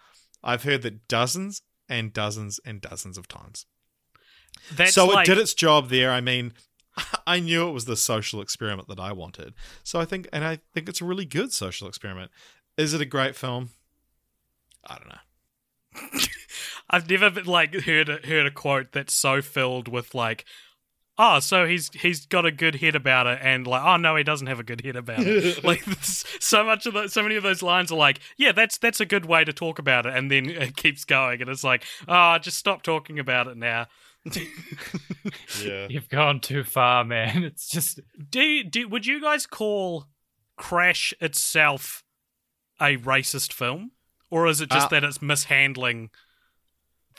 I've 0.43 0.63
heard 0.63 0.81
that 0.81 1.07
dozens 1.07 1.61
and 1.87 2.11
dozens 2.11 2.59
and 2.65 2.81
dozens 2.81 3.17
of 3.17 3.27
times. 3.27 3.65
That's 4.75 4.93
so 4.93 5.07
like, 5.07 5.27
it 5.27 5.31
did 5.31 5.41
its 5.41 5.53
job 5.53 5.89
there. 5.89 6.11
I 6.11 6.21
mean, 6.21 6.53
I 7.27 7.39
knew 7.39 7.67
it 7.67 7.71
was 7.71 7.85
the 7.85 7.95
social 7.95 8.41
experiment 8.41 8.87
that 8.87 8.99
I 8.99 9.11
wanted. 9.11 9.53
So 9.83 9.99
I 9.99 10.05
think, 10.05 10.27
and 10.31 10.43
I 10.43 10.59
think 10.73 10.89
it's 10.89 11.01
a 11.01 11.05
really 11.05 11.25
good 11.25 11.51
social 11.51 11.87
experiment. 11.87 12.31
Is 12.77 12.93
it 12.93 13.01
a 13.01 13.05
great 13.05 13.35
film? 13.35 13.69
I 14.85 14.97
don't 14.97 15.09
know. 15.09 16.19
I've 16.89 17.09
never 17.09 17.29
been, 17.29 17.45
like 17.45 17.73
heard 17.81 18.09
a, 18.09 18.17
heard 18.25 18.45
a 18.45 18.51
quote 18.51 18.91
that's 18.91 19.13
so 19.13 19.41
filled 19.41 19.87
with 19.87 20.13
like, 20.13 20.45
oh, 21.17 21.39
so 21.39 21.65
he's 21.65 21.89
he's 21.89 22.25
got 22.25 22.45
a 22.45 22.51
good 22.51 22.75
head 22.75 22.95
about 22.95 23.27
it, 23.27 23.39
and 23.41 23.65
like, 23.65 23.83
oh 23.83 23.97
no, 23.97 24.15
he 24.15 24.23
doesn't 24.23 24.47
have 24.47 24.59
a 24.59 24.63
good 24.63 24.83
head 24.83 24.95
about 24.95 25.19
it. 25.19 25.63
like 25.63 25.85
this- 25.85 26.25
so 26.39 26.63
much 26.63 26.85
of 26.85 26.93
the, 26.93 27.07
so 27.07 27.23
many 27.23 27.35
of 27.35 27.43
those 27.43 27.61
lines 27.61 27.91
are 27.91 27.97
like, 27.97 28.19
yeah, 28.37 28.51
that's 28.51 28.77
that's 28.77 28.99
a 28.99 29.05
good 29.05 29.25
way 29.25 29.43
to 29.43 29.53
talk 29.53 29.79
about 29.79 30.05
it, 30.05 30.13
and 30.15 30.29
then 30.29 30.49
it 30.49 30.75
keeps 30.75 31.05
going, 31.05 31.41
and 31.41 31.49
it's 31.49 31.63
like, 31.63 31.83
oh, 32.07 32.37
just 32.39 32.57
stop 32.57 32.83
talking 32.83 33.19
about 33.19 33.47
it 33.47 33.57
now. 33.57 33.87
Yeah. 34.25 35.87
You've 35.89 36.09
gone 36.09 36.39
too 36.39 36.63
far, 36.63 37.03
man. 37.03 37.43
It's 37.43 37.67
just 37.67 37.99
Do 38.29 38.41
you, 38.41 38.63
do 38.63 38.87
would 38.87 39.05
you 39.05 39.21
guys 39.21 39.45
call 39.45 40.07
Crash 40.55 41.13
itself 41.19 42.03
a 42.79 42.97
racist 42.97 43.53
film, 43.53 43.91
or 44.29 44.47
is 44.47 44.61
it 44.61 44.69
just 44.69 44.87
Uh, 44.87 44.89
that 44.89 45.03
it's 45.03 45.21
mishandling 45.21 46.09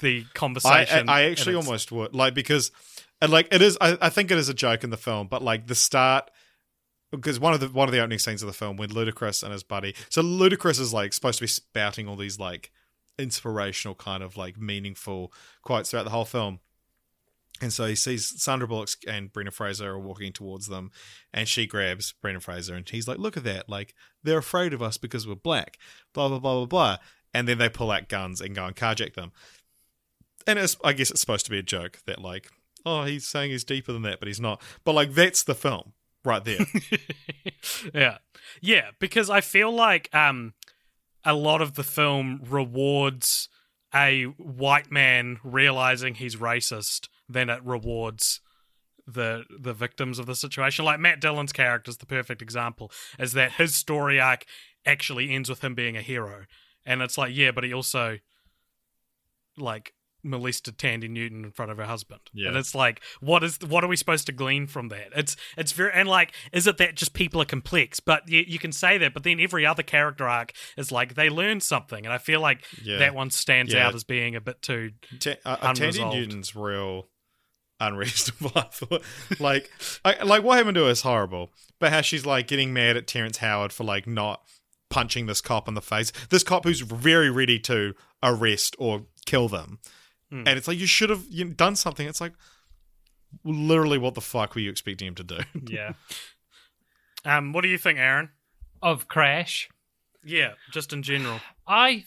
the 0.00 0.24
conversation? 0.34 1.08
I, 1.08 1.12
I 1.12 1.20
and 1.22 1.32
actually 1.32 1.54
almost 1.54 1.92
would 1.92 2.14
like 2.14 2.34
because 2.34 2.70
and 3.20 3.30
like 3.32 3.48
it 3.52 3.62
is 3.62 3.76
I, 3.80 3.98
I 4.00 4.08
think 4.08 4.30
it 4.30 4.38
is 4.38 4.48
a 4.48 4.54
joke 4.54 4.82
in 4.84 4.90
the 4.90 4.96
film 4.96 5.28
but 5.28 5.42
like 5.42 5.66
the 5.66 5.74
start 5.74 6.30
because 7.12 7.38
one 7.38 7.54
of 7.54 7.60
the 7.60 7.68
one 7.68 7.88
of 7.88 7.92
the 7.92 8.00
opening 8.00 8.18
scenes 8.18 8.42
of 8.42 8.46
the 8.48 8.52
film 8.52 8.76
when 8.76 8.90
Ludacris 8.90 9.42
and 9.42 9.52
his 9.52 9.62
buddy 9.62 9.94
so 10.08 10.22
Ludacris 10.22 10.80
is 10.80 10.92
like 10.92 11.12
supposed 11.12 11.38
to 11.38 11.44
be 11.44 11.48
spouting 11.48 12.08
all 12.08 12.16
these 12.16 12.38
like 12.38 12.72
inspirational 13.18 13.94
kind 13.94 14.22
of 14.22 14.36
like 14.36 14.58
meaningful 14.58 15.32
quotes 15.62 15.90
throughout 15.90 16.04
the 16.04 16.10
whole 16.10 16.24
film 16.24 16.58
and 17.64 17.72
so 17.72 17.86
he 17.86 17.96
sees 17.96 18.40
Sandra 18.40 18.68
Bullock 18.68 18.90
and 19.08 19.32
Brendan 19.32 19.52
Fraser 19.52 19.90
are 19.90 19.98
walking 19.98 20.32
towards 20.32 20.68
them, 20.68 20.92
and 21.32 21.48
she 21.48 21.66
grabs 21.66 22.14
Brendan 22.22 22.40
Fraser, 22.40 22.74
and 22.74 22.88
he's 22.88 23.08
like, 23.08 23.18
"Look 23.18 23.36
at 23.36 23.44
that! 23.44 23.68
Like 23.68 23.94
they're 24.22 24.38
afraid 24.38 24.72
of 24.72 24.82
us 24.82 24.98
because 24.98 25.26
we're 25.26 25.34
black." 25.34 25.78
Blah 26.12 26.28
blah 26.28 26.38
blah 26.38 26.54
blah 26.54 26.66
blah. 26.66 26.96
And 27.36 27.48
then 27.48 27.58
they 27.58 27.68
pull 27.68 27.90
out 27.90 28.08
guns 28.08 28.40
and 28.40 28.54
go 28.54 28.64
and 28.64 28.76
carjack 28.76 29.14
them 29.14 29.32
and 30.46 30.58
it's, 30.58 30.76
I 30.84 30.92
guess 30.92 31.10
it's 31.10 31.20
supposed 31.20 31.44
to 31.46 31.50
be 31.50 31.58
a 31.58 31.62
joke 31.62 32.00
that 32.06 32.20
like, 32.20 32.50
oh, 32.84 33.04
he's 33.04 33.26
saying 33.26 33.50
he's 33.50 33.64
deeper 33.64 33.92
than 33.92 34.02
that, 34.02 34.18
but 34.18 34.28
he's 34.28 34.40
not. 34.40 34.60
But 34.84 34.94
like, 34.94 35.12
that's 35.12 35.42
the 35.42 35.54
film 35.54 35.92
right 36.24 36.44
there. 36.44 36.60
yeah 37.94 38.18
yeah 38.62 38.90
because 38.98 39.28
i 39.28 39.40
feel 39.40 39.70
like 39.70 40.08
um 40.14 40.54
a 41.24 41.34
lot 41.34 41.60
of 41.60 41.74
the 41.74 41.82
film 41.82 42.40
rewards 42.48 43.48
a 43.94 44.24
white 44.24 44.90
man 44.90 45.38
realizing 45.42 46.14
he's 46.14 46.36
racist 46.36 47.08
than 47.28 47.48
it 47.50 47.60
rewards 47.64 48.40
the 49.06 49.44
the 49.60 49.74
victims 49.74 50.18
of 50.18 50.24
the 50.26 50.34
situation 50.34 50.84
like 50.84 50.98
matt 50.98 51.20
dillon's 51.20 51.52
character 51.52 51.90
is 51.90 51.98
the 51.98 52.06
perfect 52.06 52.40
example 52.40 52.90
is 53.18 53.32
that 53.34 53.52
his 53.52 53.74
story 53.74 54.18
arc 54.18 54.44
actually 54.86 55.30
ends 55.30 55.48
with 55.50 55.62
him 55.62 55.74
being 55.74 55.96
a 55.96 56.02
hero 56.02 56.44
and 56.86 57.00
it's 57.00 57.16
like, 57.16 57.34
yeah, 57.34 57.50
but 57.50 57.64
he 57.64 57.72
also 57.72 58.18
like 59.56 59.94
molested 60.22 60.78
Thandie 60.78 61.08
Newton 61.10 61.44
in 61.44 61.50
front 61.50 61.70
of 61.70 61.76
her 61.78 61.84
husband. 61.84 62.20
Yeah. 62.32 62.48
And 62.48 62.56
it's 62.56 62.74
like, 62.74 63.02
what 63.20 63.42
is 63.44 63.58
what 63.66 63.84
are 63.84 63.88
we 63.88 63.96
supposed 63.96 64.26
to 64.26 64.32
glean 64.32 64.66
from 64.66 64.88
that? 64.88 65.08
It's 65.16 65.36
it's 65.56 65.72
very 65.72 65.92
and 65.94 66.08
like, 66.08 66.32
is 66.52 66.66
it 66.66 66.78
that 66.78 66.94
just 66.94 67.14
people 67.14 67.40
are 67.40 67.46
complex? 67.46 68.00
But 68.00 68.28
you, 68.28 68.44
you 68.46 68.58
can 68.58 68.72
say 68.72 68.98
that, 68.98 69.14
but 69.14 69.22
then 69.22 69.40
every 69.40 69.64
other 69.66 69.82
character 69.82 70.28
arc 70.28 70.52
is 70.76 70.90
like 70.90 71.14
they 71.14 71.30
learn 71.30 71.60
something, 71.60 72.04
and 72.04 72.12
I 72.12 72.18
feel 72.18 72.40
like 72.40 72.64
Yeah. 72.82 72.98
that 72.98 73.14
one 73.14 73.30
stands 73.30 73.72
Yeah. 73.72 73.86
out 73.86 73.94
as 73.94 74.04
being 74.04 74.34
a 74.34 74.40
bit 74.40 74.60
too. 74.62 74.92
Ta- 75.20 75.36
uh, 75.44 75.56
uh, 75.60 75.72
Thandie 75.74 76.12
Newton's 76.12 76.54
real 76.56 77.08
unreasonable. 77.88 78.52
I 78.56 78.62
thought, 78.62 79.02
like, 79.40 79.70
I, 80.04 80.22
like 80.22 80.42
what 80.42 80.56
happened 80.58 80.74
to 80.76 80.84
her 80.84 80.90
is 80.90 81.02
horrible, 81.02 81.52
but 81.78 81.92
how 81.92 82.00
she's 82.00 82.24
like 82.26 82.46
getting 82.46 82.72
mad 82.72 82.96
at 82.96 83.06
Terrence 83.06 83.38
Howard 83.38 83.72
for 83.72 83.84
like 83.84 84.06
not 84.06 84.42
punching 84.90 85.26
this 85.26 85.40
cop 85.40 85.68
in 85.68 85.74
the 85.74 85.82
face. 85.82 86.12
This 86.30 86.42
cop 86.42 86.64
who's 86.64 86.80
very 86.80 87.30
ready 87.30 87.58
to 87.60 87.94
arrest 88.22 88.76
or 88.78 89.02
kill 89.26 89.48
them, 89.48 89.78
Hmm. 90.30 90.44
and 90.46 90.50
it's 90.58 90.66
like 90.68 90.78
you 90.78 90.86
should 90.86 91.10
have 91.10 91.24
you 91.28 91.44
know, 91.44 91.52
done 91.52 91.76
something. 91.76 92.06
It's 92.06 92.20
like 92.20 92.32
literally, 93.44 93.98
what 93.98 94.14
the 94.14 94.20
fuck 94.20 94.54
were 94.54 94.60
you 94.60 94.70
expecting 94.70 95.08
him 95.08 95.14
to 95.16 95.24
do? 95.24 95.38
Yeah. 95.66 95.92
Um, 97.24 97.52
what 97.54 97.62
do 97.62 97.68
you 97.68 97.78
think, 97.78 97.98
Aaron? 97.98 98.30
of 98.82 99.08
Crash. 99.08 99.68
Yeah, 100.22 100.52
just 100.70 100.92
in 100.92 101.02
general. 101.02 101.40
I 101.66 102.04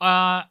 uh 0.00 0.42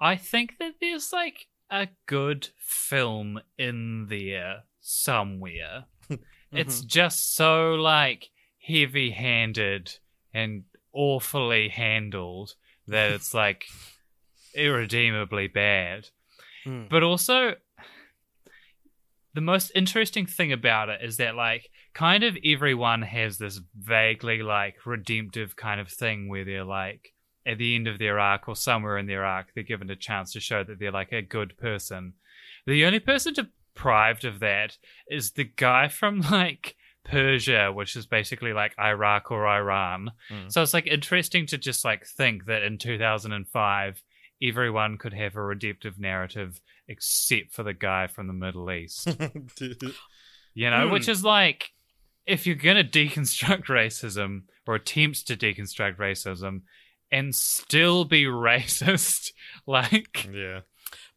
I 0.00 0.16
think 0.16 0.56
that 0.58 0.74
there's 0.80 1.12
like 1.12 1.46
a 1.70 1.88
good 2.06 2.48
film 2.58 3.40
in 3.58 4.06
there 4.08 4.64
somewhere. 4.80 5.84
It's 6.52 6.80
just 6.80 7.36
so 7.36 7.74
like 7.74 8.28
heavy-handed 8.66 9.98
and 10.34 10.64
awfully 10.92 11.68
handled 11.68 12.54
that 12.88 13.12
it's 13.12 13.32
like 13.32 13.66
irredeemably 14.54 15.46
bad. 15.46 16.08
Hmm. 16.64 16.86
But 16.90 17.04
also 17.04 17.54
the 19.34 19.40
most 19.40 19.70
interesting 19.74 20.26
thing 20.26 20.52
about 20.52 20.88
it 20.88 21.00
is 21.02 21.18
that 21.18 21.36
like 21.36 21.70
kind 21.94 22.24
of 22.24 22.36
everyone 22.44 23.02
has 23.02 23.38
this 23.38 23.60
vaguely 23.78 24.42
like 24.42 24.74
redemptive 24.84 25.56
kind 25.56 25.80
of 25.80 25.88
thing 25.88 26.28
where 26.28 26.44
they're 26.44 26.64
like 26.64 27.12
at 27.46 27.58
the 27.58 27.74
end 27.74 27.86
of 27.88 27.98
their 27.98 28.18
arc 28.18 28.48
or 28.48 28.54
somewhere 28.56 28.98
in 28.98 29.06
their 29.06 29.24
arc 29.24 29.48
they're 29.54 29.64
given 29.64 29.90
a 29.90 29.96
chance 29.96 30.32
to 30.32 30.40
show 30.40 30.62
that 30.64 30.78
they're 30.78 30.90
like 30.92 31.12
a 31.12 31.22
good 31.22 31.56
person 31.58 32.12
the 32.66 32.84
only 32.84 32.98
person 33.00 33.32
deprived 33.32 34.24
of 34.24 34.40
that 34.40 34.76
is 35.08 35.32
the 35.32 35.44
guy 35.56 35.88
from 35.88 36.20
like 36.30 36.76
persia 37.04 37.72
which 37.72 37.96
is 37.96 38.04
basically 38.06 38.52
like 38.52 38.78
iraq 38.78 39.30
or 39.30 39.46
iran 39.46 40.10
Mm. 40.30 40.52
so 40.52 40.62
it's 40.62 40.74
like 40.74 40.86
interesting 40.86 41.46
to 41.46 41.56
just 41.58 41.84
like 41.84 42.06
think 42.06 42.44
that 42.46 42.62
in 42.62 42.76
2005 42.78 44.02
everyone 44.42 44.96
could 44.98 45.12
have 45.14 45.34
a 45.36 45.42
redemptive 45.42 45.98
narrative 45.98 46.60
except 46.88 47.52
for 47.52 47.62
the 47.62 47.72
guy 47.74 48.06
from 48.06 48.26
the 48.26 48.32
middle 48.32 48.70
east 48.70 49.06
you 50.54 50.68
know, 50.70 50.86
Hmm. 50.86 50.92
which 50.92 51.08
is 51.08 51.24
like 51.24 51.72
if 52.26 52.46
you're 52.46 52.56
gonna 52.56 52.84
deconstruct 52.84 53.64
racism 53.68 54.42
or 54.66 54.74
attempt 54.76 55.26
to 55.26 55.36
deconstruct 55.36 55.96
racism 55.96 56.62
and 57.12 57.34
still 57.34 58.04
be 58.04 58.24
racist, 58.26 59.32
like 59.66 60.28
yeah, 60.32 60.60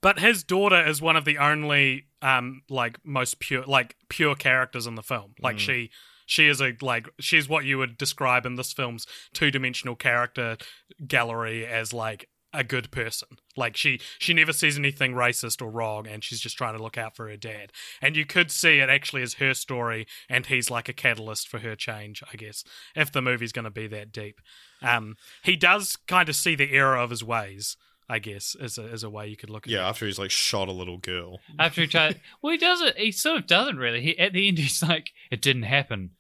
But 0.02 0.20
his 0.20 0.44
daughter 0.44 0.86
is 0.86 1.02
one 1.02 1.16
of 1.16 1.26
the 1.26 1.38
only 1.38 2.08
um 2.22 2.62
like 2.70 3.00
most 3.06 3.40
pure 3.40 3.64
like 3.66 3.96
pure 4.10 4.36
characters 4.36 4.88
in 4.88 4.96
the 4.96 5.04
film. 5.04 5.34
Like 5.42 5.58
Mm. 5.58 5.60
she 5.60 5.92
she 6.26 6.48
is 6.48 6.62
a 6.62 6.74
like 6.82 7.08
she's 7.20 7.50
what 7.50 7.66
you 7.66 7.78
would 7.78 7.98
describe 7.98 8.46
in 8.46 8.56
this 8.56 8.72
film's 8.74 9.06
two-dimensional 9.34 9.96
character 9.96 10.58
gallery 11.06 11.66
as 11.66 11.92
like 11.94 12.30
a 12.54 12.64
good 12.64 12.92
person. 12.92 13.30
Like 13.58 13.76
she 13.76 14.00
she 14.20 14.34
never 14.34 14.54
sees 14.54 14.78
anything 14.78 15.14
racist 15.14 15.62
or 15.62 15.70
wrong 15.70 16.08
and 16.08 16.24
she's 16.24 16.40
just 16.40 16.58
trying 16.58 16.78
to 16.78 16.84
look 16.84 16.98
out 16.98 17.16
for 17.16 17.28
her 17.28 17.38
dad. 17.38 17.72
And 18.02 18.16
you 18.16 18.26
could 18.26 18.52
see 18.52 18.80
it 18.80 18.90
actually 18.90 19.24
as 19.24 19.36
her 19.36 19.54
story 19.54 20.06
and 20.30 20.46
he's 20.46 20.70
like 20.70 20.88
a 20.90 20.94
catalyst 20.94 21.48
for 21.48 21.60
her 21.60 21.76
change, 21.76 22.24
I 22.32 22.36
guess, 22.38 22.64
if 22.96 23.12
the 23.12 23.22
movie's 23.22 23.52
going 23.52 23.66
to 23.66 23.72
be 23.72 23.88
that 23.88 24.12
deep. 24.12 24.40
Um 24.82 25.16
he 25.44 25.56
does 25.56 25.98
kind 26.08 26.30
of 26.30 26.36
see 26.36 26.56
the 26.56 26.72
error 26.72 26.98
of 26.98 27.10
his 27.10 27.24
ways. 27.24 27.76
I 28.10 28.20
guess 28.20 28.54
is 28.60 28.78
a, 28.78 28.86
is 28.92 29.04
a 29.04 29.10
way 29.10 29.28
you 29.28 29.38
could 29.38 29.50
look 29.50 29.66
at 29.66 29.72
it. 29.72 29.76
yeah. 29.76 29.88
After 29.88 30.06
he's 30.06 30.20
like 30.20 30.30
shot 30.30 30.68
a 30.68 30.74
little 30.74 30.98
girl. 30.98 31.40
after 31.58 31.82
he 31.82 31.88
tried 31.88 32.20
well 32.42 32.52
he 32.52 32.58
doesn't 32.58 32.98
he 32.98 33.12
sort 33.12 33.40
of 33.40 33.48
doesn't 33.48 33.78
really. 33.78 34.02
He 34.02 34.20
at 34.20 34.34
the 34.34 34.48
end 34.48 34.58
he's 34.60 34.84
like, 34.84 35.12
it 35.32 35.42
didn't 35.42 35.64
happen 35.64 36.12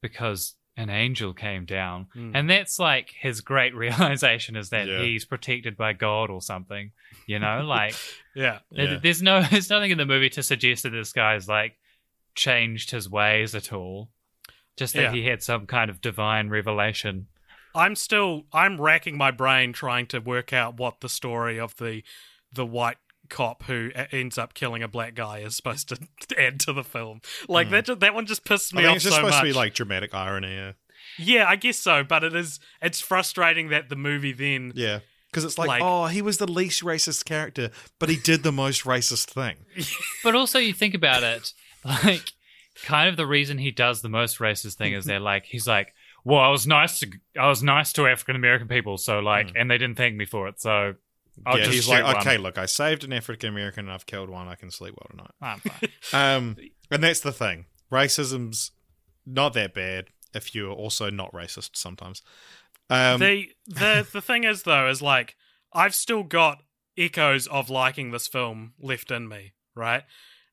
because 0.00 0.54
an 0.76 0.88
angel 0.90 1.34
came 1.34 1.64
down. 1.66 2.06
Mm. 2.16 2.32
And 2.34 2.50
that's 2.50 2.78
like 2.78 3.12
his 3.20 3.40
great 3.42 3.74
realization 3.84 4.56
is 4.56 4.70
that 4.70 4.86
Yeah. 4.86 5.02
he's 5.02 5.24
protected 5.24 5.76
by 5.76 5.92
God 5.92 6.30
or 6.30 6.40
something. 6.40 6.92
You 7.26 7.38
know, 7.38 7.62
like 7.66 7.94
Yeah. 8.34 8.60
Yeah. 8.70 8.98
there's 9.02 9.22
no 9.22 9.42
there's 9.50 9.68
nothing 9.70 9.90
in 9.90 9.98
the 9.98 10.06
movie 10.06 10.30
to 10.30 10.42
suggest 10.42 10.84
that 10.84 10.90
this 10.90 11.12
guy's 11.12 11.48
like 11.48 11.76
changed 12.34 12.90
his 12.90 13.08
ways 13.10 13.54
at 13.54 13.72
all. 13.72 14.10
Just 14.76 14.94
that 14.94 15.02
Yeah. 15.02 15.12
he 15.12 15.26
had 15.26 15.42
some 15.42 15.66
kind 15.66 15.90
of 15.90 16.00
divine 16.00 16.48
revelation. 16.48 17.26
I'm 17.74 17.94
still 17.94 18.44
I'm 18.52 18.80
racking 18.80 19.16
my 19.16 19.30
brain 19.30 19.72
trying 19.72 20.06
to 20.08 20.18
work 20.20 20.52
out 20.52 20.76
what 20.78 21.00
the 21.00 21.08
story 21.08 21.58
of 21.60 21.76
the 21.76 22.02
the 22.52 22.66
white 22.66 22.98
cop 23.32 23.64
who 23.64 23.90
ends 24.12 24.36
up 24.36 24.54
killing 24.54 24.82
a 24.82 24.88
black 24.88 25.14
guy 25.14 25.38
is 25.38 25.56
supposed 25.56 25.88
to 25.88 25.98
add 26.38 26.60
to 26.60 26.72
the 26.72 26.84
film. 26.84 27.20
Like 27.48 27.68
hmm. 27.68 27.72
that 27.72 28.00
that 28.00 28.14
one 28.14 28.26
just 28.26 28.44
pissed 28.44 28.74
I 28.74 28.76
me 28.76 28.82
think 28.82 28.90
off 28.90 28.96
it's 28.96 29.04
just 29.04 29.16
so 29.16 29.20
supposed 29.20 29.34
much. 29.34 29.40
to 29.40 29.46
be 29.46 29.52
like 29.52 29.74
dramatic 29.74 30.14
irony. 30.14 30.54
Yeah, 30.54 30.72
yeah, 31.18 31.46
I 31.48 31.56
guess 31.56 31.78
so, 31.78 32.04
but 32.04 32.22
it 32.22 32.36
is 32.36 32.60
it's 32.80 33.00
frustrating 33.00 33.70
that 33.70 33.88
the 33.88 33.96
movie 33.96 34.32
then 34.32 34.72
yeah. 34.76 35.00
Because 35.30 35.44
it's 35.44 35.56
like, 35.56 35.68
Like- 35.68 35.82
oh, 35.82 36.06
he 36.06 36.20
was 36.20 36.36
the 36.36 36.50
least 36.50 36.82
racist 36.82 37.24
character, 37.24 37.70
but 37.98 38.10
he 38.10 38.16
did 38.16 38.42
the 38.42 38.52
most 38.52 38.84
racist 38.84 39.30
thing. 39.30 39.56
But 40.22 40.34
also 40.34 40.58
you 40.58 40.74
think 40.74 40.94
about 40.94 41.22
it, 41.22 41.54
like 41.84 42.34
kind 42.84 43.08
of 43.08 43.16
the 43.16 43.26
reason 43.26 43.56
he 43.56 43.70
does 43.70 44.02
the 44.02 44.10
most 44.10 44.38
racist 44.40 44.74
thing 44.74 44.92
is 44.92 45.06
they're 45.06 45.18
like 45.20 45.46
he's 45.46 45.66
like, 45.66 45.94
Well, 46.22 46.40
I 46.40 46.48
was 46.48 46.66
nice 46.66 47.00
to 47.00 47.10
I 47.38 47.48
was 47.48 47.62
nice 47.62 47.94
to 47.94 48.06
African 48.06 48.36
American 48.36 48.68
people, 48.68 48.98
so 48.98 49.20
like 49.20 49.50
hmm. 49.50 49.56
and 49.56 49.70
they 49.70 49.78
didn't 49.78 49.96
thank 49.96 50.16
me 50.16 50.26
for 50.26 50.48
it, 50.48 50.60
so 50.60 50.96
I'll 51.46 51.58
yeah, 51.58 51.64
just 51.64 51.74
he's 51.74 51.88
like, 51.88 52.04
one. 52.04 52.16
okay, 52.18 52.36
look, 52.36 52.58
I 52.58 52.66
saved 52.66 53.04
an 53.04 53.12
African 53.12 53.48
American 53.48 53.86
and 53.86 53.92
I've 53.92 54.06
killed 54.06 54.30
one. 54.30 54.48
I 54.48 54.54
can 54.54 54.70
sleep 54.70 54.94
well 54.96 55.08
tonight. 55.10 55.30
I'm 55.40 55.60
fine. 56.10 56.36
Um, 56.36 56.56
and 56.90 57.02
that's 57.02 57.20
the 57.20 57.32
thing. 57.32 57.66
Racism's 57.90 58.72
not 59.26 59.54
that 59.54 59.74
bad 59.74 60.08
if 60.34 60.54
you're 60.54 60.72
also 60.72 61.10
not 61.10 61.32
racist 61.32 61.76
sometimes. 61.76 62.22
Um, 62.90 63.20
the 63.20 63.50
the 63.66 64.06
the 64.10 64.20
thing 64.20 64.44
is 64.44 64.64
though 64.64 64.88
is 64.88 65.00
like 65.00 65.36
I've 65.72 65.94
still 65.94 66.22
got 66.22 66.62
echoes 66.96 67.46
of 67.46 67.70
liking 67.70 68.10
this 68.10 68.26
film 68.26 68.74
left 68.78 69.10
in 69.10 69.28
me, 69.28 69.52
right? 69.74 70.02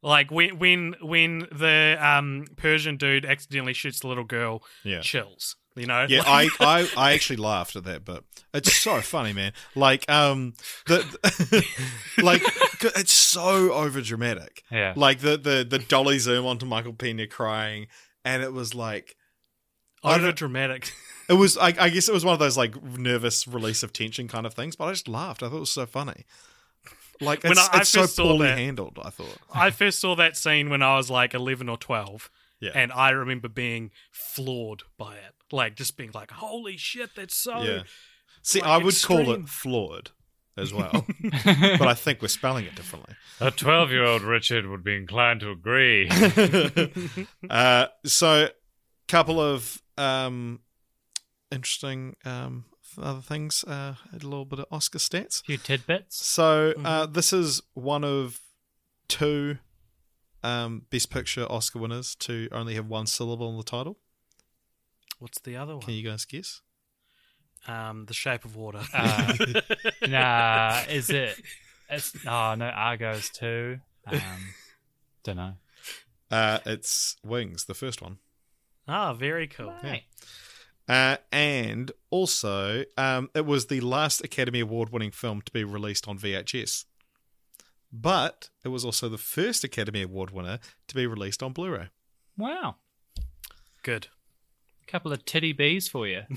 Like 0.01 0.31
when 0.31 0.57
when 0.57 0.95
when 1.01 1.39
the 1.51 1.97
um 1.99 2.45
Persian 2.55 2.97
dude 2.97 3.25
accidentally 3.25 3.73
shoots 3.73 3.99
the 3.99 4.07
little 4.07 4.23
girl, 4.23 4.63
yeah. 4.83 5.01
chills. 5.01 5.55
You 5.75 5.85
know? 5.85 6.05
Yeah, 6.09 6.23
I, 6.25 6.49
I, 6.59 6.89
I 6.97 7.13
actually 7.13 7.37
laughed 7.37 7.75
at 7.75 7.83
that 7.85 8.03
but 8.03 8.23
It's 8.53 8.73
so 8.75 8.99
funny, 9.01 9.33
man. 9.33 9.53
Like, 9.75 10.09
um, 10.09 10.53
the, 10.87 11.63
like 12.23 12.41
it's 12.97 13.11
so 13.11 13.71
over 13.73 14.01
dramatic. 14.01 14.63
Yeah. 14.71 14.93
Like 14.95 15.19
the 15.19 15.37
the 15.37 15.65
the 15.69 15.79
dolly 15.79 16.19
zoom 16.19 16.45
onto 16.45 16.65
Michael 16.65 16.93
Pena 16.93 17.27
crying, 17.27 17.87
and 18.25 18.43
it 18.43 18.51
was 18.53 18.73
like 18.75 19.15
I 20.03 20.11
don't- 20.17 20.21
over 20.21 20.31
dramatic. 20.33 20.91
it 21.29 21.33
was. 21.33 21.57
I, 21.57 21.67
I 21.79 21.89
guess 21.89 22.09
it 22.09 22.13
was 22.13 22.25
one 22.25 22.33
of 22.33 22.39
those 22.39 22.57
like 22.57 22.81
nervous 22.83 23.47
release 23.47 23.83
of 23.83 23.93
tension 23.93 24.27
kind 24.27 24.45
of 24.45 24.53
things. 24.53 24.75
But 24.75 24.85
I 24.85 24.91
just 24.91 25.07
laughed. 25.07 25.43
I 25.43 25.49
thought 25.49 25.57
it 25.57 25.61
was 25.61 25.71
so 25.71 25.85
funny. 25.85 26.25
Like 27.21 27.43
When 27.43 27.51
it's, 27.53 27.69
I- 27.69 27.77
I 27.77 27.81
it's 27.81 27.89
so 27.89 28.01
first 28.01 28.15
saw 28.15 28.23
poorly 28.23 28.47
that- 28.47 28.57
handled. 28.57 28.97
I 29.03 29.09
thought. 29.11 29.37
I 29.53 29.69
first 29.71 29.99
saw 29.99 30.15
that 30.15 30.35
scene 30.35 30.69
when 30.69 30.81
I 30.81 30.95
was 30.97 31.09
like 31.09 31.33
11 31.33 31.69
or 31.69 31.77
12. 31.77 32.29
Yeah. 32.61 32.71
And 32.75 32.91
I 32.91 33.11
remember 33.11 33.47
being 33.47 33.91
floored 34.11 34.83
by 34.97 35.15
it. 35.15 35.33
Like, 35.51 35.75
just 35.75 35.97
being 35.97 36.11
like, 36.13 36.31
holy 36.31 36.77
shit, 36.77 37.15
that's 37.15 37.35
so. 37.35 37.61
Yeah. 37.61 37.83
See, 38.41 38.61
like, 38.61 38.69
I 38.69 38.77
would 38.77 39.01
call 39.01 39.31
it 39.31 39.49
flawed 39.49 40.11
as 40.57 40.73
well, 40.73 41.05
but 41.21 41.87
I 41.87 41.93
think 41.93 42.21
we're 42.21 42.27
spelling 42.27 42.65
it 42.65 42.75
differently. 42.75 43.15
A 43.39 43.51
twelve 43.51 43.91
year 43.91 44.03
old 44.03 44.21
Richard 44.21 44.67
would 44.67 44.83
be 44.83 44.95
inclined 44.95 45.39
to 45.41 45.51
agree. 45.51 46.09
uh, 47.49 47.87
so, 48.05 48.49
couple 49.07 49.39
of 49.39 49.81
um, 49.97 50.59
interesting 51.51 52.15
um, 52.25 52.65
other 52.97 53.21
things. 53.21 53.63
Uh, 53.63 53.95
a 54.11 54.17
little 54.17 54.45
bit 54.45 54.59
of 54.59 54.65
Oscar 54.71 54.99
stats. 54.99 55.41
A 55.41 55.45
few 55.45 55.57
tidbits. 55.57 56.25
So, 56.25 56.73
uh, 56.83 57.05
this 57.05 57.33
is 57.33 57.61
one 57.73 58.03
of 58.03 58.39
two 59.07 59.57
um, 60.43 60.83
Best 60.89 61.09
Picture 61.09 61.45
Oscar 61.49 61.79
winners 61.79 62.15
to 62.15 62.47
only 62.51 62.75
have 62.75 62.87
one 62.87 63.07
syllable 63.07 63.49
in 63.49 63.57
the 63.57 63.63
title. 63.63 63.97
What's 65.19 65.39
the 65.41 65.55
other 65.57 65.73
one? 65.73 65.81
Can 65.83 65.93
you 65.93 66.09
guys 66.09 66.25
guess? 66.25 66.61
Um, 67.67 68.05
The 68.05 68.13
Shape 68.13 68.45
of 68.45 68.55
Water. 68.55 68.81
Uh, 68.93 69.33
nah, 70.07 70.81
is 70.89 71.09
it? 71.09 71.39
It's 71.89 72.15
oh 72.25 72.55
no, 72.55 72.65
Argo's 72.65 73.29
too. 73.29 73.79
Um, 74.07 74.21
don't 75.23 75.35
know. 75.37 75.53
Uh, 76.31 76.59
it's 76.65 77.17
Wings, 77.23 77.65
the 77.65 77.73
first 77.73 78.01
one. 78.01 78.17
ah, 78.87 79.13
very 79.13 79.47
cool. 79.47 79.73
Right. 79.83 80.03
Uh, 80.87 81.17
and 81.31 81.91
also, 82.09 82.83
um, 82.97 83.29
it 83.35 83.45
was 83.45 83.67
the 83.67 83.81
last 83.81 84.23
Academy 84.23 84.59
Award 84.59 84.91
winning 84.91 85.11
film 85.11 85.41
to 85.41 85.51
be 85.51 85.63
released 85.63 86.07
on 86.07 86.17
VHS. 86.17 86.85
But 87.91 88.49
it 88.63 88.69
was 88.69 88.85
also 88.85 89.09
the 89.09 89.17
first 89.17 89.63
Academy 89.63 90.01
Award 90.03 90.31
winner 90.31 90.59
to 90.87 90.95
be 90.95 91.05
released 91.07 91.43
on 91.43 91.53
Blu 91.53 91.71
ray. 91.71 91.89
Wow. 92.37 92.75
Good. 93.83 94.07
Couple 94.89 95.13
of 95.13 95.23
titty 95.23 95.53
bees 95.53 95.87
for 95.87 96.07
you. 96.07 96.23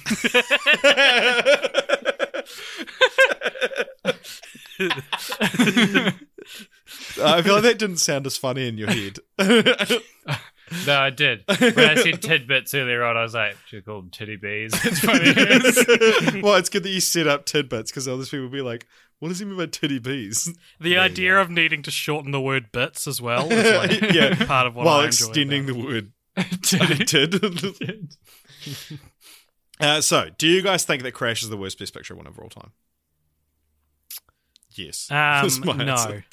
I 7.22 7.42
feel 7.42 7.54
like 7.54 7.62
that 7.62 7.78
didn't 7.78 7.96
sound 7.98 8.26
as 8.26 8.36
funny 8.36 8.68
in 8.68 8.76
your 8.76 8.90
head. 8.90 9.18
No, 10.86 10.98
I 10.98 11.10
did. 11.10 11.44
When 11.46 11.78
I 11.78 11.96
said 11.96 12.22
tidbits 12.22 12.72
earlier 12.72 13.02
on, 13.04 13.14
I 13.14 13.22
was 13.22 13.34
like, 13.34 13.58
should 13.66 13.84
call 13.84 14.00
them 14.00 14.08
titty 14.10 14.36
bees. 14.36 14.72
It's 14.84 15.00
funny. 15.00 16.40
well, 16.40 16.54
it's 16.54 16.70
good 16.70 16.82
that 16.84 16.88
you 16.88 17.00
set 17.00 17.26
up 17.26 17.44
tidbits 17.44 17.90
because 17.90 18.08
others 18.08 18.30
people 18.30 18.44
will 18.46 18.52
be 18.52 18.62
like, 18.62 18.86
what 19.18 19.28
does 19.28 19.38
he 19.38 19.44
mean 19.44 19.58
by 19.58 19.66
titty 19.66 19.98
bees? 19.98 20.50
The 20.80 20.96
idea 20.96 21.38
of 21.38 21.50
needing 21.50 21.82
to 21.82 21.90
shorten 21.90 22.30
the 22.30 22.40
word 22.40 22.72
bits 22.72 23.06
as 23.06 23.20
well 23.20 23.48
is 23.52 23.70
like 24.00 24.14
yeah. 24.14 24.34
part 24.46 24.66
of 24.66 24.74
what 24.74 24.86
While 24.86 25.00
I 25.00 25.04
enjoy. 25.06 25.26
extending 25.26 25.68
about 25.68 25.76
the 25.76 25.84
word 25.84 26.12
tid. 26.62 28.14
uh, 29.80 30.00
so, 30.00 30.28
do 30.38 30.46
you 30.48 30.62
guys 30.62 30.84
think 30.84 31.02
that 31.02 31.12
Crash 31.12 31.42
is 31.42 31.48
the 31.48 31.56
worst 31.56 31.78
Best 31.78 31.94
Picture 31.94 32.14
one 32.14 32.26
of 32.26 32.38
all 32.38 32.48
time? 32.48 32.72
Yes. 34.74 35.08
Um, 35.10 35.76
no. 35.76 35.92
answer. 35.92 36.24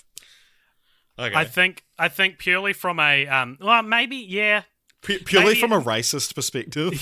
Okay. 1.17 1.35
I 1.35 1.43
think 1.43 1.83
I 1.97 2.07
think 2.07 2.37
purely 2.37 2.71
from 2.71 2.99
a 2.99 3.27
um 3.27 3.57
well 3.59 3.83
maybe 3.83 4.15
yeah 4.15 4.63
Pu- 5.01 5.19
purely 5.19 5.47
maybe- 5.49 5.59
from 5.59 5.73
a 5.73 5.81
racist 5.81 6.33
perspective. 6.35 6.93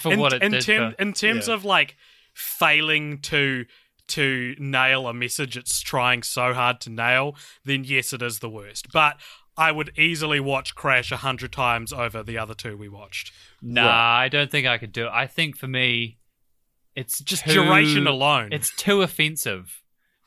For 0.00 0.12
in, 0.12 0.18
what 0.20 0.32
it 0.32 0.42
in, 0.42 0.52
did. 0.52 0.62
term- 0.62 0.92
for- 0.92 1.02
in 1.02 1.12
terms 1.12 1.48
Yeah. 1.48 1.54
of 1.54 1.64
like 1.64 1.96
failing 2.34 3.18
to 3.22 3.66
to 4.08 4.54
nail 4.58 5.06
a 5.08 5.12
message 5.14 5.56
it's 5.56 5.80
trying 5.80 6.22
so 6.22 6.52
hard 6.54 6.80
to 6.82 6.90
nail, 6.90 7.36
then 7.64 7.84
yes, 7.84 8.12
it 8.12 8.22
is 8.22 8.38
the 8.40 8.48
worst. 8.48 8.88
But 8.92 9.20
I 9.56 9.72
would 9.72 9.96
easily 9.98 10.40
watch 10.40 10.74
Crash 10.74 11.12
a 11.12 11.18
hundred 11.18 11.52
times 11.52 11.92
over 11.92 12.22
the 12.22 12.38
other 12.38 12.54
two 12.54 12.76
we 12.76 12.88
watched. 12.88 13.32
Nah, 13.62 13.90
I 14.18 14.28
don't 14.28 14.50
think 14.50 14.66
I 14.66 14.78
could 14.78 14.92
do 14.92 15.06
it. 15.06 15.10
I 15.12 15.26
think 15.26 15.56
for 15.56 15.66
me, 15.68 16.18
it's 16.94 17.20
Just 17.20 17.44
too- 17.44 17.54
duration 17.64 18.06
alone. 18.06 18.52
It's 18.52 18.74
too 18.74 19.02
offensive. 19.02 19.82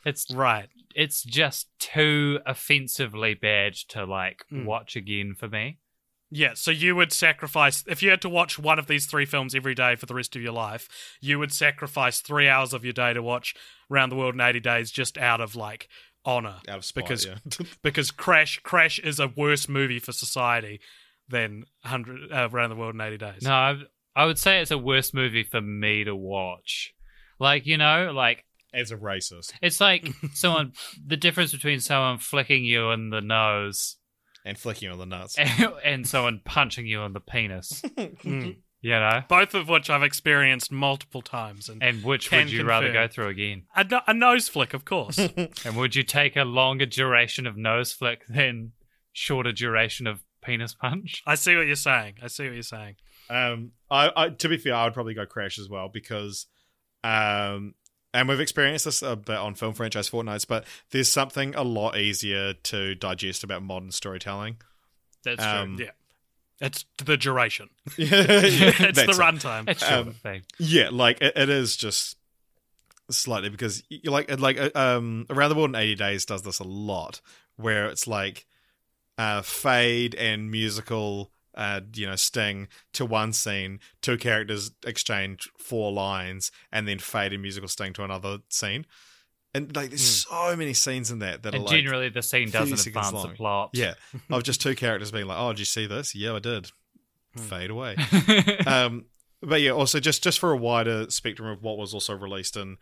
It's 0.05 0.29
right. 0.33 0.69
it's 0.95 1.23
just 1.23 1.67
too 1.79 2.39
offensively 2.45 3.33
bad 3.33 3.73
to 3.89 4.05
like 4.05 4.45
Mm. 4.51 4.65
watch 4.65 4.95
again 4.95 5.33
for 5.33 5.47
me. 5.47 5.79
Yeah, 6.29 6.53
so 6.55 6.69
you 6.71 6.95
would 6.95 7.11
sacrifice 7.11 7.83
if 7.87 8.03
you 8.03 8.09
had 8.11 8.21
to 8.21 8.29
watch 8.29 8.57
one 8.59 8.77
of 8.79 8.87
these 8.87 9.05
three 9.07 9.25
films 9.25 9.55
every 9.55 9.73
day 9.75 9.95
for 9.95 10.05
the 10.05 10.13
rest 10.15 10.35
of 10.35 10.41
your 10.41 10.51
life, 10.53 10.87
you 11.21 11.39
would 11.39 11.51
sacrifice 11.51 12.21
three 12.21 12.47
hours 12.47 12.73
of 12.73 12.83
your 12.83 12.93
day 12.93 13.13
to 13.13 13.21
watch 13.23 13.55
Round 13.89 14.11
the 14.11 14.15
World 14.15 14.35
in 14.35 14.41
eighty 14.41 14.59
days 14.59 14.91
just 14.91 15.17
out 15.17 15.41
of 15.41 15.55
like 15.55 15.87
honor. 16.25 16.57
Out 16.67 16.77
of 16.79 16.85
spite, 16.85 17.05
because 17.05 17.25
yeah. 17.25 17.35
because 17.83 18.11
Crash 18.11 18.59
Crash 18.63 18.99
is 18.99 19.19
a 19.19 19.27
worse 19.27 19.67
movie 19.69 19.99
for 19.99 20.11
society 20.11 20.79
than 21.29 21.65
hundred 21.83 22.31
uh, 22.31 22.49
Around 22.51 22.69
the 22.71 22.75
World 22.75 22.95
in 22.95 23.01
eighty 23.01 23.17
days. 23.17 23.41
No, 23.43 23.51
I, 23.51 23.75
I 24.15 24.25
would 24.25 24.37
say 24.37 24.61
it's 24.61 24.71
a 24.71 24.77
worse 24.77 25.13
movie 25.13 25.43
for 25.43 25.61
me 25.61 26.03
to 26.03 26.15
watch. 26.15 26.93
Like 27.39 27.65
you 27.65 27.77
know, 27.77 28.11
like 28.13 28.45
As 28.73 28.91
a 28.91 28.97
racist. 28.97 29.53
it's 29.61 29.81
like 29.81 30.07
someone. 30.33 30.73
The 31.05 31.17
difference 31.17 31.51
between 31.51 31.79
someone 31.79 32.17
flicking 32.19 32.63
you 32.63 32.91
in 32.91 33.09
the 33.09 33.21
nose 33.21 33.97
And 34.45 34.57
flicking 34.57 34.89
on 34.89 34.97
the 34.99 35.05
nuts. 35.05 35.37
and, 35.37 35.73
and 35.83 36.07
someone 36.07 36.41
punching 36.45 36.85
you 36.85 36.99
on 36.99 37.13
the 37.13 37.19
penis. 37.21 37.81
Mm. 37.97 38.57
You 38.81 38.89
know, 38.91 39.23
Both 39.29 39.53
of 39.53 39.69
which 39.69 39.89
I've 39.89 40.03
experienced 40.03 40.69
multiple 40.69 41.21
times, 41.21 41.69
and, 41.69 41.81
and 41.81 42.03
which 42.03 42.29
would 42.31 42.51
you 42.51 42.65
rather 42.65 42.91
go 42.91 43.07
through 43.07 43.29
again? 43.29 43.63
a, 43.73 43.85
no- 43.85 44.01
a 44.07 44.13
nose 44.13 44.49
flick, 44.49 44.73
of 44.73 44.83
course. 44.83 45.17
And 45.17 45.77
would 45.77 45.95
you 45.95 46.03
take 46.03 46.35
a 46.35 46.43
longer 46.43 46.85
duration 46.85 47.47
of 47.47 47.55
nose 47.55 47.93
flick 47.93 48.25
than 48.27 48.73
shorter 49.13 49.53
duration 49.53 50.05
of 50.05 50.19
penis 50.43 50.73
punch? 50.73 51.23
I 51.25 51.35
see 51.35 51.55
what 51.55 51.65
you're 51.67 51.75
saying. 51.75 52.15
I 52.21 52.27
see 52.27 52.45
what 52.45 52.53
you're 52.53 52.63
saying. 52.63 52.95
Um, 53.29 53.71
I, 53.89 54.11
I 54.15 54.29
to 54.29 54.49
be 54.49 54.57
fair, 54.57 54.75
I 54.75 54.83
would 54.85 54.93
probably 54.93 55.13
go 55.13 55.25
Crash 55.25 55.57
as 55.57 55.69
well 55.69 55.89
because, 55.89 56.45
um, 57.03 57.73
and 58.13 58.27
we've 58.29 58.39
experienced 58.39 58.85
this 58.85 59.01
a 59.01 59.15
bit 59.15 59.37
on 59.37 59.55
Film 59.55 59.73
Franchise 59.73 60.09
Fortnights, 60.09 60.45
but 60.47 60.65
there's 60.91 61.11
something 61.11 61.55
a 61.55 61.63
lot 61.63 61.97
easier 61.97 62.53
to 62.53 62.95
digest 62.95 63.43
about 63.43 63.63
modern 63.63 63.91
storytelling. 63.91 64.57
That's 65.23 65.43
Um, 65.43 65.77
true. 65.77 65.85
Yeah, 65.85 65.91
it's 66.67 66.85
the 67.03 67.17
duration. 67.17 67.69
yeah, 67.97 68.07
it's 68.11 68.99
the 69.01 69.09
it. 69.09 69.15
runtime. 69.17 69.67
It's 69.69 69.85
true. 69.87 69.97
um, 69.97 70.11
thing. 70.13 70.43
Yeah, 70.59 70.89
like 70.91 71.21
it, 71.21 71.33
it 71.35 71.49
is 71.49 71.75
just 71.75 72.17
slightly 73.09 73.49
because 73.49 73.83
you 73.89 74.11
like 74.11 74.39
like 74.39 74.57
uh, 74.57 74.69
um 74.75 75.25
around 75.29 75.49
the 75.49 75.55
world 75.55 75.69
in 75.69 75.75
80 75.75 75.95
days 75.95 76.25
does 76.25 76.41
this 76.43 76.59
a 76.59 76.63
lot 76.63 77.19
where 77.57 77.87
it's 77.87 78.07
like 78.07 78.45
uh 79.17 79.41
fade 79.41 80.15
and 80.15 80.49
musical 80.49 81.31
uh 81.55 81.81
you 81.93 82.07
know 82.07 82.15
sting 82.15 82.67
to 82.93 83.05
one 83.05 83.31
scene 83.31 83.79
two 84.01 84.17
characters 84.17 84.71
exchange 84.85 85.47
four 85.59 85.91
lines 85.91 86.51
and 86.71 86.87
then 86.87 86.97
fade 86.99 87.31
and 87.33 87.41
musical 87.41 87.67
sting 87.69 87.93
to 87.93 88.03
another 88.03 88.39
scene. 88.49 88.85
And 89.55 89.75
like 89.75 89.89
there's 89.89 90.25
so 90.27 90.55
many 90.55 90.73
scenes 90.73 91.11
in 91.11 91.19
that 91.19 91.43
that 91.43 91.53
And 91.53 91.63
are 91.63 91.67
like 91.67 91.75
generally, 91.75 92.09
the 92.09 92.23
scene 92.23 92.49
doesn't 92.49 92.77
seconds 92.77 92.87
advance 92.87 93.11
the 93.11 93.27
long. 93.27 93.35
plot. 93.35 93.69
yeah. 93.73 93.93
Of 94.31 94.41
just 94.41 94.61
two 94.61 94.73
characters 94.73 95.11
being 95.11 95.27
like 95.27 95.37
oh 95.39 95.49
did 95.53 95.59
you 95.59 95.65
see 95.65 95.85
this? 95.85 96.15
Yeah 96.15 96.33
i 96.33 96.39
did. 96.39 96.71
Fade 97.37 97.69
away. 97.69 97.95
Um, 98.67 99.05
but 99.41 99.59
yeah, 99.61 99.71
also 99.71 99.99
just 99.99 100.23
just 100.23 100.39
for 100.39 100.51
a 100.51 100.57
wider 100.57 101.09
spectrum 101.11 101.49
of 101.49 101.61
what 101.61 101.77
was 101.77 101.93
also 101.93 102.15
released 102.15 102.55
in 102.57 102.77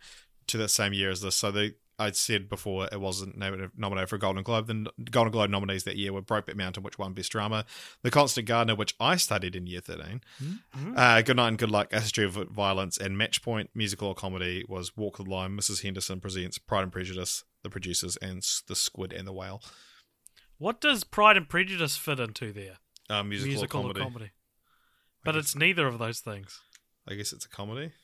to 0.46 0.56
that 0.58 0.68
same 0.68 0.92
year 0.92 1.10
as 1.10 1.20
this. 1.20 1.34
So 1.36 1.50
the 1.50 1.74
I'd 1.98 2.16
said 2.16 2.48
before 2.48 2.88
it 2.90 3.00
wasn't 3.00 3.36
nominated, 3.36 3.70
nominated 3.76 4.08
for 4.08 4.16
a 4.16 4.18
Golden 4.18 4.42
Globe. 4.42 4.66
The 4.66 4.90
Golden 5.10 5.30
Globe 5.30 5.50
nominees 5.50 5.84
that 5.84 5.96
year 5.96 6.12
were 6.12 6.22
Brokeback 6.22 6.56
Mountain, 6.56 6.82
which 6.82 6.98
won 6.98 7.12
Best 7.12 7.30
Drama, 7.32 7.64
The 8.02 8.10
Constant 8.10 8.46
Gardener, 8.48 8.74
which 8.74 8.94
I 8.98 9.16
studied 9.16 9.54
in 9.54 9.66
year 9.66 9.80
13, 9.80 10.20
uh, 10.96 11.22
Good 11.22 11.36
Night 11.36 11.48
and 11.48 11.58
Good 11.58 11.70
Luck, 11.70 11.92
A 11.92 12.00
History 12.00 12.24
of 12.24 12.34
Violence, 12.34 12.96
and 12.98 13.16
Match 13.18 13.42
Point, 13.42 13.70
musical 13.74 14.08
or 14.08 14.14
comedy, 14.14 14.64
was 14.68 14.96
Walk 14.96 15.18
the 15.18 15.22
Line, 15.24 15.52
Mrs. 15.56 15.82
Henderson 15.82 16.20
Presents, 16.20 16.58
Pride 16.58 16.82
and 16.84 16.92
Prejudice, 16.92 17.44
The 17.62 17.70
Producers, 17.70 18.16
and 18.16 18.42
The 18.66 18.74
Squid 18.74 19.12
and 19.12 19.26
the 19.28 19.32
Whale. 19.32 19.62
What 20.58 20.80
does 20.80 21.04
Pride 21.04 21.36
and 21.36 21.48
Prejudice 21.48 21.96
fit 21.96 22.18
into 22.20 22.52
there? 22.52 22.78
Uh, 23.10 23.22
musical, 23.22 23.50
Musical 23.52 23.80
or 23.80 23.82
comedy. 23.82 24.00
or 24.00 24.04
comedy? 24.04 24.30
But 25.24 25.32
guess- 25.34 25.44
it's 25.44 25.56
neither 25.56 25.86
of 25.86 25.98
those 25.98 26.20
things. 26.20 26.60
I 27.08 27.14
guess 27.14 27.32
it's 27.32 27.44
a 27.44 27.48
comedy. 27.50 27.92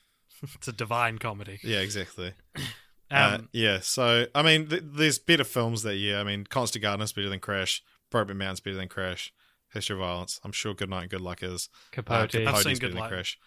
It's 0.55 0.69
a 0.69 0.73
divine 0.73 1.19
comedy. 1.19 1.59
Yeah, 1.65 1.81
exactly. 1.81 2.33
Um, 3.11 3.35
uh, 3.35 3.39
yeah, 3.53 3.81
so 3.81 4.27
I 4.35 4.43
mean, 4.43 4.69
th- 4.69 4.83
there's 4.85 5.19
better 5.19 5.45
films 5.45 5.83
that 5.83 5.97
year. 5.97 6.19
I 6.19 6.25
mean, 6.25 6.45
Constant 6.45 6.83
Gardener's 6.83 7.13
better 7.13 7.29
than 7.29 7.41
Crash. 7.41 7.83
Brokeback 8.11 8.37
Mountain's 8.37 8.61
better 8.61 8.77
than 8.77 8.89
Crash. 8.89 9.33
History 9.73 9.95
of 9.95 10.01
Violence. 10.01 10.41
I'm 10.45 10.53
sure 10.53 10.75
Good 10.75 10.91
Night 10.91 11.03
and 11.03 11.11
Good 11.11 11.21
Luck 11.21 11.43
is. 11.43 11.69
Uh, 11.73 11.97
Capote. 11.97 12.35
I've 12.35 12.45
Capote's 12.45 12.63
seen 12.65 12.73
better 12.75 12.81
Good 12.81 12.93
than 12.93 12.99
Luck. 13.01 13.11
Crash. 13.11 13.39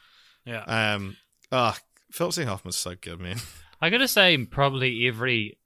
yeah. 0.45 0.93
Um, 0.93 1.17
ah, 1.51 1.77
Philip 2.11 2.33
Seymour 2.33 2.49
Hoffman's 2.51 2.77
so 2.77 2.93
good, 2.99 3.19
man. 3.19 3.37
I 3.81 3.89
gotta 3.89 4.07
say, 4.07 4.37
probably 4.45 5.07
every 5.07 5.57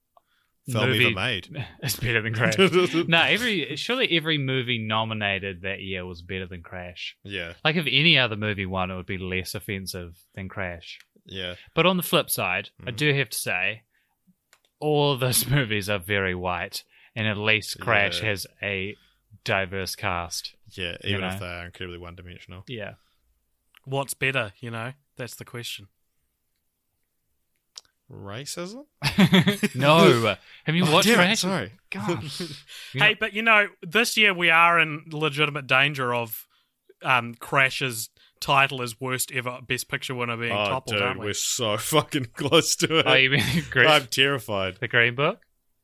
Film 0.70 0.90
movie 0.90 1.06
ever 1.08 1.16
made. 1.16 1.66
is 1.84 1.96
better 1.98 2.22
than 2.22 2.34
Crash. 2.34 2.58
no, 3.08 3.22
every 3.22 3.76
surely 3.76 4.08
every 4.18 4.38
movie 4.38 4.80
nominated 4.80 5.62
that 5.62 5.82
year 5.82 6.06
was 6.06 6.22
better 6.22 6.48
than 6.48 6.64
Crash. 6.64 7.16
yeah, 7.24 7.54
Like 7.64 7.76
if 7.76 7.86
any 7.86 8.18
other 8.18 8.36
movie 8.36 8.66
won, 8.66 8.90
it 8.90 8.96
would 8.96 9.06
be 9.06 9.18
less 9.18 9.54
offensive 9.54 10.18
than 10.34 10.48
Crash. 10.50 11.00
Yeah, 11.26 11.56
But 11.74 11.86
on 11.86 11.98
the 11.98 12.04
flip 12.04 12.30
side, 12.30 12.70
I 12.86 12.92
Mhm. 12.92 12.96
do 12.98 13.14
have 13.14 13.30
to 13.30 13.38
say, 13.38 13.84
all 14.80 15.12
of 15.14 15.20
those 15.20 15.46
movies 15.48 15.90
are 15.90 16.00
very 16.00 16.36
white, 16.36 16.84
and 17.16 17.28
at 17.28 17.38
least 17.38 17.80
Crash 17.80 18.22
Yeah. 18.22 18.30
has 18.30 18.48
a 18.62 18.96
diverse 19.44 19.96
cast. 19.96 20.56
yeah. 20.72 20.98
You 21.04 21.18
Even 21.18 21.24
if 21.26 21.40
they 21.40 21.46
are 21.46 21.66
incredibly 21.66 21.98
one-dimensional. 22.00 22.64
Yeah. 22.68 22.96
What's 23.84 24.14
better? 24.14 24.54
You 24.60 24.72
know, 24.72 24.94
that's 25.16 25.36
the 25.36 25.46
question. 25.46 25.88
Racism? 28.12 28.86
no. 29.76 30.36
Have 30.66 30.76
you 30.76 30.86
Oh, 30.86 30.92
watched 30.92 31.08
damn 31.08 31.20
it, 31.22 31.24
Crash? 31.26 31.40
Sorry. 31.40 31.72
God. 31.90 32.24
Hey, 32.94 33.16
but 33.20 33.34
you 33.34 33.42
know, 33.42 33.68
this 33.82 34.16
year 34.18 34.34
we 34.34 34.50
are 34.50 34.80
in 34.80 35.06
legitimate 35.12 35.66
danger 35.68 36.14
of 36.14 36.48
um, 37.02 37.34
Crash's 37.36 38.10
title 38.46 38.82
as 38.82 39.00
worst 39.02 39.32
ever 39.32 39.60
Best 39.68 39.90
Picture 39.90 40.14
winner 40.16 40.38
being 40.38 40.52
Oh, 40.52 40.66
toppled, 40.66 40.96
dude, 40.98 41.02
aren't 41.02 41.20
we? 41.20 41.26
we're 41.28 41.34
so 41.34 41.78
fucking 41.94 42.28
close 42.36 42.76
to 42.78 43.00
it. 43.00 43.06
Oh, 43.08 43.14
you 43.14 43.30
mean 43.32 43.44
Green, 43.72 43.88
I'm 43.88 44.06
terrified. 44.08 44.78
the 44.80 44.88
Green 44.88 45.16
Book? 45.16 45.42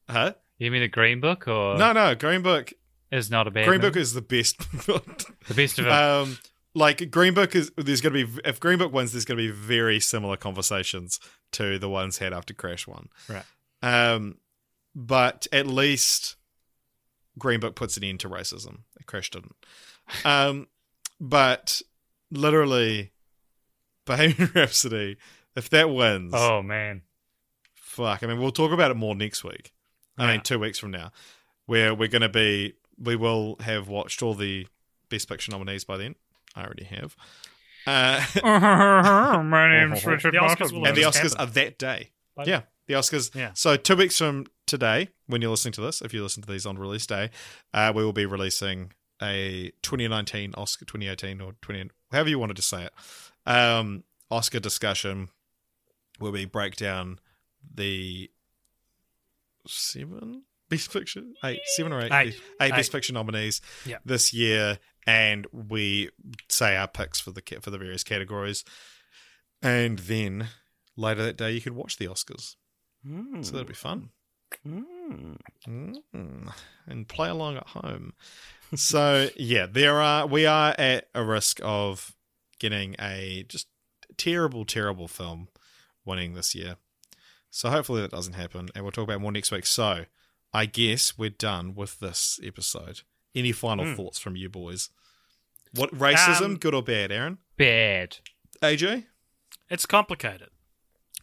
Huh? 0.09 0.33
You 0.59 0.69
mean 0.71 0.81
the 0.81 0.87
Green 0.87 1.19
Book, 1.21 1.47
or 1.47 1.77
No, 1.77 1.91
no. 1.93 2.13
Green 2.15 2.41
Book. 2.43 2.71
is 3.11 3.31
not 3.31 3.47
a 3.47 3.51
bad 3.51 3.65
Green 3.67 3.81
Book 3.81 3.93
movie? 3.95 4.01
is 4.01 4.13
the 4.13 4.21
best. 4.21 4.59
the 4.87 5.53
best 5.55 5.79
of 5.79 5.85
it? 5.87 5.91
um 5.91 6.37
like 6.73 7.11
green 7.11 7.33
book 7.33 7.53
is 7.53 7.69
there's 7.75 7.99
gonna 7.99 8.13
be 8.25 8.27
if 8.45 8.57
green 8.61 8.77
book 8.79 8.93
wins 8.93 9.11
there's 9.11 9.25
gonna 9.25 9.35
be 9.37 9.51
very 9.51 9.99
similar 9.99 10.37
conversations 10.37 11.19
to 11.51 11.77
the 11.77 11.89
ones 11.89 12.19
had 12.19 12.31
after 12.31 12.53
crash 12.53 12.87
one 12.87 13.09
Right. 13.27 13.43
um 13.83 14.37
but 14.95 15.47
at 15.51 15.67
least 15.67 16.37
green 17.37 17.59
book 17.59 17.75
puts 17.75 17.97
an 17.97 18.05
end 18.05 18.21
to 18.21 18.29
racism 18.29 18.83
crash 19.05 19.29
didn't 19.31 19.55
um 20.23 20.67
but 21.19 21.81
literally 22.31 23.11
Bohemian 24.05 24.51
Rhapsody, 24.55 25.17
if 25.55 25.69
that 25.69 25.89
wins, 25.89 26.33
Oh 26.35 26.61
man. 26.61 27.01
fuck. 27.75 28.23
I 28.23 28.27
mean, 28.27 28.39
we'll 28.39 28.51
talk 28.51 28.71
about 28.71 28.91
it 28.91 28.95
more 28.97 29.15
next 29.15 29.43
week. 29.43 29.71
I 30.17 30.25
Yeah. 30.25 30.31
mean, 30.33 30.41
two 30.41 30.59
weeks 30.59 30.79
from 30.79 30.91
now, 30.91 31.11
where 31.65 31.93
we're 31.93 32.07
going 32.07 32.21
to 32.21 32.29
be, 32.29 32.73
we 32.97 33.15
will 33.15 33.57
have 33.61 33.87
watched 33.87 34.21
all 34.21 34.33
the 34.33 34.67
Best 35.09 35.27
Picture 35.29 35.51
nominees 35.51 35.83
by 35.83 35.97
then. 35.97 36.15
I 36.55 36.63
already 36.63 36.85
have. 36.85 37.15
Uh, 37.87 38.23
My 38.43 39.69
name's 39.69 40.05
Richard 40.05 40.33
The 40.33 40.39
Oscars 40.39 40.71
will 40.71 40.85
and 40.85 40.95
the 40.95 41.01
Oscars 41.03 41.31
happen. 41.37 41.37
are 41.39 41.45
that 41.53 41.77
day. 41.79 42.11
But- 42.35 42.47
yeah, 42.47 42.61
the 42.87 42.93
Oscars. 42.95 43.33
Yeah. 43.35 43.51
So 43.53 43.75
two 43.77 43.95
weeks 43.95 44.17
from 44.17 44.45
today, 44.67 45.09
when 45.27 45.41
you're 45.41 45.51
listening 45.51 45.73
to 45.73 45.81
this, 45.81 46.01
if 46.01 46.13
you 46.13 46.21
listen 46.23 46.43
to 46.43 46.51
these 46.51 46.65
on 46.65 46.77
release 46.77 47.05
day, 47.07 47.29
uh, 47.73 47.91
we 47.95 48.03
will 48.03 48.13
be 48.13 48.25
releasing 48.25 48.91
a 49.21 49.71
2019 49.81 50.53
Oscar, 50.57 50.85
2018 50.85 51.41
or 51.41 51.53
20, 51.61 51.89
however 52.11 52.29
you 52.29 52.39
wanted 52.39 52.55
to 52.57 52.61
say 52.61 52.83
it, 52.85 52.93
um, 53.45 54.03
Oscar 54.29 54.59
discussion 54.59 55.29
where 56.19 56.31
we 56.31 56.45
break 56.45 56.75
down 56.75 57.19
the 57.73 58.29
seven 59.67 60.43
best 60.69 60.91
picture, 60.91 61.23
eight, 61.43 61.59
seven 61.75 61.91
or 61.91 62.01
eight, 62.01 62.11
Eight. 62.11 62.39
eight 62.61 62.71
best 62.71 62.89
Eight. 62.89 62.91
picture 62.91 63.13
nominees 63.13 63.61
Yeah. 63.85 63.97
this 64.05 64.33
year, 64.33 64.79
and 65.05 65.45
we 65.51 66.09
say 66.49 66.75
our 66.75 66.87
picks 66.87 67.19
for 67.19 67.31
the 67.31 67.41
for 67.61 67.69
the 67.71 67.77
various 67.77 68.03
categories, 68.03 68.63
and 69.61 69.99
then 69.99 70.47
later 70.95 71.23
that 71.23 71.37
day 71.37 71.51
you 71.51 71.61
could 71.61 71.73
watch 71.73 71.97
the 71.97 72.07
Oscars. 72.07 72.55
So 73.03 73.51
that'll 73.51 73.63
be 73.67 73.73
fun. 73.73 74.11
Mm. 74.67 74.83
And 75.65 77.07
play 77.07 77.29
along 77.29 77.57
at 77.57 77.67
home. 77.67 78.13
so 78.75 79.29
yeah, 79.35 79.65
there 79.65 79.99
are 80.01 80.25
we 80.27 80.45
are 80.45 80.73
at 80.77 81.09
a 81.13 81.23
risk 81.23 81.59
of 81.63 82.15
getting 82.59 82.95
a 82.99 83.45
just 83.47 83.67
terrible, 84.17 84.65
terrible 84.65 85.07
film 85.07 85.47
winning 86.05 86.33
this 86.33 86.53
year. 86.55 86.75
So 87.49 87.69
hopefully 87.69 88.01
that 88.01 88.11
doesn't 88.11 88.33
happen, 88.33 88.69
and 88.73 88.83
we'll 88.83 88.91
talk 88.91 89.03
about 89.03 89.21
more 89.21 89.31
next 89.31 89.51
week. 89.51 89.65
So 89.65 90.05
I 90.53 90.65
guess 90.65 91.17
we're 91.17 91.29
done 91.29 91.75
with 91.75 91.99
this 91.99 92.39
episode. 92.43 93.01
Any 93.35 93.51
final 93.51 93.85
Hmm. 93.85 93.95
thoughts 93.95 94.19
from 94.19 94.35
you 94.35 94.49
boys? 94.49 94.89
What 95.73 95.93
racism, 95.93 96.41
Um, 96.41 96.57
good 96.57 96.73
or 96.73 96.83
bad, 96.83 97.11
Aaron? 97.11 97.37
Bad. 97.57 98.17
AJ? 98.61 99.05
It's 99.69 99.85
complicated. 99.85 100.49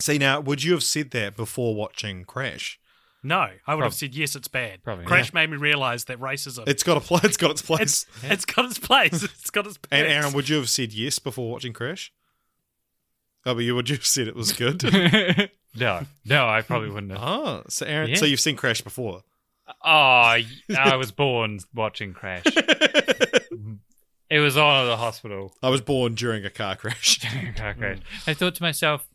See 0.00 0.16
now, 0.16 0.40
would 0.40 0.62
you 0.62 0.72
have 0.72 0.82
said 0.82 1.10
that 1.10 1.36
before 1.36 1.74
watching 1.74 2.24
Crash? 2.24 2.78
No, 3.22 3.36
I 3.36 3.46
would 3.74 3.80
Prob- 3.80 3.82
have 3.82 3.94
said 3.94 4.14
yes. 4.14 4.36
It's 4.36 4.48
bad. 4.48 4.82
Probably 4.84 5.04
Crash 5.04 5.32
made 5.32 5.50
me 5.50 5.56
realize 5.56 6.04
that 6.04 6.20
racism. 6.20 6.68
It's 6.68 6.82
got 6.84 6.96
a 6.96 7.00
pl- 7.00 7.20
it's 7.24 7.36
got 7.36 7.50
its 7.50 7.62
place. 7.62 7.80
it's 7.80 8.06
it's 8.24 8.44
got 8.44 8.64
its 8.66 8.78
place. 8.78 9.22
It's 9.24 9.50
got 9.50 9.66
its. 9.66 9.76
Place. 9.78 10.02
And. 10.02 10.06
Aaron, 10.06 10.32
would 10.34 10.48
you 10.48 10.56
have 10.56 10.68
said 10.68 10.92
yes 10.92 11.18
before 11.18 11.50
watching 11.50 11.72
Crash? 11.72 12.12
Oh, 13.44 13.54
but 13.54 13.60
you 13.64 13.74
would 13.74 13.88
you 13.88 13.96
have 13.96 14.06
said 14.06 14.28
it 14.28 14.36
was 14.36 14.52
good? 14.52 14.82
no, 15.76 16.06
no, 16.24 16.48
I 16.48 16.62
probably 16.62 16.90
wouldn't 16.90 17.12
have. 17.12 17.20
oh, 17.22 17.62
so 17.68 17.86
Aaron, 17.86 18.10
Yeah. 18.10 18.16
so 18.16 18.24
you've 18.26 18.40
seen 18.40 18.56
Crash 18.56 18.82
before? 18.82 19.22
Oh, 19.66 19.72
y- 19.84 20.44
I 20.78 20.96
was 20.96 21.10
born 21.12 21.58
watching 21.74 22.12
Crash. 22.12 22.44
It 24.30 24.40
was 24.40 24.56
on 24.58 24.84
at 24.84 24.88
the 24.88 24.96
hospital. 24.98 25.54
I 25.62 25.70
was 25.70 25.80
born 25.80 26.14
during 26.14 26.44
a 26.44 26.50
car 26.50 26.76
crash. 26.76 27.18
a 27.24 27.52
Car 27.58 27.72
crash. 27.74 27.98
I 28.26 28.34
thought 28.34 28.54
to 28.56 28.62
myself, 28.62 29.08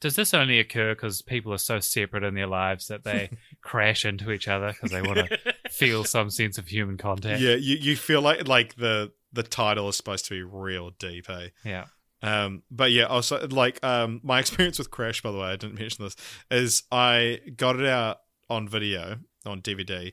does 0.00 0.16
this 0.16 0.32
only 0.34 0.58
occur 0.58 0.94
because 0.94 1.22
people 1.22 1.52
are 1.52 1.58
so 1.58 1.78
separate 1.78 2.24
in 2.24 2.34
their 2.34 2.46
lives 2.46 2.88
that 2.88 3.04
they 3.04 3.30
crash 3.60 4.04
into 4.04 4.30
each 4.30 4.48
other 4.48 4.72
because 4.72 4.90
they 4.90 5.02
want 5.02 5.18
to 5.18 5.38
feel 5.70 6.04
some 6.04 6.30
sense 6.30 6.58
of 6.58 6.66
human 6.66 6.96
contact? 6.96 7.40
yeah, 7.40 7.54
you, 7.54 7.76
you 7.76 7.96
feel 7.96 8.22
like 8.22 8.48
like 8.48 8.76
the 8.76 9.12
the 9.32 9.42
title 9.42 9.88
is 9.88 9.96
supposed 9.96 10.24
to 10.26 10.30
be 10.30 10.42
real 10.42 10.90
deep, 10.98 11.28
eh? 11.30 11.48
Yeah. 11.64 11.84
Um, 12.22 12.62
but 12.70 12.92
yeah, 12.92 13.04
also 13.04 13.46
like 13.48 13.82
um, 13.84 14.20
my 14.22 14.38
experience 14.40 14.78
with 14.78 14.90
Crash, 14.90 15.22
by 15.22 15.30
the 15.30 15.38
way, 15.38 15.48
I 15.48 15.56
didn't 15.56 15.78
mention 15.78 16.04
this, 16.04 16.16
is 16.50 16.82
I 16.90 17.40
got 17.56 17.78
it 17.78 17.86
out 17.86 18.20
on 18.48 18.68
video 18.68 19.18
on 19.46 19.62
DVD 19.62 20.12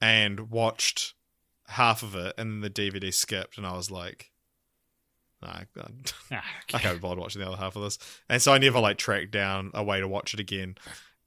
and 0.00 0.50
watched 0.50 1.14
half 1.68 2.02
of 2.02 2.14
it, 2.14 2.34
and 2.38 2.52
then 2.52 2.60
the 2.60 2.70
DVD 2.70 3.12
skipped, 3.12 3.56
and 3.56 3.66
I 3.66 3.76
was 3.76 3.90
like, 3.90 4.30
nah, 5.42 5.48
I, 5.48 5.66
Ah, 6.32 6.44
I 6.74 6.78
can't 6.78 6.96
be 6.96 7.00
bothered 7.00 7.18
watching 7.18 7.40
the 7.42 7.48
other 7.48 7.56
half 7.56 7.76
of 7.76 7.82
this, 7.82 7.98
and 8.28 8.40
so 8.42 8.52
I 8.52 8.58
never 8.58 8.80
like 8.80 8.98
tracked 8.98 9.30
down 9.30 9.70
a 9.74 9.82
way 9.84 10.00
to 10.00 10.08
watch 10.08 10.34
it 10.34 10.40
again, 10.40 10.76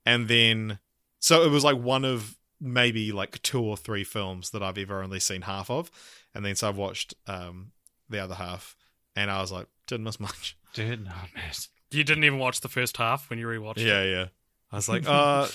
and 0.06 0.28
then 0.28 0.80
so 1.20 1.44
it 1.44 1.50
was 1.50 1.64
like 1.64 1.78
one 1.78 2.06
of 2.06 2.38
maybe 2.60 3.12
like 3.12 3.42
two 3.42 3.62
or 3.62 3.76
three 3.78 4.04
films 4.04 4.52
that 4.52 4.62
I've 4.62 4.78
ever 4.78 5.02
only 5.02 5.20
seen 5.20 5.42
half 5.44 5.70
of, 5.70 5.90
and 6.36 6.46
then 6.46 6.56
so 6.56 6.70
I've 6.70 6.78
watched 6.78 7.14
um 7.28 7.72
the 8.10 8.20
other 8.20 8.36
half, 8.36 8.76
and 9.16 9.32
I 9.32 9.42
was 9.42 9.52
like, 9.52 9.68
didn't 9.88 10.04
miss 10.06 10.20
much. 10.20 10.58
Did 10.74 11.04
not 11.06 11.30
miss. 11.36 11.68
you 11.92 12.04
didn't 12.04 12.24
even 12.24 12.40
watch 12.40 12.62
the 12.62 12.70
first 12.70 12.98
half 12.98 13.30
when 13.30 13.40
you 13.40 13.46
rewatched 13.48 13.80
it. 13.80 13.88
Yeah, 13.88 14.04
yeah. 14.04 14.26
I 14.72 14.78
was 14.78 14.88
like, 14.88 15.04
uh, 15.08 15.48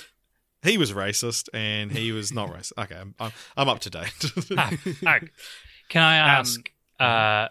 he 0.62 0.76
was 0.76 0.92
racist 0.92 1.48
and 1.54 1.90
he 1.90 2.12
was 2.12 2.32
not 2.32 2.50
racist. 2.50 2.72
Okay, 2.76 2.96
I'm, 2.96 3.14
I'm, 3.18 3.32
I'm 3.57 3.68
up 3.68 3.78
to 3.80 3.90
date. 3.90 4.12
Ah, 4.59 4.70
ah. 5.07 5.18
Can 5.88 6.02
I 6.02 6.18
Um, 6.18 6.40
ask 6.40 6.70
uh, 7.00 7.48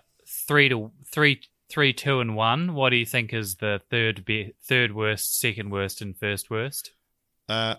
three 0.48 0.70
to 0.70 0.92
three, 1.12 1.42
three, 1.70 1.94
two, 1.94 2.20
and 2.20 2.36
one? 2.36 2.74
What 2.74 2.90
do 2.92 2.96
you 2.96 3.06
think 3.06 3.34
is 3.34 3.56
the 3.56 3.82
third 3.90 4.26
be- 4.26 4.54
third 4.62 4.94
worst, 4.94 5.40
second 5.40 5.70
worst, 5.72 6.02
and 6.02 6.16
first 6.18 6.50
worst? 6.50 6.92
uh, 7.50 7.76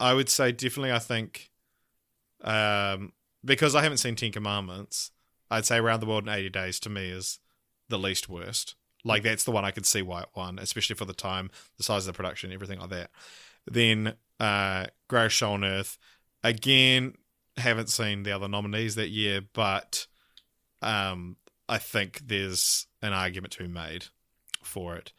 I 0.00 0.14
would 0.14 0.28
say 0.28 0.52
definitely. 0.52 0.92
I 0.92 0.98
think, 0.98 1.50
um, 2.42 3.12
because 3.44 3.74
I 3.74 3.82
haven't 3.82 3.98
seen 3.98 4.16
Ten 4.16 4.32
Commandments, 4.32 5.10
I'd 5.50 5.66
say 5.66 5.76
Around 5.78 6.00
the 6.00 6.06
World 6.06 6.24
in 6.24 6.34
80 6.34 6.50
Days 6.50 6.80
to 6.80 6.90
me 6.90 7.10
is 7.10 7.38
the 7.88 7.98
least 7.98 8.28
worst. 8.28 8.74
Like 9.04 9.22
that's 9.22 9.44
the 9.44 9.50
one 9.50 9.64
I 9.64 9.70
could 9.70 9.86
see 9.86 10.02
why 10.02 10.22
it 10.22 10.28
won, 10.34 10.58
especially 10.58 10.96
for 10.96 11.04
the 11.04 11.12
time, 11.12 11.50
the 11.76 11.84
size 11.84 12.06
of 12.06 12.14
the 12.14 12.16
production, 12.16 12.52
everything 12.52 12.80
like 12.80 12.90
that. 12.90 13.10
Then 13.66 14.14
uh, 14.40 14.86
Show 15.28 15.52
on 15.52 15.64
Earth. 15.64 15.98
Again, 16.42 17.14
haven't 17.56 17.88
seen 17.88 18.22
the 18.22 18.32
other 18.32 18.48
nominees 18.48 18.94
that 18.94 19.08
year, 19.08 19.42
but 19.52 20.06
um, 20.82 21.36
I 21.68 21.78
think 21.78 22.22
there's 22.26 22.86
an 23.02 23.12
argument 23.12 23.52
to 23.54 23.62
be 23.62 23.68
made 23.68 24.06
for 24.62 24.96
it. 24.96 25.12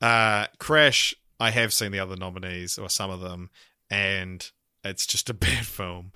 Uh, 0.00 0.46
Crash, 0.58 1.14
I 1.40 1.50
have 1.50 1.72
seen 1.72 1.92
the 1.92 1.98
other 1.98 2.16
nominees 2.16 2.78
or 2.78 2.88
some 2.88 3.10
of 3.10 3.20
them, 3.20 3.50
and 3.90 4.50
it's 4.84 5.06
just 5.06 5.30
a 5.30 5.34
bad 5.34 5.66
film, 5.66 6.12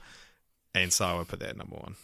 and 0.74 0.92
so 0.92 1.06
I 1.06 1.18
would 1.18 1.28
put 1.28 1.40
that 1.40 1.50
at 1.50 1.56
number 1.56 1.76
one. 1.76 1.96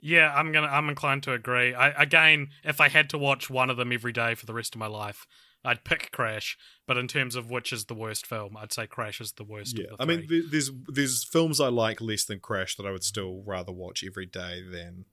Yeah, 0.00 0.34
I'm 0.34 0.52
gonna. 0.52 0.66
I'm 0.66 0.90
inclined 0.90 1.22
to 1.22 1.32
agree. 1.32 1.74
I, 1.74 1.88
again, 2.02 2.48
if 2.62 2.78
I 2.78 2.90
had 2.90 3.08
to 3.10 3.18
watch 3.18 3.48
one 3.48 3.70
of 3.70 3.78
them 3.78 3.90
every 3.90 4.12
day 4.12 4.34
for 4.34 4.44
the 4.44 4.52
rest 4.52 4.74
of 4.74 4.78
my 4.78 4.86
life, 4.86 5.26
I'd 5.64 5.82
pick 5.82 6.10
Crash. 6.12 6.58
But 6.86 6.98
in 6.98 7.08
terms 7.08 7.36
of 7.36 7.50
which 7.50 7.72
is 7.72 7.86
the 7.86 7.94
worst 7.94 8.26
film, 8.26 8.54
I'd 8.54 8.72
say 8.72 8.86
Crash 8.86 9.18
is 9.18 9.32
the 9.32 9.44
worst. 9.44 9.78
Yeah, 9.78 9.86
of 9.92 9.96
the 9.96 10.02
I 10.02 10.06
mean, 10.06 10.26
there's 10.50 10.70
there's 10.88 11.24
films 11.24 11.58
I 11.58 11.68
like 11.68 12.02
less 12.02 12.24
than 12.24 12.40
Crash 12.40 12.76
that 12.76 12.84
I 12.84 12.90
would 12.90 13.02
still 13.02 13.42
rather 13.46 13.72
watch 13.72 14.04
every 14.06 14.26
day 14.26 14.62
than 14.62 15.06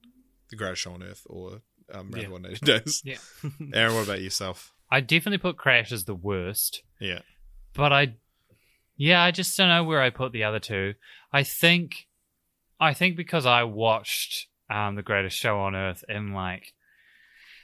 The 0.50 0.58
Greatest 0.58 0.82
Show 0.82 0.92
on 0.92 1.04
Earth 1.04 1.26
or 1.30 1.62
um, 1.94 2.12
Round 2.12 2.16
Yeah. 2.18 2.24
the 2.24 2.30
World 2.30 2.46
in 2.46 2.52
80 2.54 2.66
Days. 2.66 3.02
Yeah. 3.06 3.18
Aaron, 3.74 3.96
what 3.96 4.06
about 4.06 4.22
yourself? 4.22 4.74
I 4.90 5.00
definitely 5.02 5.38
put 5.38 5.58
Crash 5.58 5.92
as 5.92 6.04
the 6.06 6.16
worst, 6.16 6.84
Yeah, 7.00 7.20
but 7.74 7.94
I, 7.94 8.16
yeah, 8.98 9.22
I 9.24 9.32
just 9.32 9.56
don't 9.58 9.70
know 9.70 9.84
where 9.86 10.02
I 10.02 10.10
put 10.10 10.32
the 10.34 10.44
other 10.44 10.60
two. 10.60 10.96
I 11.32 11.44
think, 11.44 12.08
I 12.80 12.94
think 12.94 13.16
because 13.16 13.46
I 13.46 13.64
watched 13.64 14.48
um, 14.70 14.96
the 14.96 15.02
Greatest 15.02 15.38
Show 15.38 15.60
on 15.60 15.76
Earth 15.76 16.04
in 16.10 16.34
like 16.34 16.74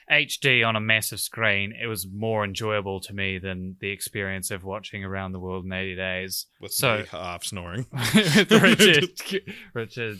HD 0.10 0.66
on 0.66 0.78
a 0.78 0.80
massive 0.80 1.20
screen, 1.20 1.74
it 1.74 1.88
was 1.88 2.08
more 2.08 2.46
enjoyable 2.46 3.02
to 3.02 3.14
me 3.14 3.40
than 3.40 3.76
the 3.82 3.90
experience 3.90 4.50
of 4.52 4.64
watching 4.64 5.04
Around 5.04 5.34
the 5.34 5.40
World 5.40 5.66
in 5.66 5.74
80 5.74 5.96
Days. 5.98 6.46
with 6.62 6.72
So- 6.72 7.00
me 7.00 7.06
half 7.12 7.44
snoring. 7.44 7.88
Richard, 8.50 9.10
Richard, 9.74 10.20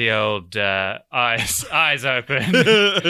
the 0.00 0.12
old 0.12 0.56
uh, 0.56 0.98
eyes 1.12 1.62
eyes 1.72 2.06
open, 2.06 2.42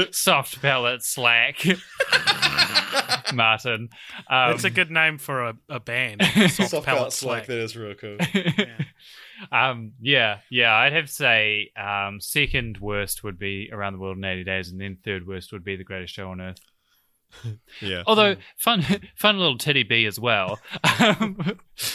soft 0.13 0.61
palate 0.61 1.05
slack. 1.05 1.65
Martin, 3.33 3.91
um, 4.29 4.51
That's 4.51 4.65
a 4.65 4.71
good 4.71 4.91
name 4.91 5.17
for 5.19 5.51
a, 5.51 5.57
a 5.69 5.79
band. 5.79 6.21
Soft, 6.51 6.71
Soft 6.71 6.87
palate 6.87 6.99
pellets 6.99 7.17
slack. 7.17 7.47
that 7.47 7.59
is 7.59 7.77
real 7.77 7.95
cool. 7.95 8.17
um, 9.53 9.93
yeah, 10.01 10.39
yeah, 10.51 10.75
I'd 10.75 10.93
have 10.93 11.07
to 11.07 11.13
say 11.13 11.71
um, 11.77 12.21
second 12.21 12.79
worst 12.79 13.23
would 13.23 13.39
be 13.39 13.71
Around 13.73 13.93
the 13.93 13.99
World 14.01 14.17
in 14.17 14.25
80 14.25 14.43
Days, 14.43 14.71
and 14.73 14.81
then 14.81 14.99
third 15.05 15.29
worst 15.29 15.53
would 15.53 15.63
be 15.63 15.77
The 15.77 15.85
Greatest 15.85 16.13
Show 16.13 16.29
on 16.31 16.41
Earth. 16.41 16.59
Yeah, 17.81 18.03
Although 18.09 18.35
fun, 18.57 18.85
fun 19.15 19.39
little 19.39 19.59
titty 19.59 19.85
bee 19.85 20.07
as 20.07 20.19
well. 20.19 20.59
Um, 20.99 21.37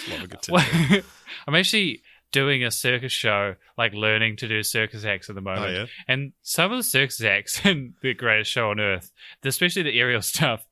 love 0.10 0.24
a 0.24 0.28
good 0.28 0.39
Well, 0.50 0.66
tip. 0.88 1.04
I'm 1.46 1.56
actually 1.56 2.02
doing 2.36 2.65
a 2.65 2.69
circus 2.69 3.13
show, 3.13 3.55
like 3.77 3.93
learning 3.93 4.36
to 4.36 4.45
do 4.45 4.61
circus 4.61 5.05
acts 5.05 5.29
at 5.29 5.36
the 5.36 5.41
oh, 5.41 5.45
moment. 5.45 5.65
Oh, 5.67 5.69
yeah? 5.69 5.86
And 6.05 6.33
some 6.41 6.69
of 6.73 6.77
the 6.77 6.83
circus 6.83 7.23
acts 7.23 7.65
in 7.65 7.93
the 8.01 8.13
greatest 8.13 8.51
show 8.51 8.71
on 8.71 8.79
earth, 8.81 9.13
especially 9.41 9.83
the 9.83 9.97
aerial 9.97 10.21
stuff, 10.33 10.67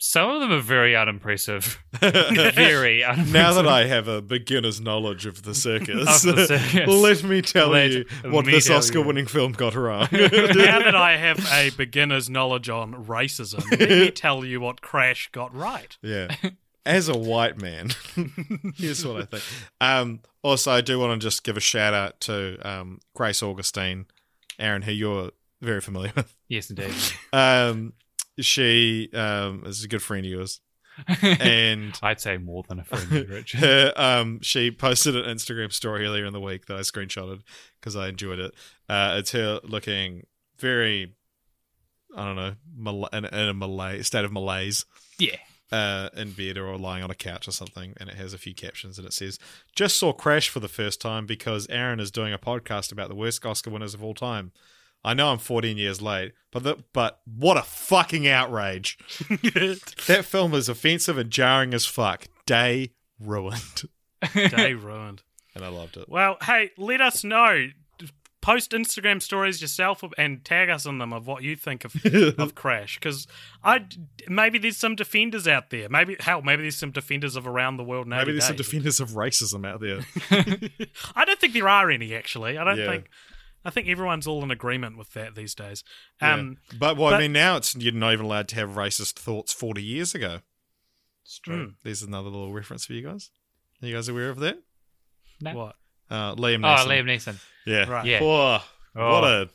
Some 0.00 0.28
of 0.30 0.40
them 0.40 0.50
are 0.50 0.60
very 0.60 0.96
unimpressive. 0.96 1.78
very 2.00 3.04
unimpressive. 3.04 3.32
now 3.32 3.52
that 3.52 3.68
I 3.68 3.86
have 3.86 4.08
a 4.08 4.20
beginner's 4.20 4.80
knowledge 4.80 5.26
of 5.26 5.44
the 5.44 5.54
circus, 5.54 6.24
Of 6.24 6.34
the 6.34 6.46
circus. 6.46 6.88
let 6.88 7.22
me 7.22 7.40
tell 7.40 7.68
Let 7.68 7.92
you 7.92 8.04
what 8.24 8.46
this 8.46 8.68
Oscar 8.68 9.00
winning 9.00 9.26
film 9.26 9.52
got 9.52 9.76
wrong. 9.76 10.08
now 10.10 10.80
that 10.80 10.96
I 10.96 11.18
have 11.18 11.38
a 11.52 11.70
beginner's 11.70 12.28
knowledge 12.28 12.68
on 12.68 13.04
racism, 13.04 13.62
let 13.78 13.88
me 13.88 14.10
tell 14.10 14.44
you 14.44 14.60
what 14.60 14.80
Crash 14.80 15.30
got 15.30 15.54
right. 15.54 15.96
yeah. 16.02 16.34
As 16.86 17.08
a 17.08 17.16
white 17.16 17.60
man, 17.60 17.90
here's 18.76 19.04
what 19.04 19.22
I 19.22 19.24
think. 19.26 19.42
Um, 19.80 20.20
also, 20.42 20.70
I 20.72 20.80
do 20.80 20.98
want 20.98 21.20
to 21.20 21.24
just 21.26 21.44
give 21.44 21.56
a 21.56 21.60
shout 21.60 21.92
out 21.94 22.20
to 22.22 22.58
um, 22.66 23.00
Grace 23.14 23.42
Augustine, 23.42 24.06
Aaron, 24.58 24.82
who 24.82 24.92
you're 24.92 25.30
very 25.60 25.80
familiar 25.80 26.12
with. 26.16 26.34
yes, 26.48 26.70
indeed. 26.70 26.94
Um, 27.32 27.92
she 28.38 29.10
um, 29.12 29.64
is 29.66 29.84
a 29.84 29.88
good 29.88 30.02
friend 30.02 30.24
of 30.24 30.30
yours. 30.32 30.60
And 31.22 31.98
I'd 32.02 32.20
say 32.20 32.38
more 32.38 32.62
than 32.68 32.78
a 32.80 32.84
friend, 32.84 33.28
Richard. 33.28 33.60
her, 33.60 33.92
um, 33.96 34.40
she 34.42 34.70
posted 34.70 35.16
an 35.16 35.24
Instagram 35.24 35.72
story 35.72 36.06
earlier 36.06 36.24
in 36.24 36.32
the 36.32 36.40
week 36.40 36.66
that 36.66 36.76
I 36.76 36.80
screenshotted 36.80 37.42
because 37.80 37.96
I 37.96 38.08
enjoyed 38.08 38.38
it. 38.38 38.54
Uh, 38.88 39.16
it's 39.18 39.32
her 39.32 39.60
looking 39.64 40.26
very, 40.58 41.14
I 42.16 42.24
don't 42.24 42.36
know, 42.36 42.54
mal- 42.74 43.08
in, 43.12 43.24
in 43.26 43.48
a 43.48 43.54
Malay 43.54 44.02
state 44.02 44.24
of 44.24 44.32
malaise. 44.32 44.84
Yeah. 45.18 45.36
Uh, 45.72 46.08
in 46.16 46.32
bed 46.32 46.58
or 46.58 46.76
lying 46.76 47.04
on 47.04 47.12
a 47.12 47.14
couch 47.14 47.46
or 47.46 47.52
something, 47.52 47.94
and 47.98 48.08
it 48.08 48.16
has 48.16 48.34
a 48.34 48.38
few 48.38 48.52
captions, 48.52 48.98
and 48.98 49.06
it 49.06 49.12
says, 49.12 49.38
"Just 49.76 49.96
saw 49.98 50.12
Crash 50.12 50.48
for 50.48 50.58
the 50.58 50.66
first 50.66 51.00
time 51.00 51.26
because 51.26 51.68
Aaron 51.68 52.00
is 52.00 52.10
doing 52.10 52.32
a 52.32 52.38
podcast 52.38 52.90
about 52.90 53.08
the 53.08 53.14
worst 53.14 53.46
Oscar 53.46 53.70
winners 53.70 53.94
of 53.94 54.02
all 54.02 54.14
time. 54.14 54.50
I 55.04 55.14
know 55.14 55.28
I'm 55.30 55.38
14 55.38 55.76
years 55.78 56.02
late, 56.02 56.32
but 56.50 56.64
the, 56.64 56.76
but 56.92 57.20
what 57.24 57.56
a 57.56 57.62
fucking 57.62 58.26
outrage! 58.26 58.98
that 59.30 60.24
film 60.26 60.54
is 60.54 60.68
offensive 60.68 61.16
and 61.16 61.30
jarring 61.30 61.72
as 61.72 61.86
fuck. 61.86 62.26
Day 62.46 62.90
ruined, 63.20 63.82
Day 64.34 64.74
ruined. 64.74 65.22
and 65.54 65.64
I 65.64 65.68
loved 65.68 65.96
it. 65.96 66.08
Well, 66.08 66.36
hey, 66.42 66.72
let 66.76 67.00
us 67.00 67.22
know. 67.22 67.68
Post 68.40 68.70
Instagram 68.70 69.20
stories 69.20 69.60
yourself 69.60 70.02
and 70.16 70.42
tag 70.44 70.70
us 70.70 70.86
on 70.86 70.96
them 70.98 71.12
of 71.12 71.26
what 71.26 71.42
you 71.42 71.56
think 71.56 71.84
of, 71.84 71.94
of 72.38 72.54
Crash, 72.54 72.98
because 72.98 73.26
I 73.62 73.84
maybe 74.28 74.58
there's 74.58 74.78
some 74.78 74.94
defenders 74.96 75.46
out 75.46 75.68
there. 75.68 75.88
Maybe 75.90 76.16
hell, 76.20 76.40
maybe 76.40 76.62
there's 76.62 76.76
some 76.76 76.90
defenders 76.90 77.36
of 77.36 77.46
around 77.46 77.76
the 77.76 77.84
world 77.84 78.08
now. 78.08 78.18
Maybe 78.18 78.32
there's 78.32 78.46
some 78.46 78.56
defenders 78.56 78.98
of 78.98 79.10
racism 79.10 79.66
out 79.66 79.80
there. 79.80 80.00
I 81.14 81.24
don't 81.26 81.38
think 81.38 81.52
there 81.52 81.68
are 81.68 81.90
any 81.90 82.14
actually. 82.14 82.56
I 82.56 82.64
don't 82.64 82.78
Yeah. 82.78 82.86
think. 82.90 83.10
I 83.62 83.68
think 83.68 83.88
everyone's 83.88 84.26
all 84.26 84.42
in 84.42 84.50
agreement 84.50 84.96
with 84.96 85.12
that 85.12 85.34
these 85.34 85.54
days. 85.54 85.84
Yeah. 86.22 86.32
Um, 86.32 86.56
but 86.78 86.96
well, 86.96 87.12
I 87.12 87.18
mean, 87.18 87.32
now 87.34 87.58
it's 87.58 87.74
you're 87.76 87.92
not 87.92 88.14
even 88.14 88.24
allowed 88.24 88.48
to 88.48 88.54
have 88.54 88.70
racist 88.70 89.18
thoughts 89.18 89.52
40 89.52 89.82
years 89.82 90.14
ago. 90.14 90.38
It's 91.26 91.38
true. 91.40 91.74
There's 91.84 92.02
another 92.02 92.30
little 92.30 92.54
reference 92.54 92.86
for 92.86 92.94
you 92.94 93.02
guys. 93.06 93.30
Are 93.82 93.86
you 93.86 93.94
guys 93.94 94.08
aware 94.08 94.30
of 94.30 94.38
that? 94.40 94.62
No. 95.42 95.54
What? 95.54 95.76
Uh, 96.10 96.34
Liam 96.34 96.64
Oh, 96.64 96.84
Neeson. 96.84 96.86
Liam 96.86 97.04
Neeson. 97.04 97.40
Yeah. 97.66 97.88
Right. 97.88 98.06
Yeah. 98.06 98.20
Oh, 98.22 98.64
Oh. 98.96 99.08
What 99.20 99.24
a 99.24 99.48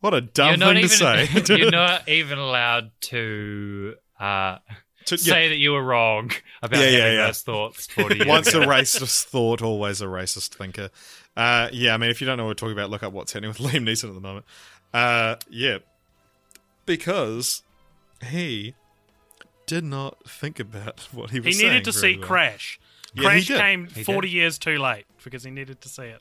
what 0.00 0.14
a 0.14 0.20
dumb 0.20 0.48
you're 0.48 0.56
not 0.58 0.68
thing 0.74 0.78
even, 0.84 0.88
to 0.90 1.46
say. 1.46 1.56
you're 1.58 1.70
not 1.70 2.08
even 2.08 2.38
allowed 2.38 2.90
to 3.02 3.94
uh, 4.18 4.58
To- 5.04 5.14
yeah, 5.14 5.32
say 5.32 5.48
that 5.50 5.58
you 5.58 5.70
were 5.70 5.82
wrong 5.82 6.32
about 6.62 6.80
Yeah, 6.80 6.86
yeah, 6.88 6.98
having 6.98 7.18
yeah. 7.18 7.26
those 7.26 7.42
thoughts 7.42 7.86
40 7.86 8.16
years 8.16 8.26
Once 8.26 8.48
a 8.48 8.60
racist 8.66 9.24
thought, 9.26 9.62
always 9.62 10.00
a 10.00 10.06
racist 10.06 10.54
thinker. 10.56 10.90
Uh, 11.36 11.68
yeah, 11.72 11.94
I 11.94 11.96
mean, 11.98 12.10
if 12.10 12.20
you 12.20 12.26
don't 12.26 12.36
know 12.38 12.44
what 12.44 12.50
we're 12.50 12.54
talking 12.54 12.72
about, 12.72 12.90
look 12.90 13.04
up 13.04 13.12
what's 13.12 13.32
happening 13.32 13.50
with 13.50 13.58
Liam 13.72 13.84
Neeson 13.88 14.08
at 14.08 14.14
the 14.14 14.20
moment. 14.20 14.44
Uh, 14.92 15.36
yeah, 15.48 15.78
because 16.86 17.62
he 18.28 18.74
did 19.66 19.84
not 19.84 20.28
think 20.28 20.58
about 20.58 21.00
what 21.12 21.30
he 21.30 21.40
was. 21.40 21.56
Saying. 21.56 21.68
He 21.70 21.78
needed 21.78 21.84
to 21.84 21.92
see 21.92 22.16
well. 22.18 22.26
Crash. 22.26 22.80
Yeah, 23.14 23.22
Crash 23.22 23.46
came 23.46 23.86
He 23.88 24.02
40 24.04 24.28
did. 24.28 24.34
years 24.34 24.58
too 24.58 24.78
late 24.78 25.04
because 25.24 25.44
he 25.44 25.50
needed 25.50 25.80
to 25.82 25.88
see 25.88 26.04
it. 26.04 26.20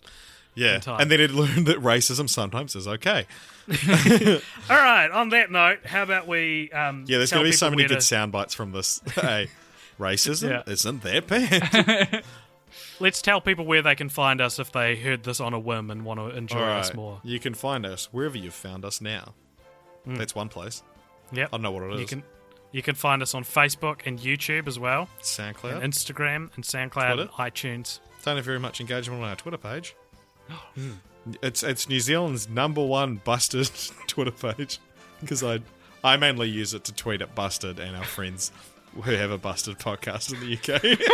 Yeah, 0.53 0.81
and 0.85 1.09
then 1.09 1.19
he 1.19 1.27
learned 1.27 1.67
that 1.67 1.77
racism 1.77 2.29
sometimes 2.29 2.75
is 2.75 2.85
okay. 2.87 3.25
All 4.69 4.75
right. 4.77 5.09
On 5.11 5.29
that 5.29 5.49
note, 5.49 5.85
how 5.85 6.03
about 6.03 6.27
we? 6.27 6.69
Um, 6.71 7.05
Yeah, 7.07 7.17
there's 7.19 7.31
going 7.31 7.45
to 7.45 7.49
be 7.51 7.55
so 7.55 7.69
many 7.69 7.83
good 7.85 7.95
to- 7.95 8.01
sound 8.01 8.31
bites 8.33 8.53
from 8.53 8.71
this. 8.73 9.01
hey, 9.15 9.47
racism 9.99 10.49
Yeah. 10.49 10.63
isn't 10.71 11.03
that 11.03 11.27
bad. 11.27 12.23
Let's 12.99 13.21
tell 13.21 13.41
people 13.41 13.65
where 13.65 13.81
they 13.81 13.95
can 13.95 14.09
find 14.09 14.41
us 14.41 14.59
if 14.59 14.71
they 14.71 14.95
heard 14.95 15.23
this 15.23 15.39
on 15.39 15.53
a 15.53 15.59
whim 15.59 15.89
and 15.89 16.03
want 16.05 16.19
to 16.19 16.27
enjoy 16.35 16.59
All 16.59 16.79
us 16.79 16.93
more. 16.93 17.19
you 17.23 17.39
can 17.39 17.53
find 17.53 17.85
us 17.85 18.09
wherever 18.11 18.37
you've 18.37 18.53
found 18.53 18.85
us 18.85 19.01
now. 19.01 19.33
That's 20.05 20.35
one 20.35 20.49
place. 20.49 20.83
Yep. 21.31 21.47
I 21.47 21.57
don't 21.57 21.61
know 21.61 21.71
what 21.71 21.83
it 21.83 21.93
is. 21.93 21.99
You 22.01 22.07
can 22.07 22.23
you 22.73 22.81
can 22.81 22.95
find 22.95 23.21
us 23.21 23.33
on 23.35 23.43
Facebook 23.43 24.01
and 24.05 24.19
YouTube 24.19 24.67
as 24.67 24.77
well, 24.79 25.09
SoundCloud. 25.21 25.81
and 25.81 25.93
Instagram 25.93 26.49
and 26.55 26.63
SoundCloud, 26.63 27.13
Twitter. 27.15 27.21
and 27.21 27.53
iTunes. 27.53 27.99
Don't 28.21 28.37
have 28.37 28.45
very 28.45 28.59
much 28.59 28.79
engagement 28.79 29.21
on 29.21 29.27
our 29.29 29.35
Twitter 29.35 29.57
page. 29.57 29.95
It's 31.43 31.61
it's 31.61 31.87
New 31.87 31.99
Zealand's 31.99 32.49
number 32.49 32.83
one 32.83 33.21
busted 33.23 33.69
Twitter 34.07 34.31
page 34.31 34.79
because 35.19 35.43
I 35.43 35.59
I 36.03 36.17
mainly 36.17 36.49
use 36.49 36.73
it 36.73 36.83
to 36.85 36.93
tweet 36.93 37.21
at 37.21 37.35
busted 37.35 37.79
and 37.79 37.95
our 37.95 38.03
friends 38.03 38.51
who 38.95 39.11
have 39.11 39.29
a 39.29 39.37
busted 39.37 39.77
podcast 39.77 40.33
in 40.33 40.39
the 40.39 40.57
UK. 40.57 40.81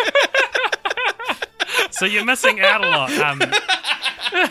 So 1.91 2.05
you're 2.05 2.23
missing 2.25 2.59
out 2.61 2.85
a 2.85 2.89
lot 2.89 3.11
um, 3.17 3.41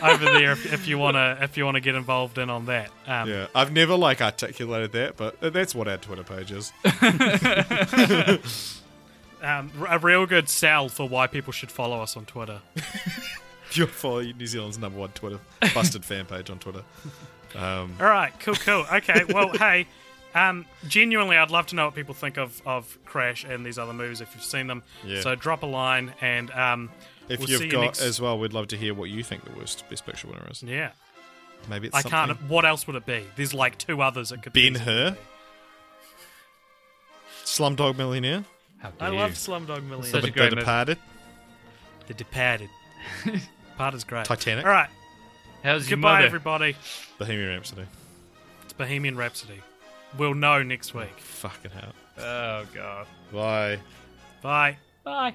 over 0.02 0.24
there 0.24 0.52
if, 0.52 0.72
if 0.72 0.88
you 0.88 0.98
wanna 0.98 1.38
if 1.42 1.56
you 1.56 1.64
wanna 1.64 1.80
get 1.80 1.94
involved 1.94 2.38
in 2.38 2.50
on 2.50 2.66
that. 2.66 2.90
Um, 3.06 3.28
yeah, 3.28 3.46
I've 3.54 3.70
never 3.72 3.94
like 3.94 4.20
articulated 4.20 4.90
that, 4.92 5.16
but 5.16 5.40
that's 5.52 5.72
what 5.72 5.86
our 5.86 5.96
Twitter 5.96 6.24
page 6.24 6.50
is. 6.50 6.72
um, 9.42 9.70
a 9.88 9.98
real 9.98 10.26
good 10.26 10.48
sell 10.48 10.88
for 10.88 11.08
why 11.08 11.26
people 11.26 11.52
should 11.52 11.70
follow 11.70 12.00
us 12.00 12.16
on 12.16 12.24
Twitter. 12.26 12.60
If 13.68 13.76
you 13.78 13.86
follow 13.88 14.22
New 14.22 14.46
Zealand's 14.46 14.78
number 14.78 14.96
one 15.00 15.08
Twitter 15.10 15.40
busted 15.74 16.04
fan 16.04 16.24
page 16.24 16.50
on 16.50 16.60
Twitter. 16.60 16.82
Um, 17.56 17.96
All 18.00 18.06
right, 18.06 18.32
cool, 18.38 18.54
cool. 18.54 18.86
Okay, 18.92 19.24
well, 19.28 19.48
hey, 19.58 19.88
um, 20.36 20.64
genuinely, 20.86 21.36
I'd 21.36 21.50
love 21.50 21.66
to 21.66 21.74
know 21.74 21.86
what 21.86 21.96
people 21.96 22.14
think 22.14 22.38
of, 22.38 22.62
of 22.64 22.96
Crash 23.04 23.42
and 23.44 23.66
these 23.66 23.76
other 23.76 23.92
movies 23.92 24.20
if 24.20 24.32
you've 24.36 24.44
seen 24.44 24.68
them. 24.68 24.84
Yeah. 25.04 25.20
So 25.20 25.34
drop 25.34 25.64
a 25.64 25.66
line, 25.66 26.14
and 26.20 26.48
um, 26.52 26.90
if 27.28 27.40
we'll 27.40 27.50
you've 27.50 27.58
see 27.58 27.64
you 27.66 27.72
got 27.72 27.80
next- 27.86 28.02
as 28.02 28.20
well, 28.20 28.38
we'd 28.38 28.52
love 28.52 28.68
to 28.68 28.76
hear 28.76 28.94
what 28.94 29.10
you 29.10 29.24
think 29.24 29.44
the 29.44 29.50
worst 29.58 29.82
Best 29.90 30.06
Picture 30.06 30.28
winner 30.28 30.46
is. 30.48 30.62
yeah, 30.62 30.92
Maybe 31.68 31.88
it's 31.88 31.96
I 31.96 32.02
something. 32.02 32.36
can't. 32.36 32.48
What 32.48 32.64
else 32.64 32.86
would 32.86 32.94
it 32.96 33.04
be? 33.04 33.24
There's 33.34 33.52
like 33.52 33.78
two 33.78 34.00
others 34.00 34.30
it 34.30 34.44
could 34.44 34.52
be 34.52 34.70
Ben 34.70 34.74
be. 34.74 34.78
Hur, 34.78 35.16
Slumdog 37.44 37.96
Millionaire, 37.96 38.44
I 39.00 39.10
dare 39.10 39.18
love. 39.18 39.30
Slumdog 39.32 39.82
Millionaire. 39.84 40.02
Such 40.04 40.22
a 40.24 40.26
The, 40.26 40.30
great 40.32 40.50
the 40.50 40.56
movie. 40.56 40.60
Departed, 40.62 40.98
The 42.06 42.14
Departed. 42.14 42.70
Part 43.76 43.94
is 43.94 44.04
great. 44.04 44.24
Titanic. 44.24 44.64
All 44.64 44.70
right, 44.70 44.88
How's 45.62 45.88
your 45.88 45.96
goodbye, 45.96 46.14
mother? 46.14 46.26
everybody. 46.26 46.76
Bohemian 47.18 47.48
Rhapsody. 47.50 47.86
It's 48.64 48.72
Bohemian 48.72 49.16
Rhapsody. 49.16 49.60
We'll 50.16 50.34
know 50.34 50.62
next 50.62 50.94
week. 50.94 51.18
Fucking 51.18 51.70
hell. 51.72 51.92
Oh 52.18 52.66
god. 52.74 53.06
Bye. 53.32 53.78
Bye. 54.42 54.76
Bye. 55.04 55.34